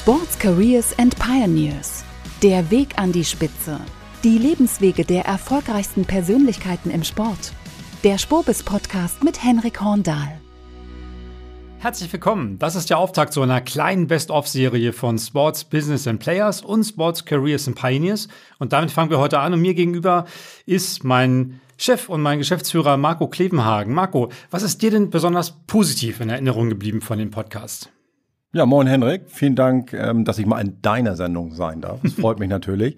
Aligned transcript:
Sports 0.00 0.38
Careers 0.38 0.98
and 0.98 1.14
Pioneers. 1.18 2.04
Der 2.42 2.70
Weg 2.70 2.96
an 2.96 3.12
die 3.12 3.22
Spitze. 3.22 3.78
Die 4.24 4.38
Lebenswege 4.38 5.04
der 5.04 5.26
erfolgreichsten 5.26 6.06
Persönlichkeiten 6.06 6.90
im 6.90 7.04
Sport. 7.04 7.52
Der 8.02 8.16
Spobis 8.16 8.62
Podcast 8.62 9.22
mit 9.22 9.44
Henrik 9.44 9.82
Horndahl. 9.82 10.40
Herzlich 11.80 12.10
willkommen. 12.10 12.58
Das 12.58 12.76
ist 12.76 12.88
der 12.88 12.96
Auftakt 12.96 13.34
zu 13.34 13.42
einer 13.42 13.60
kleinen 13.60 14.06
Best-of-Serie 14.06 14.94
von 14.94 15.18
Sports 15.18 15.64
Business 15.64 16.06
and 16.06 16.18
Players 16.18 16.62
und 16.62 16.84
Sports 16.84 17.26
Careers 17.26 17.68
and 17.68 17.76
Pioneers. 17.76 18.28
Und 18.58 18.72
damit 18.72 18.92
fangen 18.92 19.10
wir 19.10 19.18
heute 19.18 19.38
an. 19.38 19.52
Und 19.52 19.60
mir 19.60 19.74
gegenüber 19.74 20.24
ist 20.64 21.04
mein 21.04 21.60
Chef 21.76 22.08
und 22.08 22.22
mein 22.22 22.38
Geschäftsführer 22.38 22.96
Marco 22.96 23.28
Klevenhagen. 23.28 23.92
Marco, 23.92 24.30
was 24.50 24.62
ist 24.62 24.80
dir 24.80 24.92
denn 24.92 25.10
besonders 25.10 25.50
positiv 25.66 26.20
in 26.20 26.30
Erinnerung 26.30 26.70
geblieben 26.70 27.02
von 27.02 27.18
dem 27.18 27.30
Podcast? 27.30 27.90
Ja, 28.52 28.66
moin 28.66 28.88
Henrik. 28.88 29.30
Vielen 29.30 29.54
Dank, 29.54 29.92
ähm, 29.92 30.24
dass 30.24 30.38
ich 30.38 30.46
mal 30.46 30.60
in 30.60 30.82
deiner 30.82 31.14
Sendung 31.14 31.52
sein 31.52 31.80
darf. 31.80 32.00
Das 32.02 32.14
freut 32.14 32.40
mich 32.40 32.48
natürlich. 32.48 32.96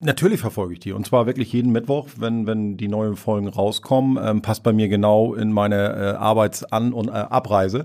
Natürlich 0.00 0.40
verfolge 0.40 0.72
ich 0.74 0.80
die 0.80 0.92
und 0.92 1.06
zwar 1.06 1.26
wirklich 1.26 1.52
jeden 1.52 1.72
Mittwoch, 1.72 2.08
wenn, 2.16 2.46
wenn 2.46 2.78
die 2.78 2.88
neuen 2.88 3.16
Folgen 3.16 3.48
rauskommen. 3.48 4.22
Ähm, 4.22 4.40
passt 4.40 4.62
bei 4.62 4.72
mir 4.72 4.88
genau 4.88 5.34
in 5.34 5.52
meine 5.52 5.94
äh, 5.94 6.16
Arbeitsan- 6.16 6.92
und 6.92 7.08
äh, 7.08 7.12
Abreise. 7.12 7.84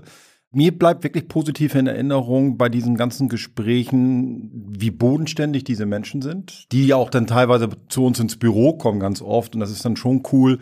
Mir 0.50 0.76
bleibt 0.76 1.04
wirklich 1.04 1.28
positiv 1.28 1.74
in 1.74 1.86
Erinnerung 1.86 2.56
bei 2.56 2.68
diesen 2.68 2.96
ganzen 2.96 3.28
Gesprächen, 3.28 4.50
wie 4.52 4.90
bodenständig 4.90 5.62
diese 5.64 5.86
Menschen 5.86 6.22
sind, 6.22 6.72
die 6.72 6.86
ja 6.86 6.96
auch 6.96 7.10
dann 7.10 7.26
teilweise 7.26 7.68
zu 7.88 8.04
uns 8.04 8.18
ins 8.18 8.38
Büro 8.38 8.72
kommen 8.72 8.98
ganz 8.98 9.22
oft. 9.22 9.54
Und 9.54 9.60
das 9.60 9.70
ist 9.70 9.84
dann 9.84 9.96
schon 9.96 10.22
cool, 10.32 10.58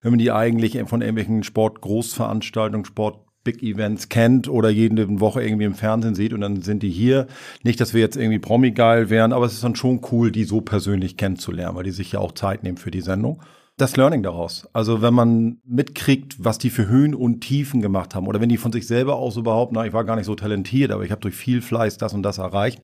wenn 0.00 0.12
man 0.12 0.18
die 0.18 0.32
eigentlich 0.32 0.78
von 0.86 1.02
irgendwelchen 1.02 1.44
Sportgroßveranstaltungen, 1.44 2.84
Sport 2.84 3.27
Big 3.48 3.62
Events 3.62 4.10
kennt 4.10 4.46
oder 4.46 4.68
jede 4.68 5.20
Woche 5.20 5.42
irgendwie 5.42 5.64
im 5.64 5.74
Fernsehen 5.74 6.14
sieht 6.14 6.34
und 6.34 6.42
dann 6.42 6.60
sind 6.60 6.82
die 6.82 6.90
hier. 6.90 7.26
Nicht, 7.62 7.80
dass 7.80 7.94
wir 7.94 8.02
jetzt 8.02 8.16
irgendwie 8.16 8.38
Promi-geil 8.38 9.08
wären, 9.08 9.32
aber 9.32 9.46
es 9.46 9.54
ist 9.54 9.64
dann 9.64 9.74
schon 9.74 10.02
cool, 10.12 10.30
die 10.30 10.44
so 10.44 10.60
persönlich 10.60 11.16
kennenzulernen, 11.16 11.74
weil 11.74 11.84
die 11.84 11.90
sich 11.90 12.12
ja 12.12 12.18
auch 12.18 12.32
Zeit 12.32 12.62
nehmen 12.62 12.76
für 12.76 12.90
die 12.90 13.00
Sendung. 13.00 13.40
Das 13.78 13.96
Learning 13.96 14.22
daraus. 14.22 14.68
Also 14.74 15.00
wenn 15.00 15.14
man 15.14 15.62
mitkriegt, 15.64 16.44
was 16.44 16.58
die 16.58 16.68
für 16.68 16.88
Höhen 16.88 17.14
und 17.14 17.40
Tiefen 17.40 17.80
gemacht 17.80 18.14
haben 18.14 18.26
oder 18.26 18.40
wenn 18.42 18.50
die 18.50 18.58
von 18.58 18.72
sich 18.72 18.86
selber 18.86 19.16
aus 19.16 19.38
überhaupt, 19.38 19.72
na, 19.72 19.86
ich 19.86 19.94
war 19.94 20.04
gar 20.04 20.16
nicht 20.16 20.26
so 20.26 20.34
talentiert, 20.34 20.90
aber 20.90 21.04
ich 21.04 21.10
habe 21.10 21.22
durch 21.22 21.34
viel 21.34 21.62
Fleiß 21.62 21.96
das 21.96 22.12
und 22.12 22.22
das 22.22 22.36
erreicht. 22.36 22.82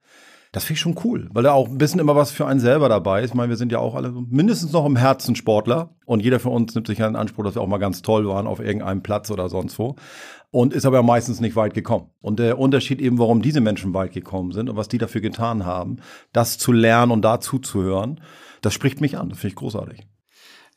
Das 0.55 0.63
finde 0.63 0.75
ich 0.75 0.81
schon 0.83 0.97
cool, 1.03 1.29
weil 1.33 1.43
da 1.43 1.53
auch 1.53 1.69
ein 1.69 1.79
bisschen 1.79 1.99
immer 1.99 2.15
was 2.15 2.31
für 2.31 2.47
einen 2.47 2.61
selber 2.61 2.89
dabei 2.89 3.23
ist. 3.23 3.31
Ich 3.31 3.35
meine, 3.35 3.49
wir 3.49 3.57
sind 3.57 3.73
ja 3.73 3.81
auch 3.81 3.97
alle 3.97 4.13
mindestens 4.13 4.71
noch 4.71 4.87
im 4.87 4.95
Herzen 4.95 5.35
Sportler 5.35 5.91
und 6.07 6.21
jeder 6.21 6.39
von 6.39 6.53
uns 6.53 6.77
nimmt 6.77 6.87
sich 6.87 6.99
ja 6.99 7.09
in 7.09 7.17
Anspruch, 7.17 7.43
dass 7.43 7.57
wir 7.57 7.61
auch 7.61 7.67
mal 7.67 7.79
ganz 7.79 8.03
toll 8.03 8.29
waren 8.29 8.47
auf 8.47 8.61
irgendeinem 8.61 9.03
Platz 9.03 9.33
oder 9.33 9.49
sonst 9.49 9.77
wo 9.81 9.97
und 10.55 10.73
ist 10.73 10.87
aber 10.87 11.03
meistens 11.03 11.41
nicht 11.41 11.57
weit 11.57 11.75
gekommen. 11.75 12.11
Und 12.21 12.39
der 12.39 12.61
Unterschied 12.61 13.01
eben, 13.01 13.19
warum 13.19 13.43
diese 13.43 13.61
Menschen 13.61 13.93
weit 13.93 14.13
gekommen 14.13 14.53
sind 14.53 14.71
und 14.71 14.77
was 14.77 14.87
die 14.87 14.99
dafür 14.99 15.21
getan 15.21 15.67
haben, 15.67 15.97
das 16.33 16.59
zu 16.59 16.71
lernen 16.71 17.11
und 17.11 17.23
dazu 17.23 17.59
zu 17.59 17.83
hören, 17.83 18.21
das 18.63 18.73
spricht 18.73 19.01
mich 19.01 19.19
an. 19.19 19.31
Das 19.31 19.39
finde 19.39 19.49
ich 19.49 19.57
großartig. 19.57 20.07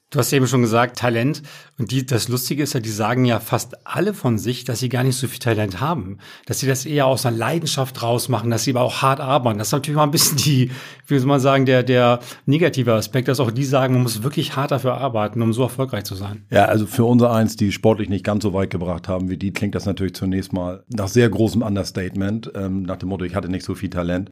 Du 0.10 0.20
hast 0.20 0.32
eben 0.32 0.48
schon 0.48 0.62
gesagt, 0.62 1.00
Talent. 1.00 1.44
Und 1.78 1.92
die, 1.92 2.06
das 2.06 2.30
Lustige 2.30 2.64
ist 2.64 2.74
ja, 2.74 2.80
die 2.80 2.90
sagen 2.90 3.26
ja 3.26 3.42
fast 3.42 3.86
alle 3.86 4.14
von 4.14 4.38
sich, 4.38 4.64
dass 4.64 4.80
sie 4.80 4.88
gar 4.88 5.04
nicht 5.04 5.18
so 5.18 5.28
viel 5.28 5.40
Talent 5.40 5.82
haben. 5.82 6.20
Dass 6.46 6.60
sie 6.60 6.68
das 6.68 6.86
eher 6.86 7.08
aus 7.08 7.26
einer 7.26 7.36
Leidenschaft 7.36 8.02
rausmachen, 8.02 8.50
dass 8.50 8.64
sie 8.64 8.72
aber 8.72 8.84
auch 8.84 9.02
hart 9.02 9.20
arbeiten. 9.20 9.60
Das 9.60 9.68
ist 9.68 9.74
natürlich 9.74 9.98
mal 9.98 10.04
ein 10.04 10.12
bisschen 10.12 10.38
die, 10.38 10.72
wie 11.08 11.20
soll 11.20 11.28
man 11.28 11.42
sagen, 11.42 11.66
der, 11.66 11.84
der 11.84 12.22
negative 12.46 12.94
Aspekt, 12.94 13.28
dass 13.28 13.42
auch 13.42 13.52
die 13.52 13.66
sagen, 13.66 13.96
man 13.96 14.04
muss 14.04 14.24
wirklich 14.24 14.56
hart 14.56 14.72
dafür 14.72 14.94
arbeiten, 14.94 15.42
um 15.42 15.52
so 15.52 15.64
erfolgreich 15.64 16.06
zu 16.06 16.16
sein. 16.16 16.46
Ja, 16.52 16.66
also 16.66 16.88
für 16.88 17.04
unser 17.04 17.34
eins, 17.34 17.58
die 17.58 17.74
sportlich 17.74 18.08
nicht 18.08 18.24
ganz 18.24 18.44
so 18.44 18.54
weit 18.54 18.70
gebracht 18.70 19.10
haben 19.10 19.30
wie 19.30 19.38
die, 19.38 19.52
klingt 19.52 19.76
das 19.76 19.86
natürlich 19.86 20.16
zunächst 20.16 20.54
mal 20.54 20.86
nach 20.88 21.10
sehr 21.10 21.30
großem 21.30 21.62
Understatement, 21.62 22.50
ähm, 22.56 22.84
nach 22.84 22.96
dem 22.96 23.10
Motto, 23.10 23.26
ich 23.26 23.36
hatte 23.36 23.50
nicht 23.50 23.66
so 23.66 23.76
viel 23.76 23.90
Talent 23.90 24.32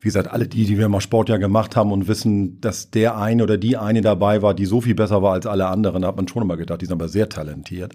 wie 0.00 0.08
gesagt, 0.08 0.30
alle 0.30 0.46
die, 0.46 0.64
die 0.64 0.78
wir 0.78 0.88
mal 0.88 1.00
Sport 1.00 1.28
ja 1.28 1.38
gemacht 1.38 1.74
haben 1.74 1.90
und 1.90 2.06
wissen, 2.06 2.60
dass 2.60 2.90
der 2.90 3.16
eine 3.16 3.42
oder 3.42 3.58
die 3.58 3.76
eine 3.76 4.00
dabei 4.00 4.42
war, 4.42 4.54
die 4.54 4.66
so 4.66 4.80
viel 4.80 4.94
besser 4.94 5.22
war 5.22 5.32
als 5.32 5.46
alle 5.46 5.66
anderen, 5.66 6.02
da 6.02 6.08
hat 6.08 6.16
man 6.16 6.28
schon 6.28 6.42
immer 6.42 6.56
gedacht, 6.56 6.80
die 6.80 6.86
sind 6.86 6.94
aber 6.94 7.08
sehr 7.08 7.28
talentiert. 7.28 7.94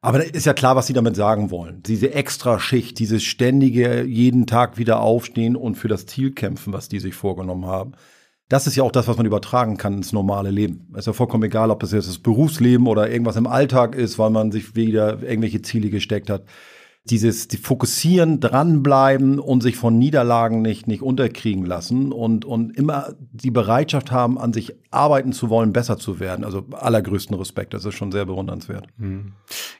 Aber 0.00 0.24
ist 0.24 0.46
ja 0.46 0.54
klar, 0.54 0.74
was 0.74 0.88
sie 0.88 0.94
damit 0.94 1.14
sagen 1.14 1.50
wollen. 1.50 1.82
Diese 1.84 2.12
Extraschicht, 2.12 2.98
dieses 2.98 3.22
ständige 3.22 4.02
jeden 4.02 4.46
Tag 4.46 4.76
wieder 4.76 5.00
aufstehen 5.00 5.54
und 5.54 5.76
für 5.76 5.86
das 5.88 6.06
Ziel 6.06 6.32
kämpfen, 6.32 6.72
was 6.72 6.88
die 6.88 6.98
sich 6.98 7.14
vorgenommen 7.14 7.66
haben. 7.66 7.92
Das 8.48 8.66
ist 8.66 8.74
ja 8.74 8.82
auch 8.82 8.90
das, 8.90 9.06
was 9.06 9.16
man 9.16 9.26
übertragen 9.26 9.76
kann 9.76 9.94
ins 9.94 10.12
normale 10.12 10.50
Leben. 10.50 10.88
Es 10.94 11.00
ist 11.00 11.06
ja 11.06 11.12
vollkommen 11.12 11.44
egal, 11.44 11.70
ob 11.70 11.80
das 11.80 11.92
jetzt 11.92 12.08
das 12.08 12.18
Berufsleben 12.18 12.88
oder 12.88 13.10
irgendwas 13.10 13.36
im 13.36 13.46
Alltag 13.46 13.94
ist, 13.94 14.18
weil 14.18 14.30
man 14.30 14.50
sich 14.50 14.74
wieder 14.74 15.22
irgendwelche 15.22 15.62
Ziele 15.62 15.88
gesteckt 15.88 16.30
hat 16.30 16.42
dieses 17.04 17.48
die 17.48 17.56
Fokussieren, 17.56 18.38
dranbleiben 18.38 19.40
und 19.40 19.60
sich 19.60 19.76
von 19.76 19.98
Niederlagen 19.98 20.62
nicht, 20.62 20.86
nicht 20.86 21.02
unterkriegen 21.02 21.66
lassen 21.66 22.12
und, 22.12 22.44
und 22.44 22.76
immer 22.76 23.14
die 23.32 23.50
Bereitschaft 23.50 24.12
haben, 24.12 24.38
an 24.38 24.52
sich 24.52 24.74
arbeiten 24.92 25.32
zu 25.32 25.50
wollen, 25.50 25.72
besser 25.72 25.98
zu 25.98 26.20
werden. 26.20 26.44
Also 26.44 26.64
allergrößten 26.70 27.36
Respekt, 27.36 27.74
das 27.74 27.84
ist 27.84 27.96
schon 27.96 28.12
sehr 28.12 28.24
bewundernswert. 28.24 28.86
Mhm. 28.98 29.32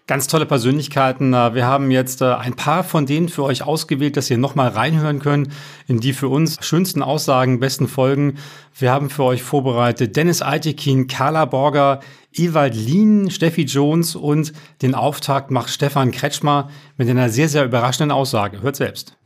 Ganz 0.09 0.27
tolle 0.27 0.47
Persönlichkeiten. 0.47 1.31
Wir 1.31 1.65
haben 1.65 1.93
jetzt 1.93 2.23
äh, 2.23 2.35
ein 2.35 2.55
paar 2.55 2.83
von 2.83 3.07
denen 3.07 3.29
für 3.29 3.45
euch 3.45 3.63
ausgewählt, 3.63 4.17
dass 4.17 4.29
ihr 4.29 4.39
nochmal 4.39 4.69
reinhören 4.69 5.21
könnt 5.21 5.49
in 5.87 6.01
die 6.01 6.15
für 6.15 6.29
uns 6.29 6.59
schönsten 6.61 7.03
Aussagen, 7.03 7.61
besten 7.61 7.87
Folgen. 7.87 8.39
Wir 8.75 8.91
haben 8.91 9.11
für 9.11 9.25
euch 9.25 9.43
vorbereitet 9.43 10.17
Dennis 10.17 10.41
Altekin, 10.41 11.07
Carla 11.07 11.45
Borger, 11.45 12.01
Ewald 12.33 12.75
Lien, 12.75 13.31
Steffi 13.31 13.63
Jones 13.63 14.17
und 14.17 14.53
den 14.81 14.95
Auftakt 14.95 15.51
macht 15.51 15.69
Stefan 15.69 16.11
Kretschmer 16.11 16.71
mit 16.97 17.09
einer 17.09 17.29
sehr, 17.29 17.49
sehr 17.49 17.65
überraschenden 17.65 18.11
Aussage. 18.11 18.63
Hört 18.63 18.77
selbst. 18.77 19.19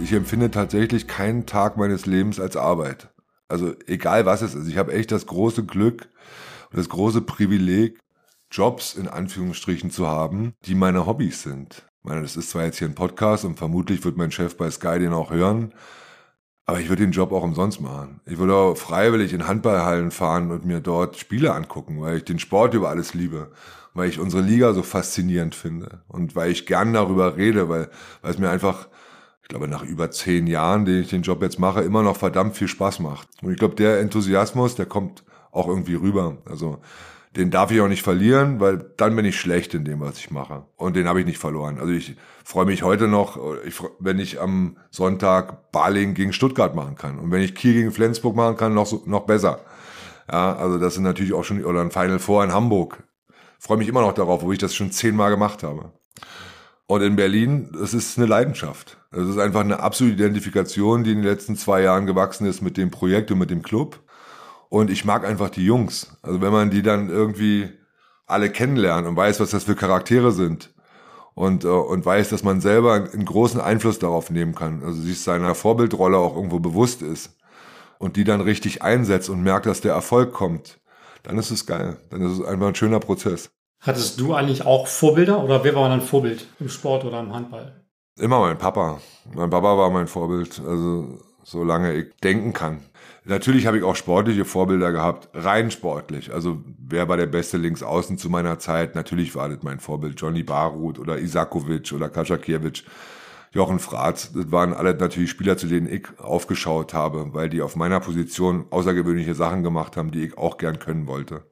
Ich 0.00 0.12
empfinde 0.12 0.50
tatsächlich 0.50 1.06
keinen 1.06 1.44
Tag 1.44 1.76
meines 1.76 2.06
Lebens 2.06 2.40
als 2.40 2.56
Arbeit. 2.56 3.10
Also 3.48 3.74
egal 3.86 4.24
was 4.24 4.40
es 4.42 4.54
ist. 4.54 4.68
Ich 4.68 4.78
habe 4.78 4.92
echt 4.92 5.12
das 5.12 5.26
große 5.26 5.64
Glück 5.64 6.08
und 6.70 6.78
das 6.78 6.88
große 6.88 7.20
Privileg, 7.20 7.98
Jobs 8.50 8.94
in 8.94 9.08
Anführungsstrichen 9.08 9.90
zu 9.90 10.06
haben, 10.06 10.54
die 10.64 10.74
meine 10.74 11.04
Hobbys 11.04 11.42
sind. 11.42 11.87
Ich 12.00 12.08
meine, 12.08 12.22
das 12.22 12.36
ist 12.36 12.50
zwar 12.50 12.64
jetzt 12.64 12.78
hier 12.78 12.88
ein 12.88 12.94
Podcast 12.94 13.44
und 13.44 13.58
vermutlich 13.58 14.04
wird 14.04 14.16
mein 14.16 14.30
Chef 14.30 14.56
bei 14.56 14.70
Sky 14.70 14.98
den 14.98 15.12
auch 15.12 15.30
hören, 15.30 15.72
aber 16.64 16.80
ich 16.80 16.88
würde 16.88 17.02
den 17.02 17.12
Job 17.12 17.32
auch 17.32 17.42
umsonst 17.42 17.80
machen. 17.80 18.20
Ich 18.24 18.38
würde 18.38 18.54
auch 18.54 18.76
freiwillig 18.76 19.32
in 19.32 19.48
Handballhallen 19.48 20.10
fahren 20.10 20.50
und 20.50 20.64
mir 20.64 20.80
dort 20.80 21.16
Spiele 21.16 21.54
angucken, 21.54 22.00
weil 22.00 22.18
ich 22.18 22.24
den 22.24 22.38
Sport 22.38 22.74
über 22.74 22.88
alles 22.88 23.14
liebe, 23.14 23.50
weil 23.94 24.08
ich 24.08 24.20
unsere 24.20 24.42
Liga 24.42 24.74
so 24.74 24.82
faszinierend 24.82 25.54
finde 25.54 26.02
und 26.08 26.36
weil 26.36 26.50
ich 26.52 26.66
gern 26.66 26.92
darüber 26.92 27.36
rede, 27.36 27.68
weil, 27.68 27.90
weil 28.22 28.30
es 28.30 28.38
mir 28.38 28.50
einfach, 28.50 28.88
ich 29.42 29.48
glaube, 29.48 29.66
nach 29.66 29.82
über 29.82 30.10
zehn 30.10 30.46
Jahren, 30.46 30.84
den 30.84 31.00
ich 31.00 31.08
den 31.08 31.22
Job 31.22 31.42
jetzt 31.42 31.58
mache, 31.58 31.82
immer 31.82 32.02
noch 32.02 32.16
verdammt 32.16 32.56
viel 32.56 32.68
Spaß 32.68 33.00
macht. 33.00 33.28
Und 33.42 33.50
ich 33.50 33.58
glaube, 33.58 33.74
der 33.74 34.00
Enthusiasmus, 34.00 34.74
der 34.74 34.86
kommt 34.86 35.24
auch 35.50 35.68
irgendwie 35.68 35.94
rüber. 35.94 36.38
Also 36.44 36.80
den 37.38 37.52
darf 37.52 37.70
ich 37.70 37.80
auch 37.80 37.88
nicht 37.88 38.02
verlieren, 38.02 38.58
weil 38.58 38.78
dann 38.96 39.14
bin 39.14 39.24
ich 39.24 39.38
schlecht 39.38 39.72
in 39.72 39.84
dem, 39.84 40.00
was 40.00 40.18
ich 40.18 40.32
mache. 40.32 40.66
Und 40.76 40.96
den 40.96 41.06
habe 41.06 41.20
ich 41.20 41.26
nicht 41.26 41.38
verloren. 41.38 41.78
Also 41.78 41.92
ich 41.92 42.16
freue 42.44 42.66
mich 42.66 42.82
heute 42.82 43.06
noch, 43.06 43.38
wenn 44.00 44.18
ich 44.18 44.40
am 44.40 44.76
Sonntag 44.90 45.70
Baling 45.70 46.14
gegen 46.14 46.32
Stuttgart 46.32 46.74
machen 46.74 46.96
kann. 46.96 47.18
Und 47.20 47.30
wenn 47.30 47.42
ich 47.42 47.54
Kiel 47.54 47.74
gegen 47.74 47.92
Flensburg 47.92 48.34
machen 48.34 48.56
kann, 48.56 48.74
noch, 48.74 49.06
noch 49.06 49.24
besser. 49.24 49.60
Ja, 50.30 50.56
also 50.56 50.78
das 50.78 50.94
sind 50.94 51.04
natürlich 51.04 51.32
auch 51.32 51.44
schon, 51.44 51.64
oder 51.64 51.80
ein 51.80 51.92
Final 51.92 52.18
Four 52.18 52.42
in 52.42 52.52
Hamburg. 52.52 53.04
Freue 53.60 53.78
mich 53.78 53.88
immer 53.88 54.00
noch 54.00 54.14
darauf, 54.14 54.42
wo 54.42 54.50
ich 54.50 54.58
das 54.58 54.74
schon 54.74 54.90
zehnmal 54.90 55.30
gemacht 55.30 55.62
habe. 55.62 55.92
Und 56.88 57.02
in 57.02 57.16
Berlin, 57.16 57.70
das 57.72 57.94
ist 57.94 58.18
eine 58.18 58.26
Leidenschaft. 58.26 58.98
Das 59.12 59.28
ist 59.28 59.38
einfach 59.38 59.60
eine 59.60 59.80
absolute 59.80 60.16
Identifikation, 60.16 61.04
die 61.04 61.12
in 61.12 61.18
den 61.18 61.30
letzten 61.30 61.54
zwei 61.54 61.82
Jahren 61.82 62.06
gewachsen 62.06 62.46
ist 62.46 62.62
mit 62.62 62.76
dem 62.76 62.90
Projekt 62.90 63.30
und 63.30 63.38
mit 63.38 63.50
dem 63.50 63.62
Club. 63.62 64.00
Und 64.68 64.90
ich 64.90 65.04
mag 65.04 65.24
einfach 65.24 65.50
die 65.50 65.64
Jungs. 65.64 66.18
Also 66.22 66.40
wenn 66.40 66.52
man 66.52 66.70
die 66.70 66.82
dann 66.82 67.08
irgendwie 67.08 67.70
alle 68.26 68.50
kennenlernt 68.50 69.06
und 69.06 69.16
weiß, 69.16 69.40
was 69.40 69.50
das 69.50 69.64
für 69.64 69.74
Charaktere 69.74 70.32
sind 70.32 70.74
und, 71.34 71.64
äh, 71.64 71.68
und 71.68 72.04
weiß, 72.04 72.28
dass 72.28 72.44
man 72.44 72.60
selber 72.60 72.94
einen 72.94 73.24
großen 73.24 73.60
Einfluss 73.60 73.98
darauf 73.98 74.30
nehmen 74.30 74.54
kann, 74.54 74.82
also 74.84 75.00
sich 75.00 75.20
seiner 75.20 75.54
Vorbildrolle 75.54 76.18
auch 76.18 76.36
irgendwo 76.36 76.58
bewusst 76.58 77.00
ist 77.00 77.38
und 77.98 78.16
die 78.16 78.24
dann 78.24 78.40
richtig 78.40 78.82
einsetzt 78.82 79.30
und 79.30 79.42
merkt, 79.42 79.66
dass 79.66 79.80
der 79.80 79.94
Erfolg 79.94 80.32
kommt, 80.32 80.78
dann 81.22 81.38
ist 81.38 81.50
es 81.50 81.66
geil. 81.66 81.96
Dann 82.10 82.22
ist 82.22 82.38
es 82.38 82.44
einfach 82.44 82.68
ein 82.68 82.74
schöner 82.74 83.00
Prozess. 83.00 83.50
Hattest 83.80 84.20
du 84.20 84.34
eigentlich 84.34 84.66
auch 84.66 84.86
Vorbilder 84.86 85.42
oder 85.42 85.62
wer 85.64 85.74
war 85.74 85.88
dein 85.88 86.00
Vorbild 86.00 86.46
im 86.58 86.68
Sport 86.68 87.04
oder 87.04 87.20
im 87.20 87.32
Handball? 87.32 87.84
Immer 88.18 88.40
mein 88.40 88.58
Papa. 88.58 89.00
Mein 89.32 89.50
Papa 89.50 89.78
war 89.78 89.90
mein 89.90 90.08
Vorbild, 90.08 90.60
also 90.66 91.20
solange 91.44 91.94
ich 91.94 92.16
denken 92.16 92.52
kann. 92.52 92.80
Natürlich 93.28 93.66
habe 93.66 93.76
ich 93.76 93.84
auch 93.84 93.94
sportliche 93.94 94.46
Vorbilder 94.46 94.90
gehabt, 94.90 95.28
rein 95.34 95.70
sportlich. 95.70 96.32
Also 96.32 96.64
wer 96.78 97.10
war 97.10 97.18
der 97.18 97.26
beste 97.26 97.58
Linksaußen 97.58 98.16
zu 98.16 98.30
meiner 98.30 98.58
Zeit? 98.58 98.94
Natürlich 98.94 99.34
war 99.34 99.50
das 99.50 99.62
mein 99.62 99.80
Vorbild 99.80 100.18
Johnny 100.18 100.42
Barut 100.42 100.98
oder 100.98 101.18
Isakovic 101.18 101.92
oder 101.92 102.08
Kaczakiewic, 102.08 102.84
Jochen 103.52 103.80
Fratz. 103.80 104.32
Das 104.32 104.50
waren 104.50 104.72
alle 104.72 104.94
natürlich 104.94 105.28
Spieler, 105.28 105.58
zu 105.58 105.66
denen 105.66 105.92
ich 105.92 106.06
aufgeschaut 106.16 106.94
habe, 106.94 107.34
weil 107.34 107.50
die 107.50 107.60
auf 107.60 107.76
meiner 107.76 108.00
Position 108.00 108.64
außergewöhnliche 108.70 109.34
Sachen 109.34 109.62
gemacht 109.62 109.98
haben, 109.98 110.10
die 110.10 110.24
ich 110.24 110.38
auch 110.38 110.56
gern 110.56 110.78
können 110.78 111.06
wollte. 111.06 111.42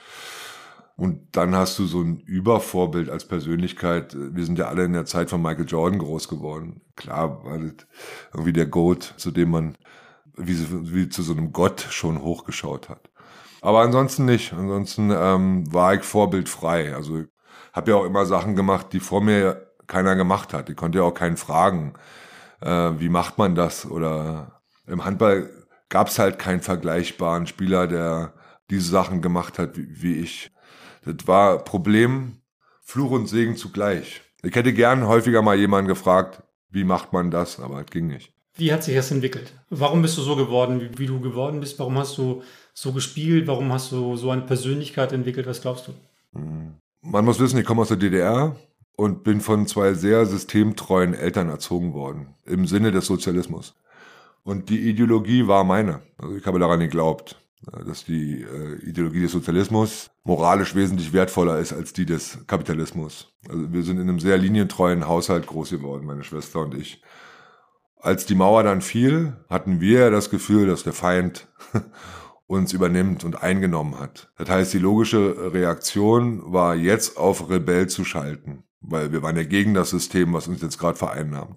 Und 0.96 1.36
dann 1.36 1.54
hast 1.54 1.78
du 1.78 1.84
so 1.84 2.00
ein 2.00 2.20
Übervorbild 2.20 3.10
als 3.10 3.28
Persönlichkeit. 3.28 4.16
Wir 4.18 4.46
sind 4.46 4.58
ja 4.58 4.68
alle 4.68 4.84
in 4.84 4.94
der 4.94 5.04
Zeit 5.04 5.28
von 5.28 5.42
Michael 5.42 5.66
Jordan 5.68 5.98
groß 5.98 6.28
geworden. 6.28 6.80
Klar 6.96 7.44
war 7.44 7.58
das 7.58 7.86
irgendwie 8.32 8.54
der 8.54 8.64
Goat, 8.64 9.12
zu 9.18 9.30
dem 9.30 9.50
man 9.50 9.76
wie, 10.36 10.92
wie 10.92 11.08
zu 11.08 11.22
so 11.22 11.32
einem 11.32 11.52
Gott 11.52 11.86
schon 11.90 12.22
hochgeschaut 12.22 12.88
hat. 12.88 13.10
Aber 13.62 13.80
ansonsten 13.80 14.24
nicht. 14.24 14.52
Ansonsten 14.52 15.10
ähm, 15.10 15.72
war 15.72 15.94
ich 15.94 16.02
vorbildfrei. 16.02 16.94
Also 16.94 17.24
habe 17.72 17.90
ja 17.90 17.96
auch 17.96 18.04
immer 18.04 18.26
Sachen 18.26 18.54
gemacht, 18.54 18.92
die 18.92 19.00
vor 19.00 19.20
mir 19.20 19.72
keiner 19.86 20.16
gemacht 20.16 20.52
hat. 20.52 20.70
Ich 20.70 20.76
konnte 20.76 20.98
ja 20.98 21.04
auch 21.04 21.14
keinen 21.14 21.36
fragen, 21.36 21.94
äh, 22.60 22.92
wie 22.98 23.08
macht 23.08 23.38
man 23.38 23.54
das? 23.54 23.86
Oder 23.86 24.60
im 24.86 25.04
Handball 25.04 25.50
gab 25.88 26.08
es 26.08 26.18
halt 26.18 26.38
keinen 26.38 26.60
vergleichbaren 26.60 27.46
Spieler, 27.46 27.86
der 27.86 28.34
diese 28.70 28.90
Sachen 28.90 29.22
gemacht 29.22 29.58
hat 29.58 29.76
wie, 29.76 30.02
wie 30.02 30.14
ich. 30.16 30.52
Das 31.04 31.26
war 31.26 31.58
Problem, 31.58 32.40
Fluch 32.82 33.10
und 33.10 33.28
Segen 33.28 33.56
zugleich. 33.56 34.22
Ich 34.42 34.54
hätte 34.54 34.72
gern 34.72 35.06
häufiger 35.06 35.42
mal 35.42 35.56
jemanden 35.56 35.88
gefragt, 35.88 36.42
wie 36.70 36.84
macht 36.84 37.12
man 37.12 37.30
das, 37.30 37.60
aber 37.60 37.80
es 37.80 37.86
ging 37.86 38.06
nicht. 38.06 38.35
Wie 38.56 38.72
hat 38.72 38.84
sich 38.84 38.94
das 38.94 39.10
entwickelt? 39.10 39.52
Warum 39.70 40.02
bist 40.02 40.16
du 40.16 40.22
so 40.22 40.36
geworden, 40.36 40.80
wie, 40.80 40.98
wie, 40.98 41.06
du 41.06 41.20
geworden 41.20 41.60
bist? 41.60 41.78
Warum 41.78 41.98
hast 41.98 42.16
du 42.18 42.42
so 42.72 42.92
gespielt? 42.92 43.46
Warum 43.46 43.72
hast 43.72 43.92
du 43.92 44.16
so 44.16 44.30
eine 44.30 44.42
Persönlichkeit 44.42 45.12
entwickelt? 45.12 45.46
Was 45.46 45.60
glaubst 45.60 45.88
du? 45.88 45.92
Hm. 46.34 46.74
Man 47.02 47.24
muss 47.24 47.38
wissen, 47.38 47.58
ich 47.58 47.66
komme 47.66 47.82
aus 47.82 47.88
der 47.88 47.98
DDR 47.98 48.56
und 48.96 49.22
bin 49.22 49.40
von 49.40 49.66
zwei 49.66 49.94
sehr 49.94 50.26
systemtreuen 50.26 51.14
Eltern 51.14 51.48
erzogen 51.48 51.92
worden, 51.92 52.34
im 52.44 52.66
Sinne 52.66 52.90
des 52.90 53.06
Sozialismus. 53.06 53.74
Und 54.42 54.70
die 54.70 54.88
Ideologie 54.88 55.46
war 55.46 55.64
meine. 55.64 56.02
Also 56.18 56.36
ich 56.36 56.46
habe 56.46 56.58
daran 56.58 56.80
geglaubt 56.80 57.36
dass 57.84 58.04
die 58.04 58.42
äh, 58.42 58.74
Ideologie 58.88 59.22
des 59.22 59.32
Sozialismus 59.32 60.10
moralisch 60.24 60.74
wesentlich 60.74 61.12
wertvoller 61.12 61.58
ist 61.58 61.72
als 61.72 61.92
die 61.92 62.06
des 62.06 62.38
Kapitalismus. 62.46 63.32
Also 63.48 63.72
wir 63.72 63.82
sind 63.82 63.96
in 63.96 64.08
einem 64.08 64.20
sehr 64.20 64.38
linientreuen 64.38 65.06
Haushalt 65.06 65.46
groß 65.46 65.70
geworden, 65.70 66.06
meine 66.06 66.24
Schwester 66.24 66.60
und 66.60 66.74
ich. 66.74 67.02
Als 68.00 68.26
die 68.26 68.34
Mauer 68.34 68.62
dann 68.62 68.82
fiel, 68.82 69.34
hatten 69.48 69.80
wir 69.80 70.10
das 70.10 70.30
Gefühl, 70.30 70.66
dass 70.66 70.82
der 70.82 70.92
Feind 70.92 71.48
uns 72.46 72.72
übernimmt 72.72 73.24
und 73.24 73.42
eingenommen 73.42 73.98
hat. 73.98 74.30
Das 74.38 74.48
heißt, 74.48 74.72
die 74.72 74.78
logische 74.78 75.52
Reaktion 75.52 76.52
war 76.52 76.74
jetzt 76.76 77.16
auf 77.16 77.50
Rebell 77.50 77.88
zu 77.88 78.04
schalten, 78.04 78.64
weil 78.80 79.12
wir 79.12 79.22
waren 79.22 79.36
ja 79.36 79.44
gegen 79.44 79.74
das 79.74 79.90
System, 79.90 80.32
was 80.32 80.46
uns 80.46 80.62
jetzt 80.62 80.78
gerade 80.78 80.96
vereinnahmt. 80.96 81.56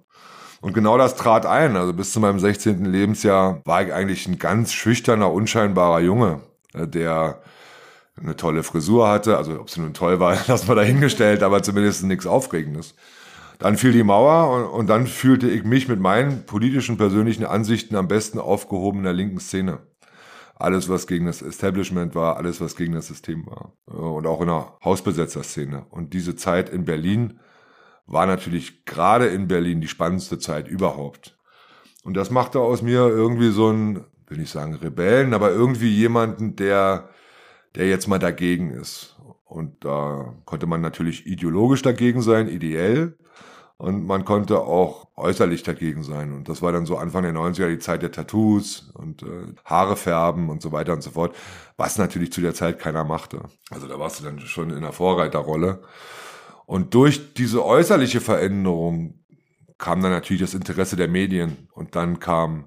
Und 0.62 0.74
genau 0.74 0.98
das 0.98 1.16
trat 1.16 1.46
ein. 1.46 1.78
Also 1.78 1.94
bis 1.94 2.12
zu 2.12 2.20
meinem 2.20 2.40
16. 2.40 2.84
Lebensjahr 2.86 3.62
war 3.66 3.84
ich 3.84 3.94
eigentlich 3.94 4.28
ein 4.28 4.40
ganz 4.40 4.74
schüchterner, 4.74 5.32
unscheinbarer 5.32 6.02
Junge, 6.02 6.42
äh, 6.74 6.88
der 6.88 7.42
eine 8.20 8.36
tolle 8.36 8.64
Frisur 8.64 9.08
hatte. 9.08 9.38
Also 9.38 9.60
ob 9.60 9.70
sie 9.70 9.82
nun 9.82 9.94
toll 9.94 10.20
war, 10.20 10.38
lassen 10.48 10.68
wir 10.68 10.76
dahingestellt, 10.76 11.44
aber 11.44 11.64
zumindest 11.64 12.04
nichts 12.04 12.28
Aufregendes. 12.28 12.96
Dann 13.60 13.76
fiel 13.76 13.92
die 13.92 14.04
Mauer 14.04 14.56
und, 14.56 14.80
und 14.80 14.88
dann 14.88 15.06
fühlte 15.06 15.50
ich 15.50 15.66
mich 15.66 15.88
mit 15.90 16.00
meinen 16.00 16.46
politischen, 16.46 16.98
persönlichen 16.98 17.46
Ansichten 17.46 17.96
am 17.96 18.08
besten 18.08 18.40
aufgehoben 18.40 19.00
in 19.00 19.04
der 19.04 19.14
linken 19.14 19.40
Szene. 19.40 19.80
Alles, 20.56 20.90
was 20.90 21.08
gegen 21.08 21.26
das 21.26 21.42
Establishment 21.42 22.16
war, 22.16 22.38
alles, 22.38 22.60
was 22.62 22.76
gegen 22.76 22.94
das 22.94 23.08
System 23.08 23.46
war. 23.46 23.74
Und 23.86 24.26
auch 24.28 24.42
in 24.42 24.48
der 24.48 24.78
Hausbesetzerszene. 24.84 25.86
Und 25.90 26.14
diese 26.14 26.36
Zeit 26.36 26.70
in 26.70 26.86
Berlin 26.86 27.40
war 28.08 28.26
natürlich 28.26 28.86
gerade 28.86 29.28
in 29.28 29.48
Berlin 29.48 29.82
die 29.82 29.88
spannendste 29.88 30.40
Zeit 30.40 30.68
überhaupt. 30.68 31.38
Und 32.04 32.16
das 32.16 32.32
machte 32.32 32.60
aus 32.60 32.82
mir 32.82 33.08
irgendwie 33.08 33.52
so 33.52 33.72
ein, 33.72 34.06
will 34.28 34.40
ich 34.40 34.50
sagen 34.50 34.74
Rebellen, 34.76 35.34
aber 35.34 35.52
irgendwie 35.52 35.94
jemanden, 35.94 36.56
der, 36.56 37.10
der 37.76 37.88
jetzt 37.88 38.08
mal 38.08 38.20
dagegen 38.20 38.72
ist. 38.72 39.19
Und 39.50 39.84
da 39.84 40.36
konnte 40.46 40.68
man 40.68 40.80
natürlich 40.80 41.26
ideologisch 41.26 41.82
dagegen 41.82 42.22
sein, 42.22 42.48
ideell. 42.48 43.18
Und 43.78 44.06
man 44.06 44.26
konnte 44.26 44.60
auch 44.60 45.08
äußerlich 45.16 45.64
dagegen 45.64 46.04
sein. 46.04 46.34
Und 46.34 46.50
das 46.50 46.62
war 46.62 46.72
dann 46.72 46.86
so 46.86 46.98
Anfang 46.98 47.24
der 47.24 47.34
90er 47.34 47.70
die 47.70 47.80
Zeit 47.80 48.04
der 48.04 48.12
Tattoos 48.12 48.92
und 48.94 49.24
äh, 49.24 49.54
Haare 49.66 49.96
färben 49.96 50.50
und 50.50 50.62
so 50.62 50.72
weiter 50.72 50.94
und 50.94 51.02
so 51.02 51.12
fort. 51.12 51.36
Was 51.78 51.98
natürlich 51.98 52.32
zu 52.32 52.42
der 52.42 52.54
Zeit 52.54 52.78
keiner 52.78 53.04
machte. 53.04 53.42
Also 53.72 53.88
da 53.88 53.98
warst 53.98 54.20
du 54.20 54.26
dann 54.26 54.40
schon 54.40 54.70
in 54.70 54.82
der 54.82 54.92
Vorreiterrolle. 54.92 55.82
Und 56.66 56.94
durch 56.94 57.34
diese 57.34 57.66
äußerliche 57.66 58.22
Veränderung 58.22 59.16
kam 59.80 60.04
dann 60.04 60.12
natürlich 60.12 60.42
das 60.42 60.54
Interesse 60.54 60.96
der 60.96 61.08
Medien 61.08 61.70
und 61.72 61.96
dann 61.96 62.20
kam 62.20 62.66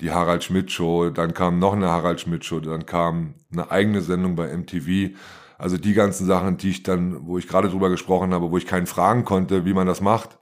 die 0.00 0.10
Harald 0.10 0.42
Schmidt 0.42 0.72
Show, 0.72 1.10
dann 1.10 1.34
kam 1.34 1.58
noch 1.58 1.74
eine 1.74 1.90
Harald 1.90 2.20
Schmidt 2.20 2.44
Show, 2.44 2.60
dann 2.60 2.86
kam 2.86 3.34
eine 3.52 3.70
eigene 3.70 4.00
Sendung 4.00 4.34
bei 4.34 4.48
MTV. 4.56 5.14
Also 5.60 5.76
die 5.76 5.92
ganzen 5.92 6.26
Sachen, 6.26 6.56
die 6.56 6.70
ich 6.70 6.82
dann, 6.82 7.26
wo 7.26 7.36
ich 7.36 7.46
gerade 7.46 7.68
drüber 7.68 7.90
gesprochen 7.90 8.32
habe, 8.32 8.50
wo 8.50 8.56
ich 8.56 8.66
keinen 8.66 8.86
fragen 8.86 9.26
konnte, 9.26 9.66
wie 9.66 9.74
man 9.74 9.86
das 9.86 10.00
macht, 10.00 10.38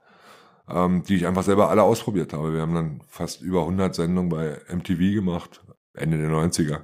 ähm, 0.69 1.03
die 1.03 1.15
ich 1.15 1.27
einfach 1.27 1.43
selber 1.43 1.69
alle 1.69 1.83
ausprobiert 1.83 2.31
habe. 2.31 2.53
Wir 2.53 2.61
haben 2.61 2.73
dann 2.73 3.01
fast 3.07 3.41
über 3.41 3.61
100 3.61 3.93
Sendungen 3.93 4.29
bei 4.29 4.61
MTV 4.73 4.97
gemacht, 5.13 5.61
Ende 5.93 6.17
der 6.17 6.29
90er. 6.29 6.81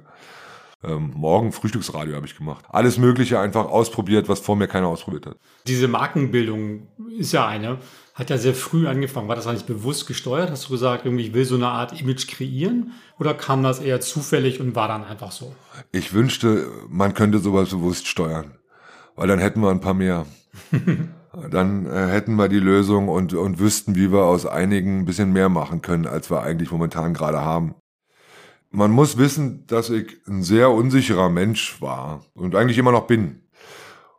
Ähm, 0.84 1.12
morgen 1.14 1.50
Frühstücksradio 1.50 2.14
habe 2.14 2.26
ich 2.26 2.36
gemacht. 2.36 2.66
Alles 2.68 2.98
Mögliche 2.98 3.40
einfach 3.40 3.64
ausprobiert, 3.64 4.28
was 4.28 4.40
vor 4.40 4.54
mir 4.54 4.68
keiner 4.68 4.88
ausprobiert 4.88 5.26
hat. 5.26 5.38
Diese 5.66 5.88
Markenbildung 5.88 6.88
ist 7.18 7.32
ja 7.32 7.46
eine, 7.46 7.78
hat 8.16 8.30
ja 8.30 8.38
sehr 8.38 8.54
früh 8.54 8.88
angefangen. 8.88 9.28
War 9.28 9.36
das 9.36 9.46
eigentlich 9.46 9.66
bewusst 9.66 10.06
gesteuert? 10.06 10.50
Hast 10.50 10.64
du 10.64 10.70
gesagt, 10.70 11.04
irgendwie 11.04 11.26
ich 11.26 11.34
will 11.34 11.44
so 11.44 11.54
eine 11.54 11.68
Art 11.68 12.00
Image 12.00 12.26
kreieren? 12.26 12.92
Oder 13.18 13.34
kam 13.34 13.62
das 13.62 13.78
eher 13.78 14.00
zufällig 14.00 14.58
und 14.58 14.74
war 14.74 14.88
dann 14.88 15.04
einfach 15.04 15.32
so? 15.32 15.54
Ich 15.92 16.14
wünschte, 16.14 16.66
man 16.88 17.12
könnte 17.12 17.38
sowas 17.40 17.68
bewusst 17.68 18.08
steuern. 18.08 18.52
Weil 19.16 19.28
dann 19.28 19.38
hätten 19.38 19.60
wir 19.60 19.70
ein 19.70 19.82
paar 19.82 19.92
mehr. 19.92 20.24
dann 21.50 21.84
äh, 21.84 22.06
hätten 22.06 22.36
wir 22.36 22.48
die 22.48 22.58
Lösung 22.58 23.08
und, 23.08 23.34
und 23.34 23.58
wüssten, 23.58 23.94
wie 23.96 24.10
wir 24.10 24.24
aus 24.24 24.46
einigen 24.46 25.00
ein 25.00 25.04
bisschen 25.04 25.34
mehr 25.34 25.50
machen 25.50 25.82
können, 25.82 26.06
als 26.06 26.30
wir 26.30 26.42
eigentlich 26.42 26.72
momentan 26.72 27.12
gerade 27.12 27.42
haben. 27.42 27.74
Man 28.70 28.92
muss 28.92 29.18
wissen, 29.18 29.66
dass 29.66 29.90
ich 29.90 30.26
ein 30.26 30.42
sehr 30.42 30.70
unsicherer 30.70 31.28
Mensch 31.28 31.82
war 31.82 32.24
und 32.32 32.54
eigentlich 32.54 32.78
immer 32.78 32.92
noch 32.92 33.06
bin. 33.06 33.42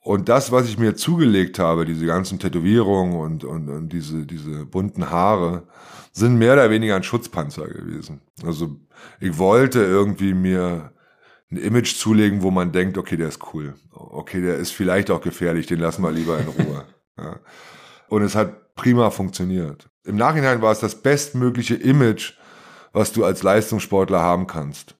Und 0.07 0.29
das, 0.29 0.53
was 0.53 0.69
ich 0.69 0.77
mir 0.77 0.95
zugelegt 0.95 1.59
habe, 1.59 1.83
diese 1.83 2.05
ganzen 2.05 2.39
Tätowierungen 2.39 3.19
und, 3.19 3.43
und, 3.43 3.67
und 3.67 3.89
diese, 3.89 4.25
diese 4.25 4.65
bunten 4.65 5.09
Haare, 5.09 5.63
sind 6.13 6.37
mehr 6.37 6.53
oder 6.53 6.69
weniger 6.69 6.95
ein 6.95 7.03
Schutzpanzer 7.03 7.67
gewesen. 7.67 8.21
Also 8.41 8.79
ich 9.19 9.37
wollte 9.37 9.83
irgendwie 9.83 10.33
mir 10.33 10.93
ein 11.51 11.57
Image 11.57 11.93
zulegen, 11.97 12.41
wo 12.41 12.51
man 12.51 12.71
denkt, 12.71 12.97
okay, 12.97 13.17
der 13.17 13.27
ist 13.27 13.53
cool. 13.53 13.73
Okay, 13.91 14.39
der 14.39 14.55
ist 14.55 14.71
vielleicht 14.71 15.11
auch 15.11 15.19
gefährlich, 15.19 15.67
den 15.67 15.81
lassen 15.81 16.03
wir 16.03 16.11
lieber 16.11 16.39
in 16.39 16.47
Ruhe. 16.47 16.85
ja. 17.17 17.39
Und 18.07 18.21
es 18.21 18.33
hat 18.33 18.75
prima 18.75 19.09
funktioniert. 19.09 19.89
Im 20.05 20.15
Nachhinein 20.15 20.61
war 20.61 20.71
es 20.71 20.79
das 20.79 20.95
bestmögliche 20.95 21.75
Image, 21.75 22.35
was 22.93 23.11
du 23.11 23.25
als 23.25 23.43
Leistungssportler 23.43 24.21
haben 24.21 24.47
kannst. 24.47 24.95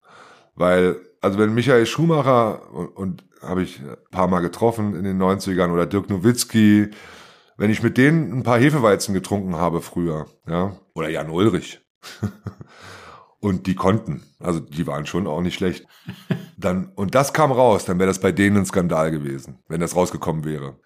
Weil, 0.56 0.98
also 1.22 1.40
wenn 1.40 1.54
Michael 1.54 1.86
Schumacher, 1.86 2.74
und, 2.74 2.88
und 2.88 3.27
habe 3.42 3.64
ich 3.64 3.80
ein 3.80 3.96
paar 4.12 4.28
Mal 4.28 4.42
getroffen 4.42 4.96
in 4.96 5.04
den 5.04 5.22
90ern, 5.22 5.72
oder 5.72 5.86
Dirk 5.86 6.10
Nowitzki, 6.10 6.90
wenn 7.58 7.72
ich 7.72 7.84
mit 7.84 7.98
denen 7.98 8.32
ein 8.34 8.44
paar 8.44 8.60
Hefeweizen 8.60 9.14
getrunken 9.14 9.56
habe 9.56 9.82
früher, 9.82 10.28
ja, 10.48 10.78
oder 10.94 11.10
Jan 11.10 11.30
Ulrich, 11.30 11.82
und 13.40 13.68
die 13.68 13.76
konnten, 13.76 14.24
also 14.40 14.60
die 14.60 14.88
waren 14.88 15.06
schon 15.06 15.28
auch 15.28 15.42
nicht 15.42 15.56
schlecht, 15.56 15.88
dann, 16.58 16.92
und 16.96 17.16
das 17.16 17.34
kam 17.34 17.52
raus, 17.52 17.86
dann 17.86 18.00
wäre 18.00 18.08
das 18.08 18.20
bei 18.20 18.32
denen 18.32 18.58
ein 18.58 18.66
Skandal 18.66 19.12
gewesen, 19.12 19.60
wenn 19.68 19.82
das 19.82 19.96
rausgekommen 19.96 20.44
wäre. 20.44 20.80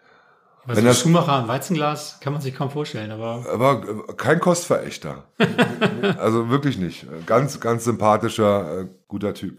Also 0.68 0.78
Wenn 0.78 0.86
das 0.86 1.00
Schumacher 1.02 1.40
ein 1.40 1.48
Weizenglas 1.48 2.20
kann 2.20 2.34
man 2.34 2.42
sich 2.42 2.54
kaum 2.54 2.70
vorstellen, 2.70 3.10
aber. 3.10 3.44
Er 3.48 3.60
war 3.60 3.82
kein 4.16 4.40
Kostverächter. 4.40 5.24
also 6.20 6.50
wirklich 6.50 6.78
nicht. 6.78 7.08
Ganz, 7.26 7.60
ganz 7.60 7.86
sympathischer, 7.86 8.82
äh, 8.82 8.88
guter 9.08 9.34
Typ. 9.34 9.58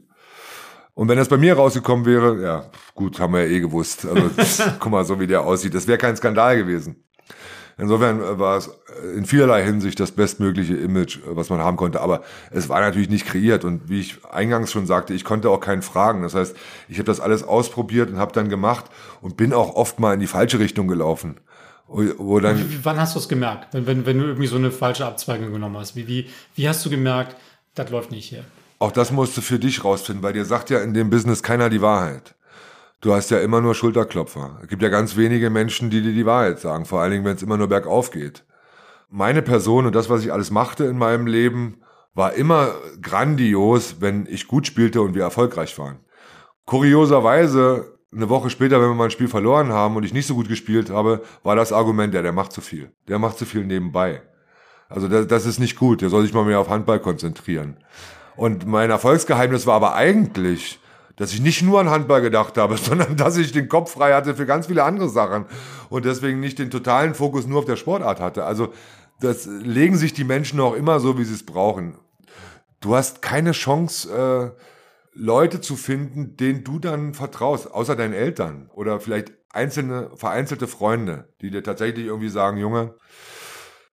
Und 0.94 1.08
wenn 1.08 1.16
das 1.16 1.28
bei 1.28 1.38
mir 1.38 1.54
rausgekommen 1.54 2.04
wäre, 2.04 2.42
ja, 2.42 2.70
gut, 2.94 3.18
haben 3.18 3.32
wir 3.32 3.46
ja 3.46 3.56
eh 3.56 3.60
gewusst. 3.60 4.06
Also, 4.06 4.30
guck 4.78 4.92
mal, 4.92 5.04
so 5.04 5.18
wie 5.20 5.26
der 5.26 5.42
aussieht. 5.42 5.74
Das 5.74 5.86
wäre 5.86 5.98
kein 5.98 6.16
Skandal 6.16 6.56
gewesen. 6.56 7.04
Insofern 7.78 8.20
äh, 8.20 8.38
war 8.38 8.58
es 8.58 8.68
äh, 8.68 9.16
in 9.16 9.24
vielerlei 9.24 9.64
Hinsicht 9.64 9.98
das 9.98 10.12
bestmögliche 10.12 10.76
Image, 10.76 11.18
äh, 11.18 11.36
was 11.36 11.50
man 11.50 11.60
haben 11.60 11.76
konnte. 11.76 12.00
Aber 12.00 12.22
es 12.50 12.68
war 12.68 12.80
natürlich 12.80 13.08
nicht 13.08 13.26
kreiert. 13.26 13.64
Und 13.64 13.88
wie 13.88 14.00
ich 14.00 14.24
eingangs 14.30 14.70
schon 14.70 14.86
sagte, 14.86 15.14
ich 15.14 15.24
konnte 15.24 15.50
auch 15.50 15.60
keinen 15.60 15.82
fragen. 15.82 16.22
Das 16.22 16.34
heißt, 16.34 16.56
ich 16.88 16.98
habe 16.98 17.06
das 17.06 17.20
alles 17.20 17.42
ausprobiert 17.42 18.10
und 18.10 18.18
habe 18.18 18.32
dann 18.32 18.48
gemacht 18.48 18.86
und 19.20 19.36
bin 19.36 19.52
auch 19.52 19.74
oft 19.74 19.98
mal 19.98 20.14
in 20.14 20.20
die 20.20 20.26
falsche 20.26 20.58
Richtung 20.58 20.88
gelaufen. 20.88 21.40
Wo 21.88 22.40
dann 22.40 22.58
wie, 22.58 22.84
wann 22.84 22.98
hast 22.98 23.14
du 23.14 23.18
es 23.18 23.28
gemerkt, 23.28 23.74
wenn, 23.74 23.86
wenn, 23.86 24.06
wenn 24.06 24.18
du 24.18 24.24
irgendwie 24.24 24.46
so 24.46 24.56
eine 24.56 24.70
falsche 24.70 25.04
Abzweigung 25.04 25.52
genommen 25.52 25.76
hast? 25.76 25.94
Wie, 25.94 26.08
wie, 26.08 26.30
wie 26.54 26.66
hast 26.66 26.86
du 26.86 26.90
gemerkt, 26.90 27.36
das 27.74 27.90
läuft 27.90 28.10
nicht 28.10 28.28
hier? 28.28 28.44
Auch 28.82 28.92
das 28.92 29.12
musst 29.12 29.36
du 29.36 29.40
für 29.40 29.58
dich 29.58 29.84
rausfinden, 29.84 30.22
weil 30.22 30.32
dir 30.32 30.44
sagt 30.44 30.70
ja 30.70 30.80
in 30.80 30.92
dem 30.92 31.08
Business 31.08 31.42
keiner 31.42 31.70
die 31.70 31.82
Wahrheit 31.82 32.34
du 33.02 33.12
hast 33.12 33.30
ja 33.30 33.40
immer 33.40 33.60
nur 33.60 33.74
Schulterklopfer. 33.74 34.58
Es 34.62 34.68
gibt 34.68 34.82
ja 34.82 34.88
ganz 34.88 35.16
wenige 35.16 35.50
Menschen, 35.50 35.90
die 35.90 36.00
dir 36.00 36.14
die 36.14 36.24
Wahrheit 36.24 36.58
sagen, 36.60 36.86
vor 36.86 37.00
allen 37.00 37.10
Dingen, 37.10 37.24
wenn 37.24 37.36
es 37.36 37.42
immer 37.42 37.58
nur 37.58 37.68
bergauf 37.68 38.10
geht. 38.10 38.44
Meine 39.10 39.42
Person 39.42 39.84
und 39.84 39.94
das, 39.94 40.08
was 40.08 40.24
ich 40.24 40.32
alles 40.32 40.50
machte 40.50 40.84
in 40.84 40.96
meinem 40.96 41.26
Leben, 41.26 41.82
war 42.14 42.32
immer 42.32 42.74
grandios, 43.02 43.96
wenn 44.00 44.26
ich 44.26 44.48
gut 44.48 44.66
spielte 44.66 45.02
und 45.02 45.14
wir 45.14 45.22
erfolgreich 45.22 45.76
waren. 45.78 45.98
Kurioserweise 46.64 47.98
eine 48.14 48.28
Woche 48.28 48.50
später, 48.50 48.80
wenn 48.80 48.90
wir 48.90 48.94
mal 48.94 49.04
ein 49.04 49.10
Spiel 49.10 49.28
verloren 49.28 49.72
haben 49.72 49.96
und 49.96 50.04
ich 50.04 50.12
nicht 50.12 50.26
so 50.26 50.34
gut 50.34 50.48
gespielt 50.48 50.90
habe, 50.90 51.22
war 51.42 51.56
das 51.56 51.72
Argument, 51.72 52.14
ja, 52.14 52.22
der 52.22 52.32
macht 52.32 52.52
zu 52.52 52.60
viel. 52.60 52.92
Der 53.08 53.18
macht 53.18 53.38
zu 53.38 53.46
viel 53.46 53.64
nebenbei. 53.64 54.22
Also 54.88 55.08
das, 55.08 55.26
das 55.26 55.46
ist 55.46 55.58
nicht 55.58 55.78
gut. 55.78 56.02
Der 56.02 56.10
soll 56.10 56.22
sich 56.22 56.34
mal 56.34 56.44
mehr 56.44 56.60
auf 56.60 56.68
Handball 56.68 57.00
konzentrieren. 57.00 57.78
Und 58.36 58.66
mein 58.66 58.90
Erfolgsgeheimnis 58.90 59.66
war 59.66 59.74
aber 59.74 59.94
eigentlich, 59.94 60.80
dass 61.16 61.32
ich 61.32 61.40
nicht 61.40 61.62
nur 61.62 61.80
an 61.80 61.90
Handball 61.90 62.22
gedacht 62.22 62.56
habe, 62.56 62.76
sondern 62.78 63.16
dass 63.16 63.36
ich 63.36 63.52
den 63.52 63.68
Kopf 63.68 63.92
frei 63.92 64.14
hatte 64.14 64.34
für 64.34 64.46
ganz 64.46 64.66
viele 64.66 64.84
andere 64.84 65.08
Sachen 65.08 65.46
und 65.88 66.04
deswegen 66.04 66.40
nicht 66.40 66.58
den 66.58 66.70
totalen 66.70 67.14
Fokus 67.14 67.46
nur 67.46 67.60
auf 67.60 67.64
der 67.64 67.76
Sportart 67.76 68.20
hatte. 68.20 68.44
Also 68.44 68.72
das 69.20 69.46
legen 69.46 69.96
sich 69.96 70.12
die 70.12 70.24
Menschen 70.24 70.58
auch 70.60 70.74
immer 70.74 70.98
so, 71.00 71.18
wie 71.18 71.24
sie 71.24 71.34
es 71.34 71.46
brauchen. 71.46 71.96
Du 72.80 72.96
hast 72.96 73.22
keine 73.22 73.52
Chance, 73.52 74.52
äh, 74.56 74.62
Leute 75.14 75.60
zu 75.60 75.76
finden, 75.76 76.36
denen 76.36 76.64
du 76.64 76.78
dann 76.78 77.14
vertraust, 77.14 77.72
außer 77.72 77.94
deinen 77.96 78.14
Eltern 78.14 78.70
oder 78.74 78.98
vielleicht 78.98 79.32
einzelne, 79.50 80.10
vereinzelte 80.16 80.66
Freunde, 80.66 81.28
die 81.40 81.50
dir 81.50 81.62
tatsächlich 81.62 82.06
irgendwie 82.06 82.30
sagen, 82.30 82.56
Junge, 82.56 82.94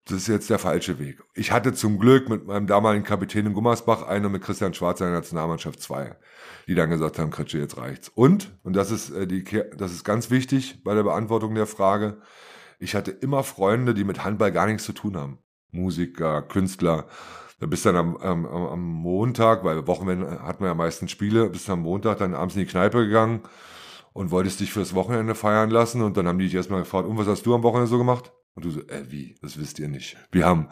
das 0.10 0.22
ist 0.22 0.28
jetzt 0.28 0.50
der 0.50 0.60
falsche 0.60 1.00
Weg. 1.00 1.24
Ich 1.36 1.51
hatte 1.51 1.74
zum 1.74 2.00
Glück 2.00 2.30
mit 2.30 2.48
meinem 2.48 2.68
damaligen 2.68 3.06
Kapitän 3.06 3.46
in 3.46 3.54
Gummersbach 3.54 4.04
eine 4.04 4.30
mit 4.30 4.42
Christian 4.42 4.74
Schwarz 4.74 5.00
in 5.01 5.08
der 5.08 5.16
Nationalmannschaft 5.16 5.82
zwei, 5.82 6.16
die 6.68 6.75
dann 6.75 6.89
gesagt 6.89 7.20
haben, 7.20 7.32
Kretsche, 7.32 7.60
jetzt 7.60 7.78
reicht's. 7.78 8.10
Und, 8.10 8.51
und 8.63 8.75
das 8.75 8.92
ist, 8.92 9.12
äh, 9.12 9.28
die, 9.28 9.44
das 9.78 9.92
ist 9.92 10.04
ganz 10.04 10.32
wichtig 10.32 10.84
bei 10.84 10.96
der 10.96 11.04
Beantwortung 11.04 11.54
der 11.56 11.68
Frage, 11.68 12.22
ich 12.80 12.96
hatte 12.96 13.12
immer 13.12 13.44
Freunde, 13.44 13.94
die 13.94 14.06
mit 14.06 14.24
Handball 14.24 14.51
gar 14.51 14.66
nichts 14.66 14.86
zu 14.86 14.94
tun 14.94 15.18
haben. 15.18 15.39
Musiker, 15.72 16.42
Künstler, 16.42 17.08
da 17.60 17.68
bist 17.68 17.86
dann 17.86 17.98
am, 17.98 18.18
am, 18.18 18.46
am 18.46 18.82
Montag, 18.82 19.63
weil 19.63 19.86
Wochenende 19.86 20.42
hat 20.42 20.62
man 20.62 20.70
ja 20.70 20.75
meistens 20.75 21.12
Spiele, 21.12 21.50
bist 21.50 21.70
am 21.70 21.82
Montag 21.82 22.18
dann 22.20 22.34
abends 22.34 22.56
in 22.56 22.62
die 22.62 22.68
Kneipe 22.68 23.06
gegangen 23.06 23.42
und 24.13 24.32
wolltest 24.32 24.62
dich 24.62 24.72
fürs 24.72 24.96
Wochenende 24.96 25.36
feiern 25.36 25.70
lassen 25.70 26.01
und 26.01 26.16
dann 26.16 26.28
haben 26.28 26.39
die 26.39 26.46
dich 26.46 26.56
erstmal 26.56 26.80
gefragt, 26.80 27.08
und 27.08 27.18
was 27.18 27.28
hast 27.28 27.46
du 27.46 27.54
am 27.54 27.63
Wochenende 27.63 27.89
so 27.89 27.98
gemacht? 27.98 28.32
Und 28.60 28.66
du 28.66 28.72
so, 28.72 28.82
äh, 28.82 29.06
wie? 29.10 29.36
Das 29.42 29.58
wisst 29.58 29.80
ihr 29.80 29.88
nicht. 29.88 30.18
Wir 30.34 30.46
haben, 30.46 30.68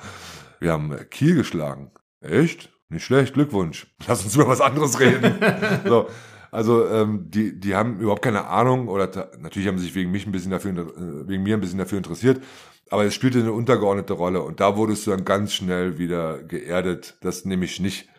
wir 0.60 0.74
haben 0.74 0.94
Kiel 1.10 1.36
geschlagen. 1.36 1.92
Echt? 2.20 2.70
Nicht 2.90 3.06
schlecht, 3.06 3.34
Glückwunsch. 3.34 3.88
Lass 4.08 4.26
uns 4.26 4.36
über 4.36 4.50
was 4.50 4.60
anderes 4.60 5.00
reden. 5.00 5.36
so. 5.86 6.10
Also 6.52 6.86
ähm, 6.90 7.28
die, 7.30 7.58
die 7.58 7.76
haben 7.76 8.02
überhaupt 8.02 8.24
keine 8.24 8.48
Ahnung 8.48 8.90
oder 8.90 9.30
natürlich 9.40 9.70
haben 9.70 9.78
sie 9.78 9.86
sich 9.86 9.96
wegen 9.96 10.12
mich 10.12 10.26
ein 10.26 10.34
bisschen 10.34 10.52
dafür, 10.52 10.72
äh, 10.72 11.28
wegen 11.30 11.44
mir 11.44 11.56
ein 11.56 11.62
bisschen 11.62 11.80
dafür 11.80 11.98
interessiert, 11.98 12.44
aber 12.90 13.06
es 13.06 13.14
spielte 13.14 13.40
eine 13.40 13.54
untergeordnete 13.54 14.14
Rolle 14.14 14.42
und 14.42 14.60
da 14.60 14.76
wurdest 14.76 15.06
du 15.06 15.12
dann 15.12 15.24
ganz 15.24 15.54
schnell 15.54 15.98
wieder 15.98 16.44
geerdet, 16.44 17.18
dass 17.22 17.46
nämlich 17.46 17.80
nicht 17.80 18.10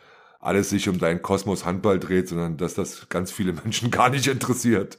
alles 0.41 0.71
sich 0.71 0.89
um 0.89 0.99
deinen 0.99 1.21
Kosmos 1.21 1.67
Handball 1.67 1.99
dreht, 1.99 2.29
sondern 2.29 2.57
dass 2.57 2.75
das 2.75 3.09
ganz 3.11 3.33
viele 3.33 3.53
Menschen 3.53 3.91
gar 3.91 4.09
nicht 4.09 4.27
interessiert. 4.27 4.99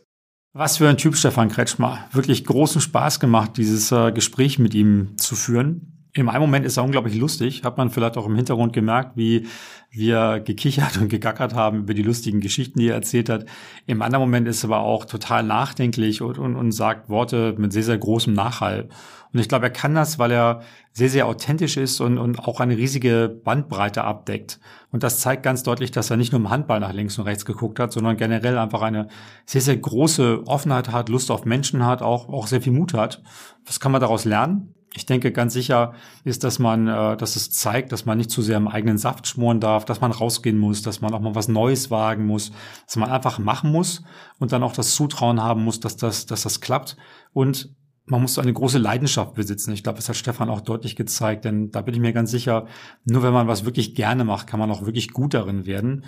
Was 0.54 0.78
für 0.78 0.90
ein 0.90 0.98
Typ 0.98 1.16
Stefan 1.16 1.50
Kretschmer. 1.50 2.00
Wirklich 2.12 2.44
großen 2.44 2.82
Spaß 2.82 3.20
gemacht, 3.20 3.52
dieses 3.58 3.92
äh, 3.92 4.12
Gespräch 4.12 4.58
mit 4.58 4.74
ihm 4.74 5.16
zu 5.16 5.36
führen. 5.36 6.08
Im 6.14 6.28
einen 6.28 6.42
Moment 6.42 6.66
ist 6.66 6.78
er 6.78 6.84
unglaublich 6.84 7.16
lustig, 7.16 7.64
hat 7.64 7.78
man 7.78 7.92
vielleicht 7.92 8.18
auch 8.18 8.26
im 8.26 8.36
Hintergrund 8.36 8.74
gemerkt, 8.74 9.16
wie 9.16 9.46
wir 9.92 10.40
gekichert 10.40 10.98
und 10.98 11.10
gegackert 11.10 11.54
haben 11.54 11.82
über 11.82 11.94
die 11.94 12.02
lustigen 12.02 12.40
Geschichten, 12.40 12.80
die 12.80 12.88
er 12.88 12.96
erzählt 12.96 13.30
hat. 13.30 13.46
Im 13.86 14.02
anderen 14.02 14.24
Moment 14.24 14.48
ist 14.48 14.64
er 14.64 14.72
aber 14.72 14.80
auch 14.80 15.06
total 15.06 15.44
nachdenklich 15.44 16.24
und, 16.24 16.40
und, 16.40 16.56
und 16.56 16.72
sagt 16.72 17.10
Worte 17.10 17.54
mit 17.60 17.72
sehr, 17.72 17.84
sehr 17.84 18.00
großem 18.00 18.34
Nachhall. 18.34 18.90
Und 19.32 19.40
ich 19.40 19.50
glaube, 19.50 19.68
er 19.68 19.72
kann 19.72 19.94
das, 19.94 20.18
weil 20.18 20.32
er 20.32 20.64
sehr, 20.94 21.10
sehr 21.10 21.28
authentisch 21.28 21.78
ist 21.78 22.02
und, 22.02 22.18
und 22.18 22.40
auch 22.40 22.60
eine 22.60 22.76
riesige 22.76 23.30
Bandbreite 23.44 24.04
abdeckt. 24.04 24.60
Und 24.92 25.04
das 25.04 25.20
zeigt 25.20 25.44
ganz 25.44 25.64
deutlich, 25.64 25.92
dass 25.92 26.10
er 26.10 26.18
nicht 26.18 26.32
nur 26.32 26.42
im 26.42 26.50
Handball 26.50 26.80
nach 26.80 26.94
links 26.94 27.18
und 27.20 27.26
rechts 27.26 27.46
geguckt 27.46 27.80
hat, 27.80 27.94
sondern 27.94 28.18
generell 28.18 28.58
einfach 28.58 28.82
eine 28.82 29.08
sehr, 29.46 29.62
sehr 29.62 29.78
große 29.78 30.44
Offenheit 30.48 30.92
hat, 30.92 31.10
Lust 31.10 31.30
auf 31.30 31.46
Menschen 31.46 31.86
hat, 31.86 32.02
auch, 32.02 32.30
auch 32.30 32.48
sehr 32.48 32.62
viel 32.62 32.74
Mut 32.74 32.94
hat. 32.94 33.22
Was 33.66 33.80
kann 33.80 33.92
man 33.92 34.02
daraus 34.02 34.26
lernen? 34.26 34.74
Ich 34.96 35.06
denke, 35.06 35.32
ganz 35.32 35.54
sicher 35.54 35.94
ist, 36.24 36.44
dass 36.44 36.58
man, 36.58 36.88
äh, 36.88 37.16
dass 37.16 37.36
es 37.36 37.52
zeigt, 37.52 37.92
dass 37.92 38.06
man 38.06 38.18
nicht 38.18 38.32
zu 38.32 38.42
sehr 38.42 38.58
im 38.58 38.68
eigenen 38.68 38.98
Saft 38.98 39.28
schmoren 39.28 39.60
darf, 39.60 39.86
dass 39.86 40.02
man 40.02 40.12
rausgehen 40.12 40.58
muss, 40.58 40.82
dass 40.82 41.00
man 41.00 41.14
auch 41.14 41.20
mal 41.20 41.36
was 41.36 41.48
Neues 41.48 41.92
wagen 41.92 42.26
muss, 42.26 42.52
dass 42.88 42.96
man 42.96 43.12
einfach 43.12 43.38
machen 43.38 43.72
muss 43.72 44.04
und 44.40 44.52
dann 44.52 44.64
auch 44.64 44.74
das 44.74 44.96
Zutrauen 44.96 45.44
haben 45.44 45.64
muss, 45.64 45.80
dass 45.80 45.96
das, 45.96 46.26
dass 46.26 46.42
das 46.42 46.60
klappt. 46.60 46.98
Und 47.34 47.70
man 48.10 48.22
muss 48.22 48.40
eine 48.40 48.54
große 48.54 48.80
Leidenschaft 48.80 49.36
besitzen. 49.36 49.72
Ich 49.72 49.84
glaube, 49.84 49.98
das 49.98 50.10
hat 50.10 50.16
Stefan 50.16 50.50
auch 50.50 50.62
deutlich 50.62 50.96
gezeigt, 50.96 51.46
denn 51.46 51.72
da 51.72 51.82
bin 51.82 51.94
ich 51.94 52.00
mir 52.00 52.14
ganz 52.14 52.32
sicher, 52.32 52.66
nur 53.06 53.24
wenn 53.24 53.34
man 53.34 53.48
was 53.48 53.66
wirklich 53.66 53.96
gerne 53.96 54.24
macht, 54.24 54.48
kann 54.48 54.60
man 54.60 54.72
auch 54.72 54.86
wirklich 54.86 55.12
gut 55.12 55.34
darin 55.34 55.66
werden. 55.66 56.04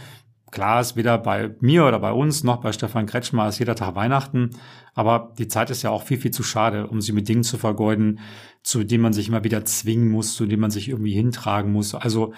Klar 0.51 0.81
ist 0.81 0.97
weder 0.97 1.17
bei 1.17 1.55
mir 1.61 1.85
oder 1.85 1.99
bei 1.99 2.11
uns 2.11 2.43
noch 2.43 2.57
bei 2.57 2.73
Stefan 2.73 3.05
Kretschmer 3.05 3.47
ist 3.47 3.59
jeder 3.59 3.75
Tag 3.75 3.95
Weihnachten, 3.95 4.49
aber 4.93 5.33
die 5.37 5.47
Zeit 5.47 5.69
ist 5.69 5.81
ja 5.81 5.91
auch 5.91 6.03
viel, 6.03 6.17
viel 6.17 6.31
zu 6.31 6.43
schade, 6.43 6.87
um 6.87 6.99
sie 6.99 7.13
mit 7.13 7.29
Dingen 7.29 7.43
zu 7.43 7.57
vergeuden, 7.57 8.19
zu 8.61 8.83
denen 8.83 9.01
man 9.01 9.13
sich 9.13 9.29
immer 9.29 9.45
wieder 9.45 9.63
zwingen 9.63 10.09
muss, 10.09 10.35
zu 10.35 10.45
denen 10.45 10.61
man 10.61 10.71
sich 10.71 10.89
irgendwie 10.89 11.13
hintragen 11.13 11.71
muss. 11.71 11.95
Also 11.95 12.33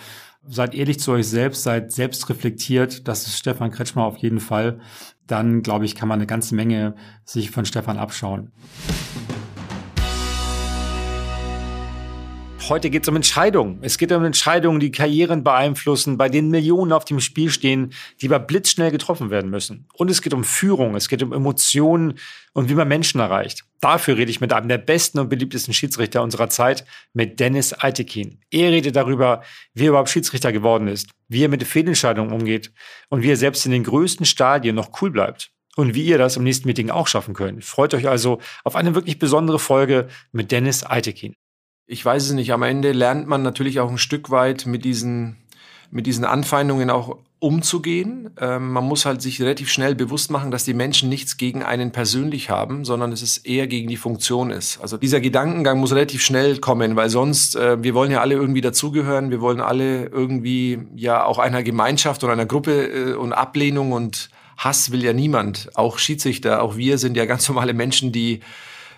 seid 0.45 0.75
ehrlich 0.75 0.99
zu 0.99 1.13
euch 1.13 1.27
selbst, 1.27 1.63
seid 1.63 1.91
selbst 1.91 2.29
reflektiert, 2.29 3.07
das 3.07 3.25
ist 3.25 3.39
Stefan 3.39 3.71
Kretschmer 3.71 4.03
auf 4.03 4.17
jeden 4.17 4.39
Fall. 4.39 4.79
Dann, 5.25 5.63
glaube 5.63 5.85
ich, 5.85 5.95
kann 5.95 6.09
man 6.09 6.19
eine 6.19 6.27
ganze 6.27 6.53
Menge 6.53 6.95
sich 7.23 7.49
von 7.49 7.65
Stefan 7.65 7.97
abschauen. 7.97 8.51
Heute 12.69 12.89
geht 12.89 13.03
es 13.03 13.09
um 13.09 13.17
Entscheidungen. 13.17 13.79
Es 13.81 13.97
geht 13.97 14.13
um 14.13 14.23
Entscheidungen, 14.23 14.79
die 14.79 14.91
Karrieren 14.91 15.43
beeinflussen, 15.43 16.17
bei 16.17 16.29
denen 16.29 16.49
Millionen 16.49 16.93
auf 16.93 17.03
dem 17.03 17.19
Spiel 17.19 17.49
stehen, 17.49 17.91
die 18.21 18.27
aber 18.27 18.39
blitzschnell 18.39 18.89
getroffen 18.89 19.29
werden 19.29 19.49
müssen. 19.49 19.89
Und 19.95 20.09
es 20.09 20.21
geht 20.21 20.33
um 20.33 20.45
Führung, 20.45 20.95
es 20.95 21.09
geht 21.09 21.21
um 21.23 21.33
Emotionen 21.33 22.13
und 22.53 22.69
wie 22.69 22.73
man 22.73 22.87
Menschen 22.87 23.19
erreicht. 23.19 23.65
Dafür 23.81 24.15
rede 24.15 24.31
ich 24.31 24.39
mit 24.39 24.53
einem 24.53 24.69
der 24.69 24.77
besten 24.77 25.19
und 25.19 25.27
beliebtesten 25.27 25.73
Schiedsrichter 25.73 26.23
unserer 26.23 26.49
Zeit, 26.49 26.85
mit 27.11 27.41
Dennis 27.41 27.73
Altekin. 27.73 28.39
Er 28.49 28.71
redet 28.71 28.95
darüber, 28.95 29.43
wie 29.73 29.83
er 29.83 29.89
überhaupt 29.89 30.09
Schiedsrichter 30.09 30.53
geworden 30.53 30.87
ist, 30.87 31.09
wie 31.27 31.43
er 31.43 31.49
mit 31.49 31.63
Fehlentscheidungen 31.65 32.31
umgeht 32.31 32.71
und 33.09 33.23
wie 33.23 33.31
er 33.31 33.37
selbst 33.37 33.65
in 33.65 33.73
den 33.73 33.83
größten 33.83 34.25
Stadien 34.25 34.75
noch 34.75 35.01
cool 35.01 35.11
bleibt 35.11 35.51
und 35.75 35.95
wie 35.95 36.05
ihr 36.05 36.17
das 36.17 36.37
im 36.37 36.43
nächsten 36.43 36.69
Meeting 36.69 36.91
auch 36.91 37.07
schaffen 37.07 37.33
könnt. 37.33 37.65
Freut 37.65 37.93
euch 37.93 38.07
also 38.07 38.39
auf 38.63 38.77
eine 38.77 38.95
wirklich 38.95 39.19
besondere 39.19 39.59
Folge 39.59 40.07
mit 40.31 40.51
Dennis 40.51 40.83
Altekin 40.83 41.35
ich 41.87 42.03
weiß 42.03 42.25
es 42.25 42.31
nicht, 42.31 42.53
am 42.53 42.63
Ende 42.63 42.91
lernt 42.91 43.27
man 43.27 43.41
natürlich 43.41 43.79
auch 43.79 43.89
ein 43.89 43.97
Stück 43.97 44.29
weit 44.29 44.65
mit 44.65 44.85
diesen, 44.85 45.37
mit 45.91 46.07
diesen 46.07 46.25
Anfeindungen 46.25 46.89
auch 46.89 47.17
umzugehen. 47.43 48.29
Ähm, 48.39 48.71
man 48.71 48.85
muss 48.85 49.05
halt 49.05 49.21
sich 49.21 49.41
relativ 49.41 49.69
schnell 49.69 49.95
bewusst 49.95 50.31
machen, 50.31 50.49
dass 50.49 50.63
die 50.63 50.73
Menschen 50.73 51.09
nichts 51.09 51.35
gegen 51.35 51.61
einen 51.61 51.91
persönlich 51.91 52.49
haben, 52.49 52.85
sondern 52.85 53.11
es 53.11 53.21
ist 53.21 53.45
eher 53.45 53.67
gegen 53.67 53.89
die 53.89 53.97
Funktion 53.97 54.49
ist. 54.49 54.79
Also 54.79 54.95
dieser 54.95 55.19
Gedankengang 55.19 55.77
muss 55.77 55.91
relativ 55.91 56.21
schnell 56.23 56.59
kommen, 56.59 56.95
weil 56.95 57.09
sonst, 57.09 57.57
äh, 57.57 57.83
wir 57.83 57.95
wollen 57.95 58.11
ja 58.11 58.21
alle 58.21 58.35
irgendwie 58.35 58.61
dazugehören, 58.61 59.29
wir 59.29 59.41
wollen 59.41 59.59
alle 59.59 60.05
irgendwie 60.05 60.79
ja 60.95 61.25
auch 61.25 61.37
einer 61.37 61.63
Gemeinschaft 61.63 62.23
oder 62.23 62.31
einer 62.31 62.45
Gruppe 62.45 62.85
äh, 62.85 63.13
und 63.15 63.33
Ablehnung 63.33 63.91
und 63.91 64.29
Hass 64.55 64.91
will 64.91 65.03
ja 65.03 65.11
niemand. 65.11 65.69
Auch 65.73 65.97
Schiedsrichter, 65.97 66.61
auch 66.61 66.77
wir 66.77 66.97
sind 66.97 67.17
ja 67.17 67.25
ganz 67.33 67.49
normale 67.49 67.73
Menschen, 67.73 68.13
die 68.13 68.39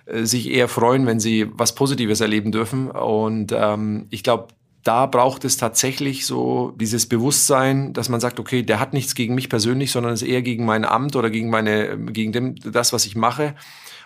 sich 0.07 0.51
eher 0.51 0.67
freuen, 0.67 1.05
wenn 1.05 1.19
sie 1.19 1.47
was 1.53 1.75
Positives 1.75 2.21
erleben 2.21 2.51
dürfen. 2.51 2.91
Und 2.91 3.51
ähm, 3.51 4.07
ich 4.09 4.23
glaube, 4.23 4.47
da 4.83 5.07
braucht 5.07 5.45
es 5.45 5.57
tatsächlich 5.57 6.27
so 6.27 6.73
dieses 6.79 7.07
Bewusstsein, 7.07 7.93
dass 7.93 8.07
man 8.07 8.19
sagt, 8.19 8.39
okay, 8.39 8.61
der 8.61 8.79
hat 8.79 8.93
nichts 8.93 9.15
gegen 9.15 9.33
mich 9.33 9.49
persönlich, 9.49 9.91
sondern 9.91 10.13
es 10.13 10.21
ist 10.21 10.27
eher 10.27 10.43
gegen 10.43 10.63
mein 10.63 10.85
Amt 10.85 11.15
oder 11.15 11.31
gegen 11.31 11.49
meine, 11.49 11.97
gegen 11.97 12.31
dem, 12.31 12.55
das, 12.55 12.93
was 12.93 13.07
ich 13.07 13.15
mache. 13.15 13.55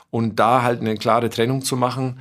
Und 0.10 0.40
da 0.40 0.64
halt 0.64 0.80
eine 0.80 0.96
klare 0.96 1.30
Trennung 1.30 1.64
zu 1.64 1.76
machen. 1.76 2.20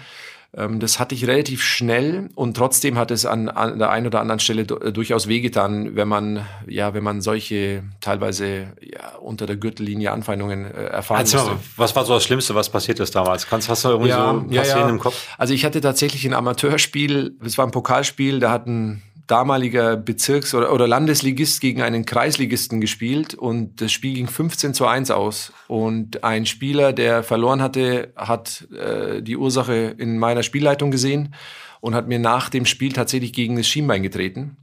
Ähm, 0.57 0.81
das 0.81 0.99
hatte 0.99 1.15
ich 1.15 1.27
relativ 1.27 1.63
schnell 1.63 2.31
und 2.35 2.57
trotzdem 2.57 2.97
hat 2.97 3.11
es 3.11 3.27
an, 3.27 3.51
an 3.51 3.79
der 3.79 3.91
einen 3.91 4.07
oder 4.07 4.21
anderen 4.21 4.41
Stelle 4.41 4.63
äh, 4.63 4.93
durchaus 4.93 5.29
wehgetan, 5.29 5.95
wenn 5.95 6.09
man, 6.09 6.47
ja, 6.67 6.95
wenn 6.95 7.05
man 7.05 7.21
solche 7.21 7.83
teilweise 8.01 8.73
ja, 8.81 9.17
unter 9.21 9.45
der 9.45 9.57
Gürtellinie 9.57 10.11
Anfeindungen 10.11 10.65
äh, 10.65 10.85
erfahren 10.85 11.19
also, 11.19 11.39
musste. 11.39 11.57
Was 11.77 11.95
war 11.95 12.07
so 12.07 12.15
das 12.15 12.25
Schlimmste, 12.25 12.55
was 12.55 12.71
passiert 12.71 12.99
ist 12.99 13.15
damals? 13.15 13.47
Kannst, 13.47 13.69
hast 13.69 13.85
du 13.85 13.91
irgendwie 13.91 14.09
ja, 14.09 14.33
so 14.33 14.55
ja, 14.55 14.65
ja. 14.65 14.89
im 14.89 14.99
Kopf? 14.99 15.35
Also 15.37 15.53
ich 15.53 15.67
hatte 15.67 15.83
tatsächlich 15.83 16.25
ein 16.25 16.33
Amateurspiel, 16.33 17.37
es 17.45 17.59
war 17.59 17.67
ein 17.67 17.71
Pokalspiel, 17.71 18.41
da 18.41 18.51
hatten 18.51 19.03
damaliger 19.29 19.97
Bezirks- 19.97 20.55
oder, 20.55 20.73
oder 20.73 20.89
Landesligist 20.89 21.61
gegen 21.61 21.83
einen 21.83 22.05
Kreisligisten 22.05 22.81
gespielt 22.81 23.35
und 23.35 23.81
das 23.81 23.93
Spiel 23.93 24.15
ging 24.15 24.27
15 24.27 24.75
zu 24.75 24.87
1 24.87 25.11
aus. 25.13 25.53
Und 25.69 26.25
ein 26.25 26.47
Spieler, 26.47 26.93
der 26.93 27.23
verloren 27.23 27.63
hatte, 27.63 28.13
hat 28.17 28.67
äh, 28.73 29.23
die 29.23 29.37
Ursache 29.37 29.95
in 29.99 30.19
meiner 30.19 30.43
Spielleitung 30.43 30.91
gesehen 30.91 31.35
und 31.81 31.95
hat 31.95 32.09
mir 32.09 32.19
nach 32.19 32.49
dem 32.49 32.65
Spiel 32.67 32.93
tatsächlich 32.93 33.33
gegen 33.33 33.57
das 33.57 33.69
Schienbein 33.69 34.03
getreten. 34.03 34.57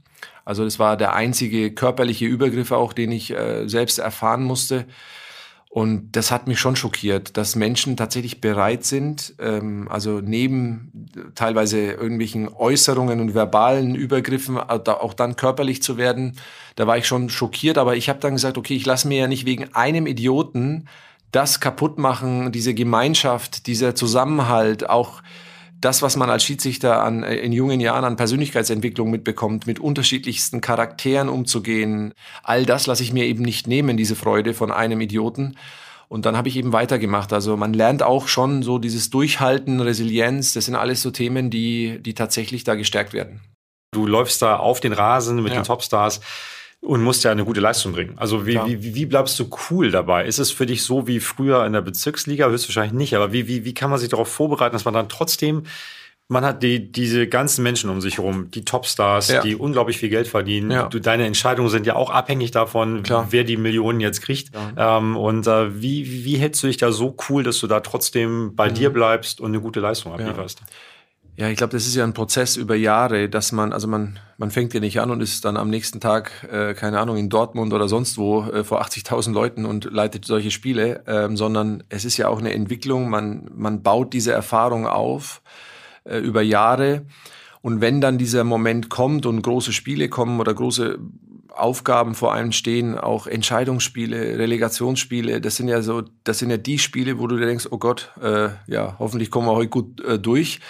Also 0.44 0.64
das 0.64 0.78
war 0.78 0.96
der 0.96 1.14
einzige 1.14 1.72
körperliche 1.72 2.26
Übergriff 2.26 2.72
auch, 2.72 2.92
den 2.92 3.12
ich 3.12 3.30
äh, 3.32 3.68
selbst 3.68 3.98
erfahren 3.98 4.44
musste. 4.44 4.86
Und 5.76 6.12
das 6.12 6.30
hat 6.30 6.46
mich 6.46 6.58
schon 6.58 6.74
schockiert, 6.74 7.36
dass 7.36 7.54
Menschen 7.54 7.98
tatsächlich 7.98 8.40
bereit 8.40 8.86
sind, 8.86 9.34
ähm, 9.38 9.88
also 9.90 10.22
neben 10.22 10.90
teilweise 11.34 11.78
irgendwelchen 11.92 12.48
Äußerungen 12.48 13.20
und 13.20 13.34
verbalen 13.34 13.94
Übergriffen 13.94 14.56
auch 14.56 15.12
dann 15.12 15.36
körperlich 15.36 15.82
zu 15.82 15.98
werden. 15.98 16.36
Da 16.76 16.86
war 16.86 16.96
ich 16.96 17.06
schon 17.06 17.28
schockiert, 17.28 17.76
aber 17.76 17.94
ich 17.94 18.08
habe 18.08 18.20
dann 18.20 18.32
gesagt, 18.32 18.56
okay, 18.56 18.74
ich 18.74 18.86
lasse 18.86 19.06
mir 19.06 19.18
ja 19.18 19.26
nicht 19.26 19.44
wegen 19.44 19.74
einem 19.74 20.06
Idioten 20.06 20.88
das 21.30 21.60
kaputt 21.60 21.98
machen, 21.98 22.52
diese 22.52 22.72
Gemeinschaft, 22.72 23.66
dieser 23.66 23.94
Zusammenhalt, 23.94 24.88
auch 24.88 25.20
das, 25.80 26.02
was 26.02 26.16
man 26.16 26.30
als 26.30 26.44
Schiedsrichter 26.44 27.02
an, 27.02 27.22
äh, 27.22 27.36
in 27.36 27.52
jungen 27.52 27.80
Jahren 27.80 28.04
an 28.04 28.16
Persönlichkeitsentwicklung 28.16 29.10
mitbekommt, 29.10 29.66
mit 29.66 29.78
unterschiedlichsten 29.78 30.60
Charakteren 30.60 31.28
umzugehen, 31.28 32.14
all 32.42 32.64
das 32.64 32.86
lasse 32.86 33.02
ich 33.02 33.12
mir 33.12 33.24
eben 33.24 33.42
nicht 33.42 33.66
nehmen, 33.66 33.96
diese 33.96 34.16
Freude 34.16 34.54
von 34.54 34.70
einem 34.70 35.00
Idioten. 35.00 35.56
Und 36.08 36.24
dann 36.24 36.36
habe 36.36 36.48
ich 36.48 36.56
eben 36.56 36.72
weitergemacht. 36.72 37.32
Also 37.32 37.56
man 37.56 37.72
lernt 37.72 38.02
auch 38.02 38.28
schon 38.28 38.62
so 38.62 38.78
dieses 38.78 39.10
Durchhalten, 39.10 39.80
Resilienz, 39.80 40.52
das 40.52 40.66
sind 40.66 40.76
alles 40.76 41.02
so 41.02 41.10
Themen, 41.10 41.50
die, 41.50 42.00
die 42.00 42.14
tatsächlich 42.14 42.64
da 42.64 42.76
gestärkt 42.76 43.12
werden. 43.12 43.40
Du 43.92 44.06
läufst 44.06 44.42
da 44.42 44.56
auf 44.56 44.80
den 44.80 44.92
Rasen 44.92 45.42
mit 45.42 45.52
ja. 45.52 45.60
den 45.60 45.64
Topstars 45.64 46.20
und 46.80 47.02
musst 47.02 47.24
ja 47.24 47.32
eine 47.32 47.44
gute 47.44 47.60
Leistung 47.60 47.92
bringen. 47.92 48.14
Also 48.16 48.46
wie, 48.46 48.60
wie, 48.66 48.94
wie 48.94 49.06
bleibst 49.06 49.38
du 49.40 49.50
cool 49.70 49.90
dabei? 49.90 50.24
Ist 50.26 50.38
es 50.38 50.50
für 50.50 50.66
dich 50.66 50.82
so 50.82 51.06
wie 51.06 51.20
früher 51.20 51.66
in 51.66 51.72
der 51.72 51.80
Bezirksliga? 51.80 52.48
Höchstwahrscheinlich 52.48 52.92
nicht, 52.92 53.14
aber 53.14 53.32
wie, 53.32 53.48
wie, 53.48 53.64
wie 53.64 53.74
kann 53.74 53.90
man 53.90 53.98
sich 53.98 54.08
darauf 54.08 54.28
vorbereiten, 54.28 54.72
dass 54.72 54.84
man 54.84 54.94
dann 54.94 55.08
trotzdem 55.08 55.64
man 56.28 56.44
hat 56.44 56.62
die, 56.62 56.90
diese 56.90 57.28
ganzen 57.28 57.62
Menschen 57.62 57.88
um 57.88 58.00
sich 58.00 58.18
herum, 58.18 58.50
die 58.50 58.64
Topstars, 58.64 59.28
ja. 59.28 59.42
die 59.42 59.54
unglaublich 59.54 59.98
viel 59.98 60.08
Geld 60.08 60.26
verdienen. 60.26 60.70
Ja. 60.72 60.88
Du, 60.88 60.98
deine 60.98 61.24
Entscheidungen 61.24 61.68
sind 61.68 61.86
ja 61.86 61.94
auch 61.94 62.10
abhängig 62.10 62.50
davon, 62.50 63.04
Klar. 63.04 63.28
wer 63.30 63.44
die 63.44 63.56
Millionen 63.56 64.00
jetzt 64.00 64.22
kriegt. 64.22 64.50
Ja. 64.54 64.98
Ähm, 64.98 65.16
und 65.16 65.46
äh, 65.46 65.80
wie, 65.80 66.24
wie 66.24 66.36
hältst 66.36 66.62
du 66.62 66.66
dich 66.66 66.78
da 66.78 66.90
so 66.90 67.16
cool, 67.28 67.44
dass 67.44 67.60
du 67.60 67.68
da 67.68 67.80
trotzdem 67.80 68.56
bei 68.56 68.70
mhm. 68.70 68.74
dir 68.74 68.90
bleibst 68.90 69.40
und 69.40 69.52
eine 69.52 69.60
gute 69.60 69.78
Leistung 69.78 70.12
ablieferst? 70.12 70.60
Ja, 70.60 70.66
ich 71.36 71.56
glaube, 71.56 71.72
das 71.72 71.86
ist 71.86 71.94
ja 71.94 72.02
ein 72.02 72.14
Prozess 72.14 72.56
über 72.56 72.74
Jahre, 72.74 73.28
dass 73.28 73.52
man, 73.52 73.74
also 73.74 73.86
man, 73.86 74.18
man 74.38 74.50
fängt 74.50 74.72
ja 74.72 74.80
nicht 74.80 75.00
an 75.00 75.10
und 75.10 75.20
ist 75.20 75.44
dann 75.44 75.58
am 75.58 75.68
nächsten 75.68 76.00
Tag, 76.00 76.30
äh, 76.50 76.72
keine 76.72 76.98
Ahnung, 76.98 77.18
in 77.18 77.28
Dortmund 77.28 77.74
oder 77.74 77.88
sonst 77.88 78.16
wo 78.16 78.44
äh, 78.44 78.64
vor 78.64 78.82
80.000 78.82 79.32
Leuten 79.32 79.66
und 79.66 79.84
leitet 79.84 80.24
solche 80.24 80.50
Spiele, 80.50 81.04
ähm, 81.06 81.36
sondern 81.36 81.84
es 81.90 82.06
ist 82.06 82.16
ja 82.16 82.28
auch 82.28 82.38
eine 82.38 82.54
Entwicklung, 82.54 83.10
man, 83.10 83.50
man 83.54 83.82
baut 83.82 84.14
diese 84.14 84.32
Erfahrung 84.32 84.86
auf 84.86 85.42
äh, 86.04 86.18
über 86.18 86.40
Jahre. 86.40 87.04
Und 87.60 87.82
wenn 87.82 88.00
dann 88.00 88.16
dieser 88.16 88.44
Moment 88.44 88.88
kommt 88.88 89.26
und 89.26 89.42
große 89.42 89.74
Spiele 89.74 90.08
kommen 90.08 90.40
oder 90.40 90.54
große 90.54 90.98
Aufgaben 91.50 92.14
vor 92.14 92.32
einem 92.32 92.52
stehen, 92.52 92.96
auch 92.96 93.26
Entscheidungsspiele, 93.26 94.38
Relegationsspiele, 94.38 95.42
das 95.42 95.56
sind 95.56 95.68
ja 95.68 95.82
so, 95.82 96.02
das 96.24 96.38
sind 96.38 96.48
ja 96.48 96.56
die 96.56 96.78
Spiele, 96.78 97.18
wo 97.18 97.26
du 97.26 97.36
dir 97.36 97.46
denkst, 97.46 97.68
oh 97.70 97.78
Gott, 97.78 98.12
äh, 98.22 98.48
ja, 98.68 98.96
hoffentlich 98.98 99.30
kommen 99.30 99.48
wir 99.48 99.54
heute 99.54 99.68
gut 99.68 100.00
äh, 100.00 100.18
durch 100.18 100.60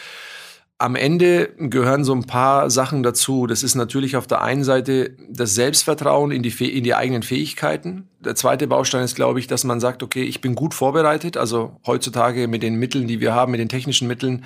am 0.78 0.94
Ende 0.94 1.50
gehören 1.56 2.04
so 2.04 2.14
ein 2.14 2.24
paar 2.24 2.68
Sachen 2.68 3.02
dazu. 3.02 3.46
Das 3.46 3.62
ist 3.62 3.74
natürlich 3.76 4.16
auf 4.16 4.26
der 4.26 4.42
einen 4.42 4.62
Seite 4.62 5.16
das 5.28 5.54
Selbstvertrauen 5.54 6.30
in 6.30 6.42
die, 6.42 6.50
in 6.70 6.84
die 6.84 6.94
eigenen 6.94 7.22
Fähigkeiten. 7.22 8.08
Der 8.20 8.34
zweite 8.34 8.66
Baustein 8.66 9.02
ist, 9.02 9.16
glaube 9.16 9.38
ich, 9.40 9.46
dass 9.46 9.64
man 9.64 9.80
sagt, 9.80 10.02
okay, 10.02 10.22
ich 10.22 10.42
bin 10.42 10.54
gut 10.54 10.74
vorbereitet. 10.74 11.38
Also 11.38 11.80
heutzutage 11.86 12.46
mit 12.46 12.62
den 12.62 12.74
Mitteln, 12.74 13.08
die 13.08 13.20
wir 13.20 13.34
haben, 13.34 13.52
mit 13.52 13.60
den 13.60 13.70
technischen 13.70 14.06
Mitteln, 14.06 14.44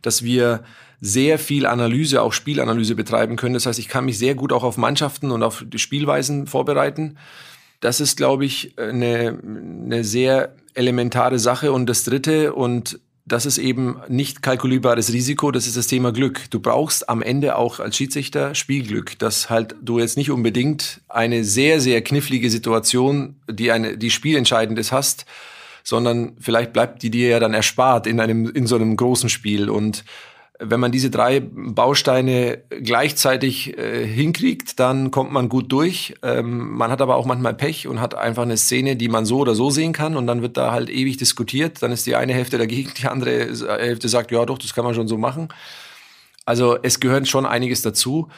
dass 0.00 0.22
wir 0.22 0.64
sehr 1.02 1.38
viel 1.38 1.66
Analyse, 1.66 2.22
auch 2.22 2.32
Spielanalyse 2.32 2.94
betreiben 2.94 3.36
können. 3.36 3.52
Das 3.52 3.66
heißt, 3.66 3.78
ich 3.78 3.88
kann 3.88 4.06
mich 4.06 4.18
sehr 4.18 4.34
gut 4.34 4.54
auch 4.54 4.64
auf 4.64 4.78
Mannschaften 4.78 5.30
und 5.30 5.42
auf 5.42 5.62
die 5.66 5.78
Spielweisen 5.78 6.46
vorbereiten. 6.46 7.18
Das 7.80 8.00
ist, 8.00 8.16
glaube 8.16 8.46
ich, 8.46 8.78
eine, 8.78 9.38
eine 9.44 10.04
sehr 10.04 10.54
elementare 10.72 11.38
Sache. 11.38 11.70
Und 11.72 11.86
das 11.86 12.04
Dritte, 12.04 12.54
und 12.54 12.98
das 13.26 13.44
ist 13.44 13.58
eben 13.58 14.00
nicht 14.08 14.40
kalkulierbares 14.40 15.12
Risiko, 15.12 15.50
das 15.50 15.66
ist 15.66 15.76
das 15.76 15.88
Thema 15.88 16.12
Glück. 16.12 16.48
Du 16.50 16.60
brauchst 16.60 17.08
am 17.08 17.22
Ende 17.22 17.56
auch 17.56 17.80
als 17.80 17.96
Schiedsrichter 17.96 18.54
Spielglück, 18.54 19.18
dass 19.18 19.50
halt 19.50 19.74
du 19.82 19.98
jetzt 19.98 20.16
nicht 20.16 20.30
unbedingt 20.30 21.00
eine 21.08 21.42
sehr, 21.42 21.80
sehr 21.80 22.02
knifflige 22.02 22.50
Situation, 22.50 23.34
die 23.50 23.72
eine, 23.72 23.98
die 23.98 24.12
spielentscheidend 24.12 24.78
ist, 24.78 24.92
hast, 24.92 25.26
sondern 25.82 26.36
vielleicht 26.38 26.72
bleibt 26.72 27.02
die 27.02 27.10
dir 27.10 27.28
ja 27.28 27.40
dann 27.40 27.52
erspart 27.52 28.06
in 28.06 28.20
einem, 28.20 28.48
in 28.48 28.68
so 28.68 28.76
einem 28.76 28.96
großen 28.96 29.28
Spiel 29.28 29.70
und 29.70 30.04
wenn 30.58 30.80
man 30.80 30.92
diese 30.92 31.10
drei 31.10 31.40
Bausteine 31.40 32.62
gleichzeitig 32.70 33.76
äh, 33.76 34.06
hinkriegt, 34.06 34.80
dann 34.80 35.10
kommt 35.10 35.32
man 35.32 35.48
gut 35.48 35.70
durch. 35.70 36.14
Ähm, 36.22 36.72
man 36.72 36.90
hat 36.90 37.00
aber 37.00 37.16
auch 37.16 37.26
manchmal 37.26 37.54
Pech 37.54 37.86
und 37.86 38.00
hat 38.00 38.14
einfach 38.14 38.42
eine 38.42 38.56
Szene, 38.56 38.96
die 38.96 39.08
man 39.08 39.26
so 39.26 39.38
oder 39.38 39.54
so 39.54 39.70
sehen 39.70 39.92
kann 39.92 40.16
und 40.16 40.26
dann 40.26 40.42
wird 40.42 40.56
da 40.56 40.72
halt 40.72 40.88
ewig 40.88 41.18
diskutiert. 41.18 41.82
Dann 41.82 41.92
ist 41.92 42.06
die 42.06 42.16
eine 42.16 42.32
Hälfte 42.32 42.58
dagegen, 42.58 42.92
die 42.98 43.06
andere 43.06 43.48
Hälfte 43.78 44.08
sagt, 44.08 44.30
ja 44.30 44.44
doch, 44.46 44.58
das 44.58 44.74
kann 44.74 44.84
man 44.84 44.94
schon 44.94 45.08
so 45.08 45.18
machen. 45.18 45.48
Also 46.44 46.78
es 46.82 47.00
gehört 47.00 47.28
schon 47.28 47.44
einiges 47.44 47.82
dazu. 47.82 48.28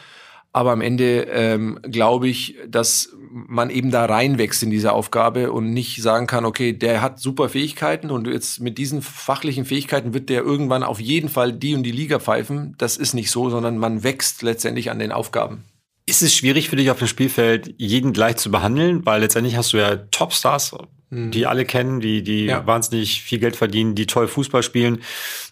Aber 0.51 0.71
am 0.71 0.81
Ende 0.81 1.27
ähm, 1.31 1.79
glaube 1.83 2.27
ich, 2.27 2.55
dass 2.67 3.09
man 3.31 3.69
eben 3.69 3.91
da 3.91 4.05
reinwächst 4.05 4.63
in 4.63 4.71
diese 4.71 4.93
Aufgabe 4.93 5.51
und 5.51 5.71
nicht 5.71 6.01
sagen 6.01 6.25
kann, 6.25 6.45
okay, 6.45 6.73
der 6.73 7.01
hat 7.01 7.19
super 7.19 7.49
Fähigkeiten 7.49 8.09
und 8.09 8.27
jetzt 8.27 8.59
mit 8.59 8.79
diesen 8.79 9.03
fachlichen 9.03 9.65
Fähigkeiten 9.65 10.13
wird 10.13 10.29
der 10.29 10.41
irgendwann 10.41 10.83
auf 10.83 10.99
jeden 10.99 11.29
Fall 11.29 11.53
die 11.53 11.75
und 11.75 11.83
die 11.83 11.91
Liga 11.91 12.19
pfeifen. 12.19 12.73
Das 12.79 12.97
ist 12.97 13.13
nicht 13.13 13.29
so, 13.29 13.49
sondern 13.51 13.77
man 13.77 14.03
wächst 14.03 14.41
letztendlich 14.41 14.89
an 14.89 14.97
den 14.97 15.11
Aufgaben. 15.11 15.63
Ist 16.07 16.23
es 16.23 16.33
schwierig 16.33 16.69
für 16.69 16.75
dich 16.75 16.89
auf 16.89 16.97
dem 16.97 17.07
Spielfeld, 17.07 17.75
jeden 17.77 18.13
gleich 18.13 18.37
zu 18.37 18.49
behandeln? 18.49 19.05
Weil 19.05 19.21
letztendlich 19.21 19.55
hast 19.55 19.73
du 19.73 19.77
ja 19.77 19.95
Topstars, 19.95 20.73
mhm. 21.09 21.31
die 21.31 21.47
alle 21.47 21.65
kennen, 21.65 21.99
die, 21.99 22.23
die 22.23 22.45
ja. 22.45 22.65
wahnsinnig 22.65 23.21
viel 23.21 23.39
Geld 23.39 23.55
verdienen, 23.55 23.95
die 23.95 24.05
toll 24.05 24.27
Fußball 24.27 24.63
spielen 24.63 24.99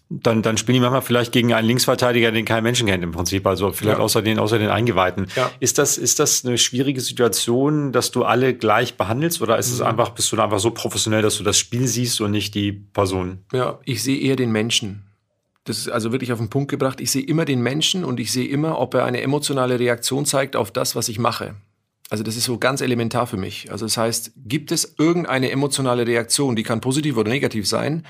dann, 0.10 0.42
dann 0.42 0.58
spielen 0.58 0.76
die 0.76 0.80
manchmal 0.80 1.02
vielleicht 1.02 1.34
gegen 1.34 1.54
einen 1.54 1.68
Linksverteidiger, 1.68 2.32
den 2.32 2.46
kein 2.46 2.64
Menschen 2.64 2.88
kennt 2.88 3.04
im 3.04 3.12
Prinzip, 3.12 3.46
also 3.46 3.74
vielleicht 3.74 3.98
ja. 3.98 4.04
außer 4.04 4.22
den, 4.22 4.40
außer 4.40 4.58
den 4.58 4.70
Eingeweihten. 4.70 5.28
Ja. 5.36 5.52
Ist 5.60 5.78
das, 5.78 5.98
ist 5.98 6.20
das 6.20 6.46
eine 6.46 6.58
schwierige 6.58 7.02
Situation, 7.02 7.92
dass 7.92 8.12
du 8.12 8.24
alle 8.24 8.54
gleich 8.54 8.96
behandelst 8.96 9.42
oder 9.42 9.58
ist 9.58 9.68
mhm. 9.70 9.76
es 9.76 9.82
einfach, 9.82 10.10
bist 10.12 10.32
du 10.32 10.38
da 10.38 10.46
einfach 10.46 10.60
so 10.60 10.72
professionell, 10.72 11.22
dass 11.22 11.38
du 11.38 11.44
das 11.44 11.58
Spiel 11.58 11.88
siehst 11.88 12.22
und 12.22 12.32
nicht 12.32 12.56
die 12.56 12.72
Person? 12.72 13.40
Ja, 13.52 13.80
ich 13.84 14.02
sehe 14.02 14.20
eher 14.20 14.38
den 14.38 14.52
Menschen. 14.52 15.04
Das 15.66 15.78
ist 15.80 15.90
also 15.90 16.14
wirklich 16.14 16.32
auf 16.32 16.40
den 16.40 16.50
Punkt 16.50 16.72
gebracht. 16.72 17.02
Ich 17.02 17.12
sehe 17.12 17.24
immer 17.24 17.44
den 17.44 17.62
Menschen 17.62 18.06
und 18.06 18.22
ich 18.22 18.32
sehe 18.32 18.48
immer, 18.48 18.80
ob 18.80 18.94
er 18.94 19.04
eine 19.04 19.22
emotionale 19.22 19.78
Reaktion 19.78 20.26
zeigt 20.26 20.56
auf 20.56 20.72
das, 20.72 20.96
was 20.96 21.10
ich 21.10 21.20
mache. 21.20 21.56
Also 22.10 22.24
das 22.24 22.38
ist 22.38 22.46
so 22.46 22.58
ganz 22.58 22.82
elementar 22.82 23.28
für 23.28 23.38
mich. 23.38 23.72
Also 23.72 23.86
das 23.86 23.98
heißt, 23.98 24.32
gibt 24.36 24.72
es 24.72 24.96
irgendeine 24.98 25.52
emotionale 25.52 26.08
Reaktion, 26.08 26.56
die 26.56 26.64
kann 26.64 26.82
positiv 26.82 27.18
oder 27.18 27.30
negativ 27.30 27.68
sein, 27.68 28.04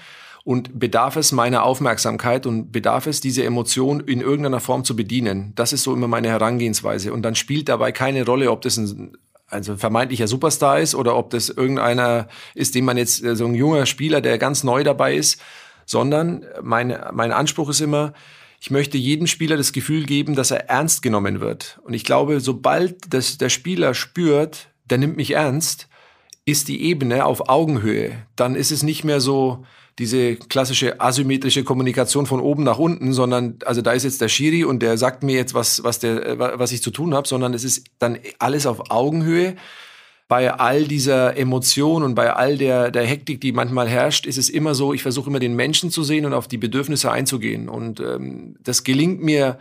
und 0.48 0.80
bedarf 0.80 1.18
es 1.18 1.34
meiner 1.34 1.64
Aufmerksamkeit 1.64 2.46
und 2.46 2.72
bedarf 2.72 3.06
es, 3.06 3.20
diese 3.20 3.44
Emotion 3.44 4.00
in 4.00 4.22
irgendeiner 4.22 4.62
Form 4.62 4.86
zu 4.86 4.96
bedienen. 4.96 5.52
Das 5.56 5.74
ist 5.74 5.84
so 5.84 5.94
immer 5.94 6.08
meine 6.08 6.30
Herangehensweise. 6.30 7.12
Und 7.12 7.24
dann 7.24 7.36
spielt 7.36 7.68
dabei 7.68 7.92
keine 7.92 8.26
Rolle, 8.26 8.50
ob 8.50 8.62
das 8.62 8.78
ein 8.78 9.18
also 9.50 9.76
vermeintlicher 9.76 10.26
Superstar 10.26 10.80
ist 10.80 10.96
oder 10.96 11.18
ob 11.18 11.32
das 11.32 11.50
irgendeiner 11.50 12.30
ist, 12.56 12.76
den 12.76 12.86
man 12.86 12.96
jetzt, 12.96 13.18
so 13.18 13.46
ein 13.46 13.56
junger 13.56 13.86
Spieler, 13.86 14.22
der 14.22 14.38
ganz 14.38 14.64
neu 14.64 14.86
dabei 14.86 15.16
ist, 15.16 15.42
sondern 15.86 16.46
mein, 16.62 16.98
mein 17.12 17.34
Anspruch 17.34 17.70
ist 17.70 17.82
immer, 17.82 18.14
ich 18.60 18.72
möchte 18.72 18.98
jedem 18.98 19.28
Spieler 19.28 19.58
das 19.58 19.72
Gefühl 19.72 20.06
geben, 20.06 20.36
dass 20.36 20.52
er 20.52 20.70
ernst 20.70 21.02
genommen 21.02 21.39
wird. 21.39 21.80
Und 21.84 21.93
ich 21.93 22.04
glaube, 22.04 22.39
sobald 22.39 23.13
das 23.13 23.38
der 23.38 23.50
Spieler 23.50 23.93
spürt, 23.93 24.70
der 24.89 24.98
nimmt 24.98 25.17
mich 25.17 25.32
ernst, 25.32 25.88
ist 26.46 26.67
die 26.67 26.82
Ebene 26.84 27.26
auf 27.26 27.50
Augenhöhe. 27.50 28.26
Dann 28.36 28.56
ist 28.56 28.72
es 28.72 28.82
nicht 28.82 29.04
mehr 29.04 29.20
so, 29.20 29.65
diese 30.00 30.36
klassische 30.36 31.02
asymmetrische 31.02 31.63
Kommunikation 31.63 32.28
von 32.28 32.39
oben 32.39 32.63
nach 32.63 32.78
unten, 32.78 33.13
sondern 33.13 33.58
also 33.65 33.82
da 33.82 33.93
ist 33.93 34.04
jetzt 34.04 34.22
der 34.22 34.30
Schiri 34.30 34.63
und 34.63 34.82
der 34.82 34.98
sagt 34.98 35.24
mir 35.24 35.36
jetzt, 35.36 35.54
was, 35.56 35.84
was, 35.84 36.00
der, 36.00 36.38
was 36.38 36.72
ich 36.72 36.84
zu 36.84 36.91
tun 36.91 37.15
habe, 37.15 37.28
sondern 37.28 37.54
es 37.54 37.63
ist 37.63 37.88
dann 37.98 38.20
alles 38.38 38.67
auf 38.67 38.91
Augenhöhe. 38.91 39.56
Bei 40.28 40.54
all 40.54 40.84
dieser 40.84 41.38
Emotion 41.38 42.04
und 42.04 42.13
bei 42.13 42.34
all 42.34 42.58
der, 42.58 42.92
der 42.92 43.06
Hektik, 43.06 43.40
die 43.40 43.54
manchmal 43.54 43.88
herrscht, 43.88 44.26
ist 44.26 44.38
es 44.38 44.50
immer 44.50 44.76
so, 44.76 44.94
ich 44.94 45.02
versuche 45.02 45.30
immer 45.30 45.40
den 45.40 45.56
Menschen 45.56 45.90
zu 45.90 46.04
sehen 46.04 46.26
und 46.26 46.34
auf 46.34 46.50
die 46.50 46.58
Bedürfnisse 46.58 47.12
einzugehen. 47.12 47.70
Und 47.70 48.02
ähm, 48.02 48.56
das 48.62 48.84
gelingt 48.84 49.24
mir 49.24 49.58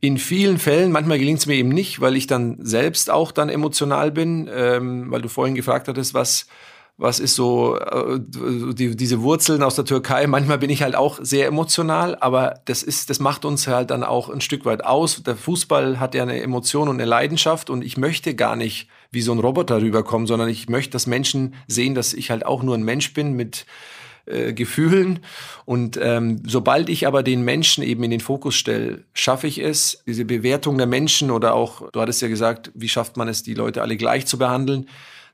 in 0.00 0.18
vielen 0.18 0.58
Fällen, 0.58 0.92
manchmal 0.92 1.18
gelingt 1.18 1.40
es 1.40 1.46
mir 1.46 1.54
eben 1.54 1.70
nicht, 1.70 2.00
weil 2.00 2.16
ich 2.16 2.26
dann 2.26 2.58
selbst 2.60 3.10
auch 3.10 3.32
dann 3.32 3.48
emotional 3.48 4.12
bin, 4.12 4.48
ähm, 4.54 5.10
weil 5.10 5.22
du 5.22 5.28
vorhin 5.28 5.54
gefragt 5.54 5.88
hattest, 5.88 6.14
was, 6.14 6.46
was 6.98 7.18
ist 7.18 7.34
so 7.34 7.76
äh, 7.76 8.20
die, 8.20 8.94
diese 8.94 9.22
Wurzeln 9.22 9.62
aus 9.62 9.74
der 9.74 9.84
Türkei. 9.86 10.26
Manchmal 10.26 10.58
bin 10.58 10.70
ich 10.70 10.82
halt 10.82 10.94
auch 10.94 11.18
sehr 11.20 11.46
emotional, 11.46 12.16
aber 12.20 12.60
das 12.66 12.82
ist, 12.82 13.10
das 13.10 13.20
macht 13.20 13.44
uns 13.44 13.66
halt 13.66 13.90
dann 13.90 14.04
auch 14.04 14.28
ein 14.28 14.40
Stück 14.40 14.64
weit 14.64 14.84
aus. 14.84 15.22
Der 15.22 15.36
Fußball 15.36 15.98
hat 15.98 16.14
ja 16.14 16.22
eine 16.22 16.40
Emotion 16.40 16.88
und 16.88 16.96
eine 16.96 17.06
Leidenschaft 17.06 17.70
und 17.70 17.82
ich 17.82 17.96
möchte 17.96 18.34
gar 18.34 18.54
nicht 18.54 18.88
wie 19.10 19.22
so 19.22 19.32
ein 19.32 19.38
Roboter 19.38 19.80
rüberkommen, 19.80 20.26
sondern 20.26 20.48
ich 20.48 20.68
möchte, 20.68 20.90
dass 20.92 21.06
Menschen 21.06 21.54
sehen, 21.66 21.94
dass 21.94 22.14
ich 22.14 22.30
halt 22.30 22.44
auch 22.44 22.62
nur 22.62 22.74
ein 22.74 22.82
Mensch 22.82 23.14
bin 23.14 23.34
mit 23.34 23.66
äh, 24.26 24.52
Gefühlen. 24.52 25.20
Und 25.64 25.98
ähm, 26.02 26.42
sobald 26.46 26.88
ich 26.88 27.06
aber 27.06 27.22
den 27.22 27.42
Menschen 27.42 27.82
eben 27.82 28.02
in 28.04 28.10
den 28.10 28.20
Fokus 28.20 28.54
stelle, 28.54 29.04
schaffe 29.14 29.46
ich 29.46 29.58
es, 29.58 30.02
diese 30.06 30.24
Bewertung 30.24 30.78
der 30.78 30.86
Menschen 30.86 31.30
oder 31.30 31.54
auch, 31.54 31.90
du 31.90 32.00
hattest 32.00 32.22
ja 32.22 32.28
gesagt, 32.28 32.70
wie 32.74 32.88
schafft 32.88 33.16
man 33.16 33.28
es, 33.28 33.42
die 33.42 33.54
Leute 33.54 33.82
alle 33.82 33.96
gleich 33.96 34.26
zu 34.26 34.38
behandeln 34.38 34.86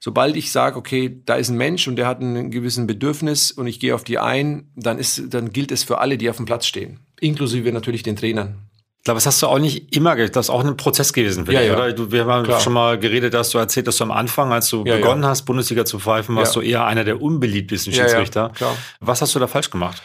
Sobald 0.04 0.34
ich 0.34 0.50
sage, 0.50 0.76
okay, 0.76 1.22
da 1.26 1.36
ist 1.36 1.48
ein 1.48 1.56
Mensch 1.56 1.86
und 1.86 1.94
der 1.94 2.08
hat 2.08 2.20
ein 2.20 2.50
gewissen 2.50 2.88
Bedürfnis 2.88 3.52
und 3.52 3.68
ich 3.68 3.78
gehe 3.78 3.94
auf 3.94 4.02
die 4.02 4.18
ein, 4.18 4.68
dann 4.74 4.98
ist, 4.98 5.32
dann 5.32 5.52
gilt 5.52 5.70
es 5.70 5.84
für 5.84 5.98
alle, 5.98 6.18
die 6.18 6.28
auf 6.28 6.38
dem 6.38 6.44
Platz 6.44 6.66
stehen, 6.66 6.98
inklusive 7.20 7.70
natürlich 7.70 8.02
den 8.02 8.16
Trainern. 8.16 8.56
Ich 9.02 9.04
glaube, 9.04 9.16
das 9.16 9.26
hast 9.26 9.42
du 9.42 9.48
auch 9.48 9.58
nicht 9.58 9.96
immer, 9.96 10.14
das 10.14 10.46
ist 10.46 10.50
auch 10.50 10.64
ein 10.64 10.76
Prozess 10.76 11.12
gewesen 11.12 11.44
für 11.44 11.52
ja, 11.52 11.58
dich, 11.58 11.70
ja. 11.70 11.74
oder? 11.74 11.92
Du, 11.92 12.12
wir 12.12 12.24
haben 12.24 12.44
Klar. 12.44 12.60
schon 12.60 12.72
mal 12.72 13.00
geredet, 13.00 13.34
dass 13.34 13.50
du 13.50 13.58
erzählt, 13.58 13.88
dass 13.88 13.96
du 13.96 14.04
am 14.04 14.12
Anfang, 14.12 14.52
als 14.52 14.70
du 14.70 14.84
ja, 14.86 14.94
begonnen 14.94 15.26
hast, 15.26 15.42
Bundesliga 15.42 15.84
zu 15.84 15.98
pfeifen, 15.98 16.36
warst 16.36 16.54
du 16.54 16.60
eher 16.60 16.86
einer 16.86 17.02
der 17.02 17.20
unbeliebtesten 17.20 17.92
Schiedsrichter. 17.92 18.52
Ja, 18.60 18.76
Was 19.00 19.20
hast 19.20 19.34
du 19.34 19.40
da 19.40 19.48
falsch 19.48 19.70
gemacht? 19.70 20.00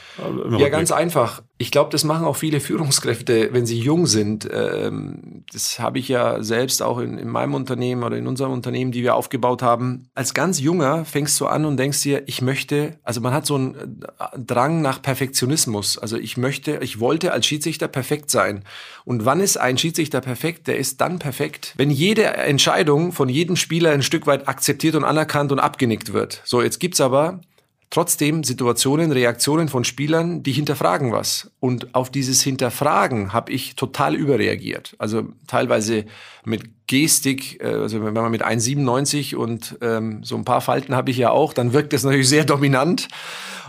Ja, 0.57 0.69
ganz 0.69 0.91
einfach. 0.91 1.43
Ich 1.59 1.71
glaube, 1.71 1.89
das 1.89 2.03
machen 2.03 2.25
auch 2.25 2.35
viele 2.35 2.59
Führungskräfte, 2.59 3.49
wenn 3.51 3.65
sie 3.65 3.79
jung 3.79 4.05
sind. 4.05 4.47
Ähm, 4.51 5.43
das 5.51 5.79
habe 5.79 5.97
ich 5.97 6.07
ja 6.07 6.43
selbst 6.43 6.83
auch 6.83 6.99
in, 6.99 7.17
in 7.17 7.29
meinem 7.29 7.55
Unternehmen 7.55 8.03
oder 8.03 8.15
in 8.15 8.27
unserem 8.27 8.51
Unternehmen, 8.51 8.91
die 8.91 9.01
wir 9.01 9.15
aufgebaut 9.15 9.63
haben. 9.63 10.07
Als 10.13 10.35
ganz 10.35 10.59
junger 10.59 11.03
fängst 11.03 11.39
du 11.39 11.47
an 11.47 11.65
und 11.65 11.77
denkst 11.77 12.03
dir, 12.03 12.21
ich 12.27 12.43
möchte, 12.43 12.99
also 13.01 13.21
man 13.21 13.33
hat 13.33 13.47
so 13.47 13.55
einen 13.55 14.03
äh, 14.19 14.37
Drang 14.37 14.83
nach 14.83 15.01
Perfektionismus. 15.01 15.97
Also 15.97 16.17
ich 16.17 16.37
möchte, 16.37 16.77
ich 16.81 16.99
wollte 16.99 17.31
als 17.33 17.47
Schiedsrichter 17.47 17.87
perfekt 17.87 18.29
sein. 18.29 18.63
Und 19.03 19.25
wann 19.25 19.39
ist 19.39 19.57
ein 19.57 19.79
Schiedsrichter 19.79 20.21
perfekt? 20.21 20.67
Der 20.67 20.77
ist 20.77 21.01
dann 21.01 21.17
perfekt, 21.17 21.73
wenn 21.77 21.89
jede 21.89 22.25
Entscheidung 22.25 23.13
von 23.13 23.29
jedem 23.29 23.55
Spieler 23.55 23.91
ein 23.91 24.03
Stück 24.03 24.27
weit 24.27 24.47
akzeptiert 24.47 24.93
und 24.93 25.03
anerkannt 25.03 25.51
und 25.51 25.59
abgenickt 25.59 26.13
wird. 26.13 26.41
So, 26.45 26.61
jetzt 26.61 26.79
gibt's 26.79 27.01
aber 27.01 27.41
trotzdem 27.89 28.43
Situationen, 28.43 29.11
Reaktionen 29.11 29.69
von 29.69 29.83
Spielern, 29.83 30.43
die 30.43 30.51
hinterfragen 30.51 31.11
was. 31.11 31.51
Und 31.59 31.95
auf 31.95 32.09
dieses 32.09 32.41
Hinterfragen 32.41 33.33
habe 33.33 33.51
ich 33.51 33.75
total 33.75 34.15
überreagiert. 34.15 34.95
Also 34.97 35.29
teilweise 35.47 36.05
mit 36.43 36.87
Gestik, 36.87 37.61
äh, 37.61 37.67
also 37.67 38.03
wenn 38.03 38.13
man 38.13 38.31
mit 38.31 38.45
1,97 38.45 39.35
und 39.35 39.77
ähm, 39.81 40.23
so 40.23 40.35
ein 40.35 40.45
paar 40.45 40.61
Falten 40.61 40.95
habe 40.95 41.11
ich 41.11 41.17
ja 41.17 41.31
auch, 41.31 41.53
dann 41.53 41.73
wirkt 41.73 41.93
das 41.93 42.03
natürlich 42.03 42.29
sehr 42.29 42.45
dominant. 42.45 43.07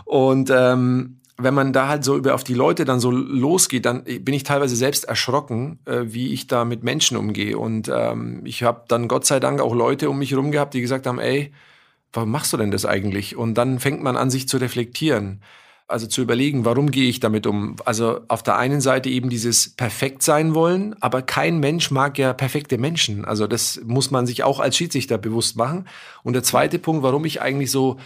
Und 0.04 0.50
ähm, 0.50 1.18
wenn 1.40 1.54
man 1.54 1.72
da 1.72 1.86
halt 1.86 2.02
so 2.02 2.16
über 2.16 2.34
auf 2.34 2.42
die 2.42 2.54
Leute 2.54 2.84
dann 2.84 2.98
so 2.98 3.12
losgeht, 3.12 3.86
dann 3.86 4.02
bin 4.02 4.34
ich 4.34 4.42
teilweise 4.42 4.74
selbst 4.74 5.04
erschrocken, 5.04 5.78
äh, 5.84 6.00
wie 6.06 6.32
ich 6.32 6.48
da 6.48 6.64
mit 6.64 6.82
Menschen 6.82 7.16
umgehe. 7.16 7.56
Und 7.56 7.88
ähm, 7.94 8.42
ich 8.44 8.64
habe 8.64 8.82
dann 8.88 9.06
Gott 9.06 9.24
sei 9.24 9.38
Dank 9.38 9.60
auch 9.60 9.74
Leute 9.74 10.10
um 10.10 10.18
mich 10.18 10.32
herum 10.32 10.50
gehabt, 10.50 10.74
die 10.74 10.80
gesagt 10.80 11.06
haben, 11.06 11.20
ey, 11.20 11.52
warum 12.12 12.30
machst 12.30 12.52
du 12.52 12.56
denn 12.56 12.70
das 12.70 12.86
eigentlich? 12.86 13.36
Und 13.36 13.54
dann 13.54 13.78
fängt 13.78 14.02
man 14.02 14.16
an, 14.16 14.30
sich 14.30 14.48
zu 14.48 14.56
reflektieren. 14.58 15.42
Also 15.90 16.06
zu 16.06 16.20
überlegen, 16.20 16.66
warum 16.66 16.90
gehe 16.90 17.08
ich 17.08 17.18
damit 17.18 17.46
um? 17.46 17.76
Also 17.86 18.20
auf 18.28 18.42
der 18.42 18.56
einen 18.58 18.82
Seite 18.82 19.08
eben 19.08 19.30
dieses 19.30 19.74
perfekt 19.74 20.22
sein 20.22 20.54
wollen, 20.54 20.94
aber 21.00 21.22
kein 21.22 21.60
Mensch 21.60 21.90
mag 21.90 22.18
ja 22.18 22.34
perfekte 22.34 22.76
Menschen. 22.76 23.24
Also 23.24 23.46
das 23.46 23.80
muss 23.86 24.10
man 24.10 24.26
sich 24.26 24.44
auch 24.44 24.60
als 24.60 24.76
Schiedsrichter 24.76 25.16
bewusst 25.16 25.56
machen. 25.56 25.86
Und 26.22 26.34
der 26.34 26.42
zweite 26.42 26.78
Punkt, 26.78 27.02
warum 27.02 27.24
ich 27.24 27.40
eigentlich 27.40 27.70
so 27.70 27.96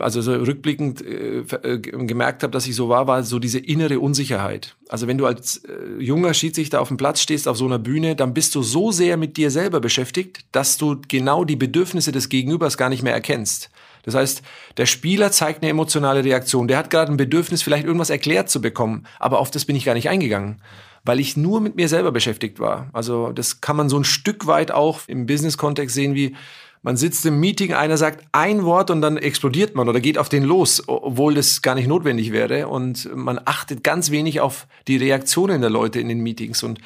also 0.00 0.20
so 0.20 0.32
rückblickend 0.32 1.04
äh, 1.04 1.38
äh 1.38 1.78
gemerkt 1.78 2.42
habe, 2.42 2.50
dass 2.50 2.66
ich 2.66 2.74
so 2.74 2.88
war, 2.88 3.06
war 3.06 3.22
so 3.22 3.38
diese 3.38 3.58
innere 3.58 4.00
Unsicherheit. 4.00 4.76
Also 4.88 5.06
wenn 5.06 5.18
du 5.18 5.26
als 5.26 5.64
äh, 5.64 6.00
junger 6.02 6.34
Schiedsrichter 6.34 6.80
auf 6.80 6.88
dem 6.88 6.96
Platz 6.96 7.20
stehst, 7.20 7.48
auf 7.48 7.56
so 7.56 7.66
einer 7.66 7.78
Bühne, 7.78 8.16
dann 8.16 8.34
bist 8.34 8.54
du 8.54 8.62
so 8.62 8.92
sehr 8.92 9.16
mit 9.16 9.36
dir 9.36 9.50
selber 9.50 9.80
beschäftigt, 9.80 10.44
dass 10.52 10.78
du 10.78 11.00
genau 11.08 11.44
die 11.44 11.56
Bedürfnisse 11.56 12.12
des 12.12 12.28
Gegenübers 12.28 12.76
gar 12.76 12.88
nicht 12.88 13.02
mehr 13.02 13.14
erkennst. 13.14 13.70
Das 14.04 14.14
heißt, 14.14 14.42
der 14.76 14.86
Spieler 14.86 15.32
zeigt 15.32 15.62
eine 15.62 15.70
emotionale 15.70 16.24
Reaktion. 16.24 16.68
Der 16.68 16.78
hat 16.78 16.90
gerade 16.90 17.12
ein 17.12 17.16
Bedürfnis, 17.16 17.62
vielleicht 17.62 17.84
irgendwas 17.84 18.10
erklärt 18.10 18.48
zu 18.48 18.60
bekommen, 18.60 19.04
aber 19.18 19.38
auf 19.38 19.50
das 19.50 19.64
bin 19.64 19.76
ich 19.76 19.84
gar 19.84 19.94
nicht 19.94 20.08
eingegangen 20.08 20.60
weil 21.04 21.20
ich 21.20 21.38
nur 21.38 21.62
mit 21.62 21.76
mir 21.76 21.88
selber 21.88 22.12
beschäftigt 22.12 22.60
war. 22.60 22.90
Also 22.92 23.32
das 23.32 23.62
kann 23.62 23.76
man 23.76 23.88
so 23.88 23.98
ein 23.98 24.04
Stück 24.04 24.46
weit 24.46 24.70
auch 24.70 25.00
im 25.06 25.24
Business-Kontext 25.24 25.94
sehen, 25.94 26.14
wie 26.14 26.36
man 26.82 26.96
sitzt 26.96 27.26
im 27.26 27.40
Meeting, 27.40 27.72
einer 27.74 27.96
sagt 27.96 28.24
ein 28.32 28.64
Wort 28.64 28.90
und 28.90 29.00
dann 29.00 29.16
explodiert 29.16 29.74
man 29.74 29.88
oder 29.88 30.00
geht 30.00 30.18
auf 30.18 30.28
den 30.28 30.44
los, 30.44 30.84
obwohl 30.86 31.34
das 31.34 31.62
gar 31.62 31.74
nicht 31.74 31.88
notwendig 31.88 32.32
wäre. 32.32 32.68
Und 32.68 33.14
man 33.14 33.40
achtet 33.44 33.82
ganz 33.82 34.10
wenig 34.10 34.40
auf 34.40 34.66
die 34.86 34.96
Reaktionen 34.96 35.60
der 35.60 35.70
Leute 35.70 36.00
in 36.00 36.08
den 36.08 36.20
Meetings. 36.20 36.62
Und 36.62 36.80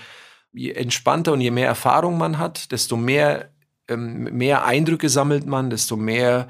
je 0.53 0.73
entspannter 0.73 1.33
und 1.33 1.41
je 1.41 1.51
mehr 1.51 1.67
Erfahrung 1.67 2.19
man 2.19 2.39
hat, 2.39 2.73
desto 2.73 2.97
mehr, 2.97 3.51
ähm, 3.89 4.25
mehr 4.25 4.65
Eindrücke 4.65 5.09
sammelt 5.09 5.47
man, 5.47 5.71
desto 5.71 5.97
mehr 5.97 6.49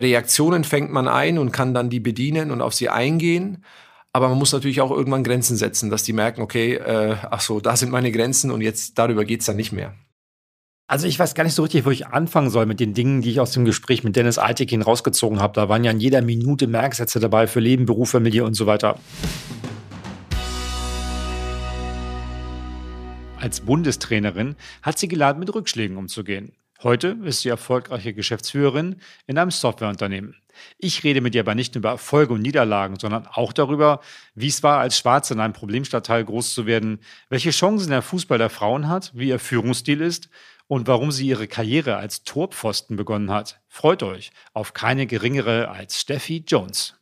Reaktionen 0.00 0.64
fängt 0.64 0.92
man 0.92 1.08
ein 1.08 1.38
und 1.38 1.52
kann 1.52 1.74
dann 1.74 1.90
die 1.90 2.00
bedienen 2.00 2.50
und 2.50 2.60
auf 2.60 2.74
sie 2.74 2.88
eingehen. 2.88 3.64
Aber 4.12 4.28
man 4.28 4.38
muss 4.38 4.52
natürlich 4.52 4.80
auch 4.80 4.90
irgendwann 4.90 5.24
Grenzen 5.24 5.56
setzen, 5.56 5.90
dass 5.90 6.02
die 6.02 6.12
merken, 6.12 6.40
okay, 6.40 6.74
äh, 6.74 7.16
ach 7.30 7.40
so, 7.40 7.60
da 7.60 7.76
sind 7.76 7.92
meine 7.92 8.12
Grenzen 8.12 8.50
und 8.50 8.62
jetzt 8.62 8.98
darüber 8.98 9.24
geht's 9.24 9.46
dann 9.46 9.56
nicht 9.56 9.72
mehr. 9.72 9.94
Also 10.88 11.08
ich 11.08 11.18
weiß 11.18 11.34
gar 11.34 11.42
nicht 11.42 11.54
so 11.54 11.64
richtig, 11.64 11.84
wo 11.84 11.90
ich 11.90 12.06
anfangen 12.06 12.48
soll 12.48 12.64
mit 12.64 12.78
den 12.78 12.94
Dingen, 12.94 13.20
die 13.20 13.30
ich 13.30 13.40
aus 13.40 13.50
dem 13.50 13.64
Gespräch 13.64 14.04
mit 14.04 14.14
Dennis 14.14 14.38
Altekin 14.38 14.82
rausgezogen 14.82 15.40
habe. 15.40 15.52
Da 15.54 15.68
waren 15.68 15.82
ja 15.82 15.90
in 15.90 15.98
jeder 15.98 16.22
Minute 16.22 16.68
Merksätze 16.68 17.18
dabei 17.18 17.48
für 17.48 17.58
Leben, 17.58 17.86
Beruf, 17.86 18.10
Familie 18.10 18.44
und 18.44 18.54
so 18.54 18.66
weiter. 18.66 18.96
Als 23.40 23.62
Bundestrainerin 23.62 24.54
hat 24.80 24.96
sie 25.00 25.08
gelernt, 25.08 25.40
mit 25.40 25.52
Rückschlägen 25.52 25.96
umzugehen. 25.96 26.52
Heute 26.84 27.16
ist 27.24 27.40
sie 27.40 27.48
erfolgreiche 27.48 28.14
Geschäftsführerin 28.14 28.96
in 29.26 29.38
einem 29.38 29.50
Softwareunternehmen. 29.50 30.36
Ich 30.78 31.02
rede 31.02 31.20
mit 31.20 31.34
ihr 31.34 31.40
aber 31.40 31.56
nicht 31.56 31.74
über 31.74 31.90
Erfolge 31.90 32.32
und 32.32 32.42
Niederlagen, 32.42 32.96
sondern 32.98 33.26
auch 33.26 33.52
darüber, 33.52 34.00
wie 34.36 34.46
es 34.46 34.62
war, 34.62 34.78
als 34.78 34.96
Schwarze 34.98 35.34
in 35.34 35.40
einem 35.40 35.52
Problemstadtteil 35.52 36.24
groß 36.24 36.54
zu 36.54 36.64
werden, 36.64 37.00
welche 37.28 37.50
Chancen 37.50 37.90
der 37.90 38.02
Fußball 38.02 38.38
der 38.38 38.50
Frauen 38.50 38.88
hat, 38.88 39.10
wie 39.14 39.28
ihr 39.28 39.40
Führungsstil 39.40 40.00
ist 40.00 40.30
und 40.68 40.88
warum 40.88 41.12
sie 41.12 41.26
ihre 41.26 41.48
Karriere 41.48 41.96
als 41.96 42.22
Torpfosten 42.24 42.96
begonnen 42.96 43.30
hat. 43.30 43.60
Freut 43.68 44.02
euch 44.02 44.30
auf 44.52 44.72
keine 44.72 45.06
geringere 45.06 45.68
als 45.68 46.00
Steffi 46.00 46.44
Jones. 46.46 46.94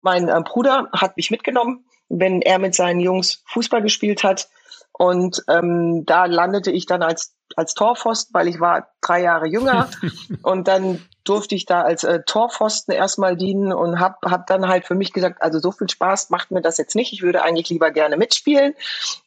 Mein 0.00 0.28
äh, 0.28 0.42
Bruder 0.44 0.88
hat 0.92 1.16
mich 1.16 1.30
mitgenommen, 1.30 1.84
wenn 2.08 2.42
er 2.42 2.58
mit 2.58 2.74
seinen 2.74 3.00
Jungs 3.00 3.42
Fußball 3.46 3.82
gespielt 3.82 4.24
hat. 4.24 4.48
Und 4.96 5.42
ähm, 5.48 6.06
da 6.06 6.26
landete 6.26 6.70
ich 6.70 6.86
dann 6.86 7.02
als, 7.02 7.34
als 7.56 7.74
Torpfosten, 7.74 8.32
weil 8.32 8.46
ich 8.46 8.60
war 8.60 8.92
drei 9.00 9.22
Jahre 9.22 9.46
jünger. 9.46 9.90
und 10.42 10.68
dann 10.68 11.04
durfte 11.24 11.56
ich 11.56 11.66
da 11.66 11.82
als 11.82 12.04
äh, 12.04 12.22
Torpfosten 12.24 12.94
erstmal 12.94 13.36
dienen 13.36 13.72
und 13.72 13.98
habe 13.98 14.30
hab 14.30 14.46
dann 14.46 14.68
halt 14.68 14.84
für 14.84 14.94
mich 14.94 15.12
gesagt, 15.12 15.42
also 15.42 15.58
so 15.58 15.72
viel 15.72 15.88
Spaß 15.88 16.30
macht 16.30 16.52
mir 16.52 16.60
das 16.60 16.78
jetzt 16.78 16.94
nicht. 16.94 17.12
Ich 17.12 17.22
würde 17.22 17.42
eigentlich 17.42 17.70
lieber 17.70 17.90
gerne 17.90 18.16
mitspielen. 18.16 18.74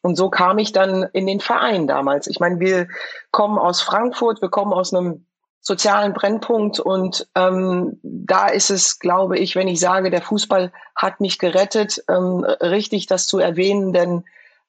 Und 0.02 0.16
so 0.16 0.30
kam 0.30 0.58
ich 0.58 0.72
dann 0.72 1.04
in 1.12 1.28
den 1.28 1.42
Verein 1.42 1.86
damals. 1.86 2.28
Ich 2.28 2.40
meine, 2.40 2.62
wir 2.62 2.88
kommen 3.32 3.58
aus 3.58 3.82
Frankfurt, 3.82 4.42
wir 4.42 4.50
kommen 4.50 4.72
aus 4.72 4.94
einem 4.94 5.26
sozialen 5.60 6.14
Brennpunkt 6.14 6.80
und 6.80 7.28
ähm, 7.36 8.00
da 8.02 8.48
ist 8.48 8.70
es, 8.70 9.00
glaube 9.00 9.38
ich, 9.38 9.58
wenn 9.58 9.68
ich 9.68 9.82
sage, 9.82 10.10
der 10.10 10.22
Fußball 10.22 10.72
hat 10.96 11.20
mich 11.20 11.40
gerettet, 11.40 12.02
ähm, 12.08 12.46
richtig 12.62 13.08
das 13.08 13.28
zu 13.28 13.40
erwähnen, 13.40 13.92
denn 13.92 14.24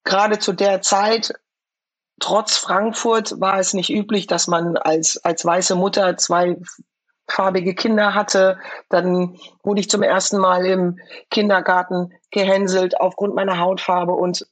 gerade 0.09 0.39
zu 0.39 0.53
der 0.53 0.83
Zeit 0.83 1.35
trotz 2.21 2.57
Frankfurt 2.57 3.41
war 3.41 3.59
es 3.59 3.75
nicht 3.75 3.91
üblich, 3.91 4.27
dass 4.27 4.49
man 4.49 4.77
als, 4.77 5.19
als 5.25 5.45
weiße 5.45 5.75
Mutter 5.77 6.17
zwei 6.17 6.57
farbige 7.29 7.75
Kinder 7.75 8.15
hatte. 8.15 8.59
Dann 8.89 9.39
wurde 9.63 9.81
ich 9.81 9.91
zum 9.91 10.03
ersten 10.03 10.39
Mal 10.39 10.67
im 10.67 10.99
Kindergarten 11.31 12.13
gehänselt 12.31 13.01
aufgrund 13.01 13.35
meiner 13.35 13.59
Hautfarbe 13.59 14.13
und 14.13 14.47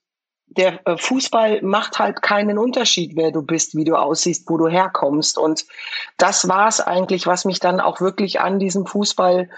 der 0.49 0.87
äh, 0.87 0.97
Fußball 0.97 1.61
macht 1.63 1.99
halt 1.99 2.23
keinen 2.23 2.57
Unterschied, 2.57 3.17
wer 3.17 3.33
du 3.33 3.43
bist, 3.43 3.75
wie 3.75 3.85
du 3.85 3.97
aussiehst, 3.97 4.49
wo 4.49 4.57
du 4.57 4.69
herkommst. 4.69 5.39
Und 5.39 5.67
das 6.19 6.49
war 6.49 6.69
es 6.69 6.81
eigentlich, 6.81 7.27
was 7.27 7.45
mich 7.45 7.59
dann 7.59 7.81
auch 7.81 8.01
wirklich 8.01 8.41
an 8.41 8.61
diesem 8.61 8.87
Fußball 8.87 9.51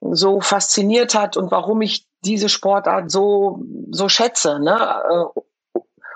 so 0.00 0.40
fasziniert 0.40 1.14
hat 1.14 1.36
und 1.36 1.50
warum 1.50 1.80
ich 1.82 2.06
diese 2.24 2.48
Sportart 2.48 3.10
so, 3.10 3.62
so 3.90 4.08
schätze. 4.08 4.58
Ne? 4.60 5.32
Äh, 5.34 5.40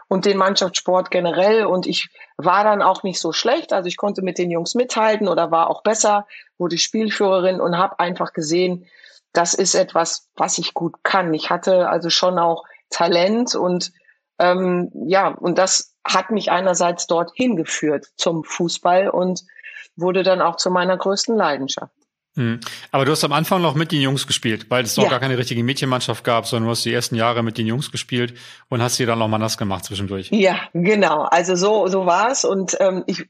und 0.08 0.24
den 0.24 0.38
Mannschaftssport 0.38 1.10
generell. 1.10 1.66
Und 1.66 1.86
ich 1.86 2.08
war 2.36 2.64
dann 2.64 2.82
auch 2.82 3.02
nicht 3.02 3.20
so 3.20 3.32
schlecht. 3.32 3.72
Also 3.72 3.88
ich 3.88 3.96
konnte 3.96 4.22
mit 4.22 4.38
den 4.38 4.50
Jungs 4.50 4.74
mithalten 4.74 5.28
oder 5.28 5.50
war 5.50 5.70
auch 5.70 5.82
besser, 5.82 6.26
wurde 6.56 6.78
Spielführerin 6.78 7.60
und 7.60 7.76
habe 7.76 7.98
einfach 8.00 8.32
gesehen, 8.32 8.86
das 9.32 9.54
ist 9.54 9.74
etwas, 9.74 10.28
was 10.34 10.58
ich 10.58 10.74
gut 10.74 10.96
kann. 11.02 11.32
Ich 11.34 11.50
hatte 11.50 11.88
also 11.88 12.08
schon 12.08 12.38
auch 12.38 12.64
Talent 12.90 13.54
und 13.54 13.92
ähm, 14.38 14.90
ja, 15.06 15.28
und 15.28 15.58
das 15.58 15.94
hat 16.06 16.30
mich 16.30 16.50
einerseits 16.50 17.06
dorthin 17.06 17.56
geführt 17.56 18.06
zum 18.16 18.44
Fußball 18.44 19.10
und 19.10 19.44
wurde 19.96 20.22
dann 20.22 20.40
auch 20.40 20.56
zu 20.56 20.70
meiner 20.70 20.96
größten 20.96 21.36
Leidenschaft. 21.36 21.92
Mhm. 22.38 22.60
Aber 22.92 23.04
du 23.04 23.10
hast 23.10 23.24
am 23.24 23.32
Anfang 23.32 23.60
noch 23.60 23.74
mit 23.74 23.90
den 23.90 24.00
Jungs 24.00 24.26
gespielt, 24.26 24.66
weil 24.68 24.84
es 24.84 24.96
noch 24.96 25.04
ja. 25.04 25.10
gar 25.10 25.20
keine 25.20 25.36
richtige 25.36 25.62
Mädchenmannschaft 25.64 26.22
gab, 26.22 26.46
sondern 26.46 26.66
du 26.66 26.70
hast 26.70 26.84
die 26.84 26.92
ersten 26.92 27.16
Jahre 27.16 27.42
mit 27.42 27.58
den 27.58 27.66
Jungs 27.66 27.90
gespielt 27.90 28.34
und 28.68 28.80
hast 28.80 28.96
sie 28.96 29.06
dann 29.06 29.18
noch 29.18 29.28
mal 29.28 29.38
nass 29.38 29.58
gemacht 29.58 29.84
zwischendurch. 29.84 30.28
Ja, 30.30 30.60
genau. 30.72 31.22
Also 31.22 31.56
so, 31.56 31.88
so 31.88 32.06
war 32.06 32.30
es. 32.30 32.44
Und 32.44 32.76
ähm, 32.80 33.02
ich 33.06 33.26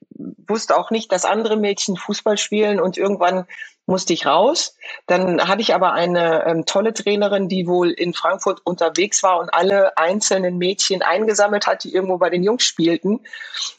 wusste 0.47 0.77
auch 0.77 0.91
nicht, 0.91 1.11
dass 1.11 1.25
andere 1.25 1.57
Mädchen 1.57 1.97
Fußball 1.97 2.37
spielen 2.37 2.81
und 2.81 2.99
irgendwann 2.99 3.47
musste 3.89 4.13
ich 4.13 4.27
raus. 4.27 4.77
Dann 5.07 5.49
hatte 5.49 5.63
ich 5.63 5.75
aber 5.75 5.93
eine 5.93 6.45
ähm, 6.45 6.67
tolle 6.67 6.93
Trainerin, 6.93 7.49
die 7.49 7.67
wohl 7.67 7.91
in 7.91 8.13
Frankfurt 8.13 8.61
unterwegs 8.65 9.23
war 9.23 9.41
und 9.41 9.49
alle 9.53 9.97
einzelnen 9.97 10.59
Mädchen 10.59 11.01
eingesammelt 11.01 11.67
hat, 11.67 11.85
die 11.85 11.95
irgendwo 11.95 12.19
bei 12.19 12.29
den 12.29 12.43
Jungs 12.43 12.65
spielten. 12.65 13.21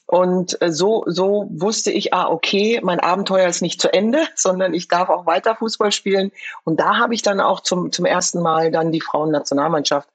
Und 0.07 0.59
äh, 0.63 0.71
so, 0.71 1.03
so 1.05 1.47
wusste 1.51 1.91
ich, 1.91 2.11
ah, 2.11 2.27
okay, 2.27 2.79
mein 2.83 2.99
Abenteuer 2.99 3.47
ist 3.47 3.61
nicht 3.61 3.79
zu 3.79 3.93
Ende, 3.93 4.27
sondern 4.35 4.73
ich 4.73 4.87
darf 4.87 5.09
auch 5.09 5.27
weiter 5.27 5.55
Fußball 5.55 5.91
spielen. 5.91 6.31
Und 6.63 6.79
da 6.79 6.97
habe 6.97 7.13
ich 7.13 7.21
dann 7.21 7.39
auch 7.39 7.59
zum, 7.59 7.91
zum 7.91 8.05
ersten 8.05 8.41
Mal 8.41 8.71
dann 8.71 8.91
die 8.91 9.01
Frauennationalmannschaft 9.01 10.09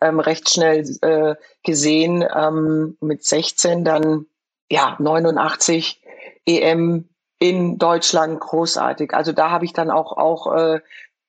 ähm, 0.00 0.20
recht 0.20 0.48
schnell 0.48 0.88
äh, 1.02 1.34
gesehen, 1.62 2.26
ähm, 2.34 2.96
mit 3.00 3.24
16 3.24 3.84
dann 3.84 4.24
ja 4.70 4.96
89 4.98 6.00
EM 6.46 7.08
in 7.38 7.78
Deutschland 7.78 8.40
großartig. 8.40 9.14
Also 9.14 9.32
da 9.32 9.50
habe 9.50 9.64
ich 9.64 9.72
dann 9.72 9.90
auch 9.90 10.16
auch 10.16 10.54
äh, 10.54 10.80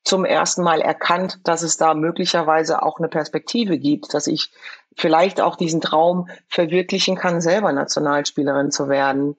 zum 0.03 0.23
ersten 0.23 0.63
Mal 0.63 0.81
erkannt, 0.81 1.39
dass 1.43 1.63
es 1.63 1.77
da 1.77 1.93
möglicherweise 1.95 2.83
auch 2.83 2.99
eine 2.99 3.09
Perspektive 3.09 3.79
gibt, 3.79 4.13
dass 4.13 4.27
ich 4.27 4.51
vielleicht 4.95 5.41
auch 5.41 5.55
diesen 5.55 5.81
Traum 5.81 6.29
verwirklichen 6.47 7.15
kann, 7.15 7.41
selber 7.41 7.71
Nationalspielerin 7.71 8.71
zu 8.71 8.87
werden. 8.87 9.35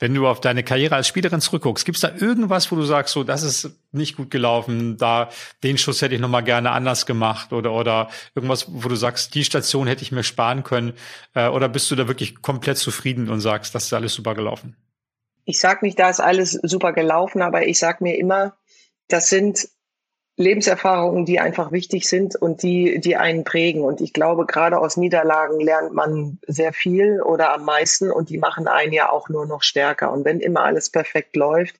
Wenn 0.00 0.14
du 0.14 0.26
auf 0.26 0.40
deine 0.40 0.64
Karriere 0.64 0.94
als 0.94 1.08
Spielerin 1.08 1.42
zurückguckst, 1.42 1.84
gibt 1.84 1.96
es 1.96 2.00
da 2.00 2.10
irgendwas, 2.16 2.72
wo 2.72 2.76
du 2.76 2.82
sagst, 2.82 3.12
so, 3.12 3.22
das 3.22 3.42
ist 3.42 3.78
nicht 3.92 4.16
gut 4.16 4.30
gelaufen, 4.30 4.96
da 4.96 5.28
den 5.62 5.76
Schuss 5.76 6.00
hätte 6.00 6.14
ich 6.14 6.20
noch 6.22 6.30
mal 6.30 6.40
gerne 6.40 6.70
anders 6.70 7.04
gemacht 7.04 7.52
oder 7.52 7.72
oder 7.72 8.08
irgendwas, 8.34 8.64
wo 8.70 8.88
du 8.88 8.96
sagst, 8.96 9.34
die 9.34 9.44
Station 9.44 9.86
hätte 9.86 10.02
ich 10.02 10.10
mir 10.10 10.22
sparen 10.22 10.64
können, 10.64 10.94
äh, 11.34 11.48
oder 11.48 11.68
bist 11.68 11.90
du 11.90 11.96
da 11.96 12.08
wirklich 12.08 12.40
komplett 12.40 12.78
zufrieden 12.78 13.28
und 13.28 13.40
sagst, 13.40 13.74
das 13.74 13.84
ist 13.84 13.92
alles 13.92 14.14
super 14.14 14.34
gelaufen? 14.34 14.74
Ich 15.44 15.60
sag 15.60 15.82
nicht, 15.82 15.98
da 15.98 16.10
ist 16.10 16.20
alles 16.20 16.52
super 16.52 16.92
gelaufen, 16.92 17.42
aber 17.42 17.66
ich 17.66 17.78
sag 17.78 18.00
mir 18.00 18.16
immer, 18.16 18.56
das 19.08 19.28
sind 19.28 19.68
Lebenserfahrungen, 20.36 21.26
die 21.26 21.38
einfach 21.38 21.70
wichtig 21.70 22.08
sind 22.08 22.34
und 22.34 22.62
die, 22.62 22.98
die 22.98 23.16
einen 23.16 23.44
prägen. 23.44 23.82
Und 23.82 24.00
ich 24.00 24.12
glaube, 24.12 24.46
gerade 24.46 24.78
aus 24.78 24.96
Niederlagen 24.96 25.60
lernt 25.60 25.92
man 25.92 26.38
sehr 26.46 26.72
viel 26.72 27.20
oder 27.20 27.52
am 27.52 27.64
meisten 27.64 28.10
und 28.10 28.30
die 28.30 28.38
machen 28.38 28.66
einen 28.66 28.92
ja 28.92 29.10
auch 29.10 29.28
nur 29.28 29.46
noch 29.46 29.62
stärker. 29.62 30.10
Und 30.10 30.24
wenn 30.24 30.40
immer 30.40 30.64
alles 30.64 30.88
perfekt 30.88 31.36
läuft, 31.36 31.76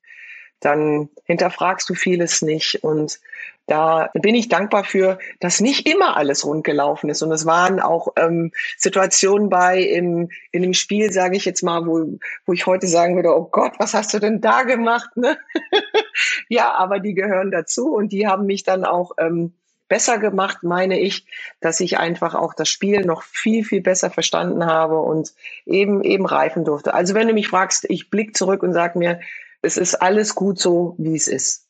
dann 0.59 1.09
hinterfragst 1.23 1.89
du 1.89 1.95
vieles 1.95 2.43
nicht. 2.43 2.83
Und 2.83 3.19
da 3.67 4.09
bin 4.13 4.35
ich 4.35 4.49
dankbar 4.49 4.83
für, 4.83 5.17
dass 5.39 5.61
nicht 5.61 5.87
immer 5.87 6.17
alles 6.17 6.45
rund 6.45 6.63
gelaufen 6.63 7.09
ist. 7.09 7.21
Und 7.21 7.31
es 7.31 7.45
waren 7.45 7.79
auch 7.79 8.09
ähm, 8.17 8.51
Situationen 8.77 9.49
bei 9.49 9.79
im, 9.81 10.29
in 10.51 10.61
dem 10.61 10.73
Spiel, 10.73 11.11
sage 11.11 11.37
ich 11.37 11.45
jetzt 11.45 11.63
mal, 11.63 11.85
wo, 11.85 12.19
wo 12.45 12.53
ich 12.53 12.65
heute 12.65 12.87
sagen 12.87 13.15
würde, 13.15 13.35
oh 13.35 13.47
Gott, 13.51 13.73
was 13.77 13.93
hast 13.93 14.13
du 14.13 14.19
denn 14.19 14.41
da 14.41 14.63
gemacht? 14.63 15.15
Ne? 15.15 15.37
ja, 16.49 16.73
aber 16.73 16.99
die 16.99 17.13
gehören 17.13 17.51
dazu 17.51 17.93
und 17.93 18.11
die 18.11 18.27
haben 18.27 18.45
mich 18.45 18.63
dann 18.63 18.83
auch 18.83 19.11
ähm, 19.17 19.53
besser 19.91 20.19
gemacht, 20.19 20.63
meine 20.63 20.97
ich, 20.97 21.25
dass 21.59 21.81
ich 21.81 21.97
einfach 21.97 22.33
auch 22.33 22.53
das 22.53 22.69
Spiel 22.69 23.01
noch 23.01 23.23
viel, 23.23 23.65
viel 23.65 23.81
besser 23.81 24.09
verstanden 24.09 24.65
habe 24.65 24.99
und 24.99 25.33
eben, 25.65 26.01
eben 26.01 26.25
reifen 26.25 26.63
durfte. 26.63 26.93
Also 26.93 27.13
wenn 27.13 27.27
du 27.27 27.33
mich 27.33 27.49
fragst, 27.49 27.85
ich 27.89 28.09
blick 28.09 28.37
zurück 28.37 28.63
und 28.63 28.71
sag 28.71 28.95
mir, 28.95 29.19
es 29.61 29.75
ist 29.75 29.95
alles 29.95 30.33
gut 30.33 30.59
so, 30.59 30.95
wie 30.97 31.15
es 31.15 31.27
ist. 31.27 31.60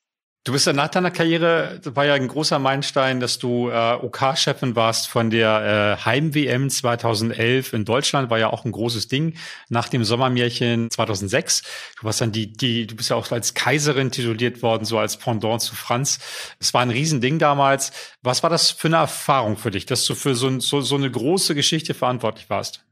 Du 0.44 0.54
bist 0.54 0.66
ja 0.66 0.74
nach 0.74 0.88
deiner 0.88 1.12
Karriere, 1.12 1.80
das 1.84 1.96
war 1.96 2.06
ja 2.06 2.16
ein 2.16 2.28
großer 2.28 2.58
Meilenstein, 2.58 3.20
dass 3.20 3.38
du 3.38 3.70
äh, 3.70 3.94
OK-Chefin 3.94 4.76
warst 4.76 5.08
von 5.08 5.30
der 5.30 5.98
äh, 6.02 6.04
Heim-WM 6.04 6.72
2011 6.72 7.74
in 7.74 7.86
Deutschland, 7.86 8.32
war 8.32 8.40
ja 8.40 8.50
auch 8.50 8.66
ein 8.66 8.72
großes 8.72 9.08
Ding. 9.08 9.38
Nach 9.70 9.88
dem 9.88 10.04
Sommermärchen 10.04 10.90
2006. 10.90 11.62
Du 12.00 12.06
warst 12.06 12.22
dann 12.22 12.32
die, 12.32 12.52
die, 12.52 12.88
du 12.88 12.96
bist 12.96 13.12
ja 13.12 13.18
auch 13.18 13.32
als 13.32 13.54
Kaiserin 13.54 14.10
tituliert 14.10 14.64
worden, 14.64 14.84
so 14.84 14.98
als 14.98 15.18
Pendant 15.18 15.62
zu 15.62 15.76
Franz. 15.76 16.18
Es 16.60 16.74
war 16.74 16.82
ein 16.82 16.90
Riesending 16.90 17.38
damals. 17.38 17.92
Was 18.24 18.42
war 18.42 18.50
das 18.50 18.72
für 18.72 18.88
eine 18.88 18.98
Erfahrung 18.98 19.58
für 19.58 19.70
dich, 19.70 19.86
dass 19.86 20.06
du 20.06 20.16
für 20.16 20.34
so, 20.34 20.60
so, 20.60 20.82
so 20.82 20.96
eine 20.96 21.12
große 21.12 21.54
Geschichte 21.54 21.94
verantwortlich 21.94 22.50
warst? 22.50 22.84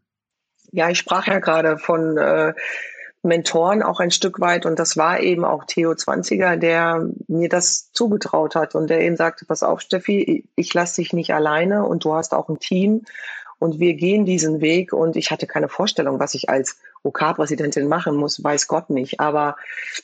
Ja, 0.71 0.91
ich 0.91 0.99
sprach 0.99 1.25
ja 1.25 1.39
gerade 1.39 1.79
von 1.79 2.15
äh, 2.15 2.53
Mentoren 3.21 3.83
auch 3.83 3.99
ein 3.99 4.11
Stück 4.11 4.39
weit. 4.39 4.65
Und 4.65 4.79
das 4.79 4.95
war 4.95 5.19
eben 5.19 5.43
auch 5.43 5.65
Theo 5.65 5.95
Zwanziger, 5.95 6.57
der 6.57 7.07
mir 7.27 7.49
das 7.49 7.91
zugetraut 7.91 8.55
hat 8.55 8.75
und 8.75 8.89
der 8.89 9.01
eben 9.01 9.17
sagte, 9.17 9.45
pass 9.45 9.63
auf, 9.63 9.81
Steffi, 9.81 10.45
ich 10.55 10.73
lasse 10.73 11.01
dich 11.01 11.13
nicht 11.13 11.33
alleine 11.33 11.85
und 11.85 12.05
du 12.05 12.13
hast 12.13 12.33
auch 12.33 12.49
ein 12.49 12.59
Team 12.59 13.03
und 13.59 13.79
wir 13.79 13.93
gehen 13.93 14.25
diesen 14.25 14.61
Weg. 14.61 14.93
Und 14.93 15.17
ich 15.17 15.31
hatte 15.31 15.45
keine 15.45 15.67
Vorstellung, 15.67 16.19
was 16.19 16.33
ich 16.33 16.49
als 16.49 16.77
OK-Präsidentin 17.03 17.87
machen 17.87 18.15
muss, 18.15 18.43
weiß 18.43 18.67
Gott 18.67 18.89
nicht. 18.89 19.19
Aber 19.19 19.57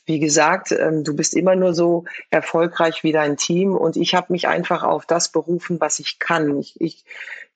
wie 0.05 0.19
gesagt, 0.19 0.71
ähm, 0.73 1.03
du 1.03 1.15
bist 1.15 1.33
immer 1.33 1.55
nur 1.55 1.73
so 1.73 2.03
erfolgreich 2.29 3.03
wie 3.03 3.13
dein 3.13 3.37
Team. 3.37 3.75
Und 3.75 3.95
ich 3.95 4.13
habe 4.13 4.33
mich 4.33 4.47
einfach 4.47 4.83
auf 4.83 5.05
das 5.05 5.29
berufen, 5.29 5.79
was 5.79 5.99
ich 5.99 6.19
kann. 6.19 6.59
Ich, 6.59 6.79
ich 6.79 7.05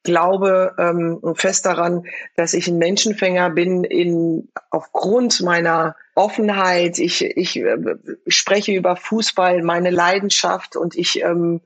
glaube 0.03 0.73
ähm, 0.77 1.19
fest 1.35 1.65
daran, 1.65 2.05
dass 2.35 2.53
ich 2.53 2.67
ein 2.67 2.77
Menschenfänger 2.77 3.49
bin 3.49 3.83
in 3.83 4.49
aufgrund 4.69 5.41
meiner 5.41 5.95
Offenheit. 6.15 6.99
Ich, 6.99 7.23
ich 7.23 7.57
äh, 7.57 7.77
spreche 8.27 8.73
über 8.73 8.95
Fußball, 8.95 9.61
meine 9.63 9.89
Leidenschaft 9.89 10.75
und 10.75 10.95
ich 10.95 11.21
ähm, 11.21 11.61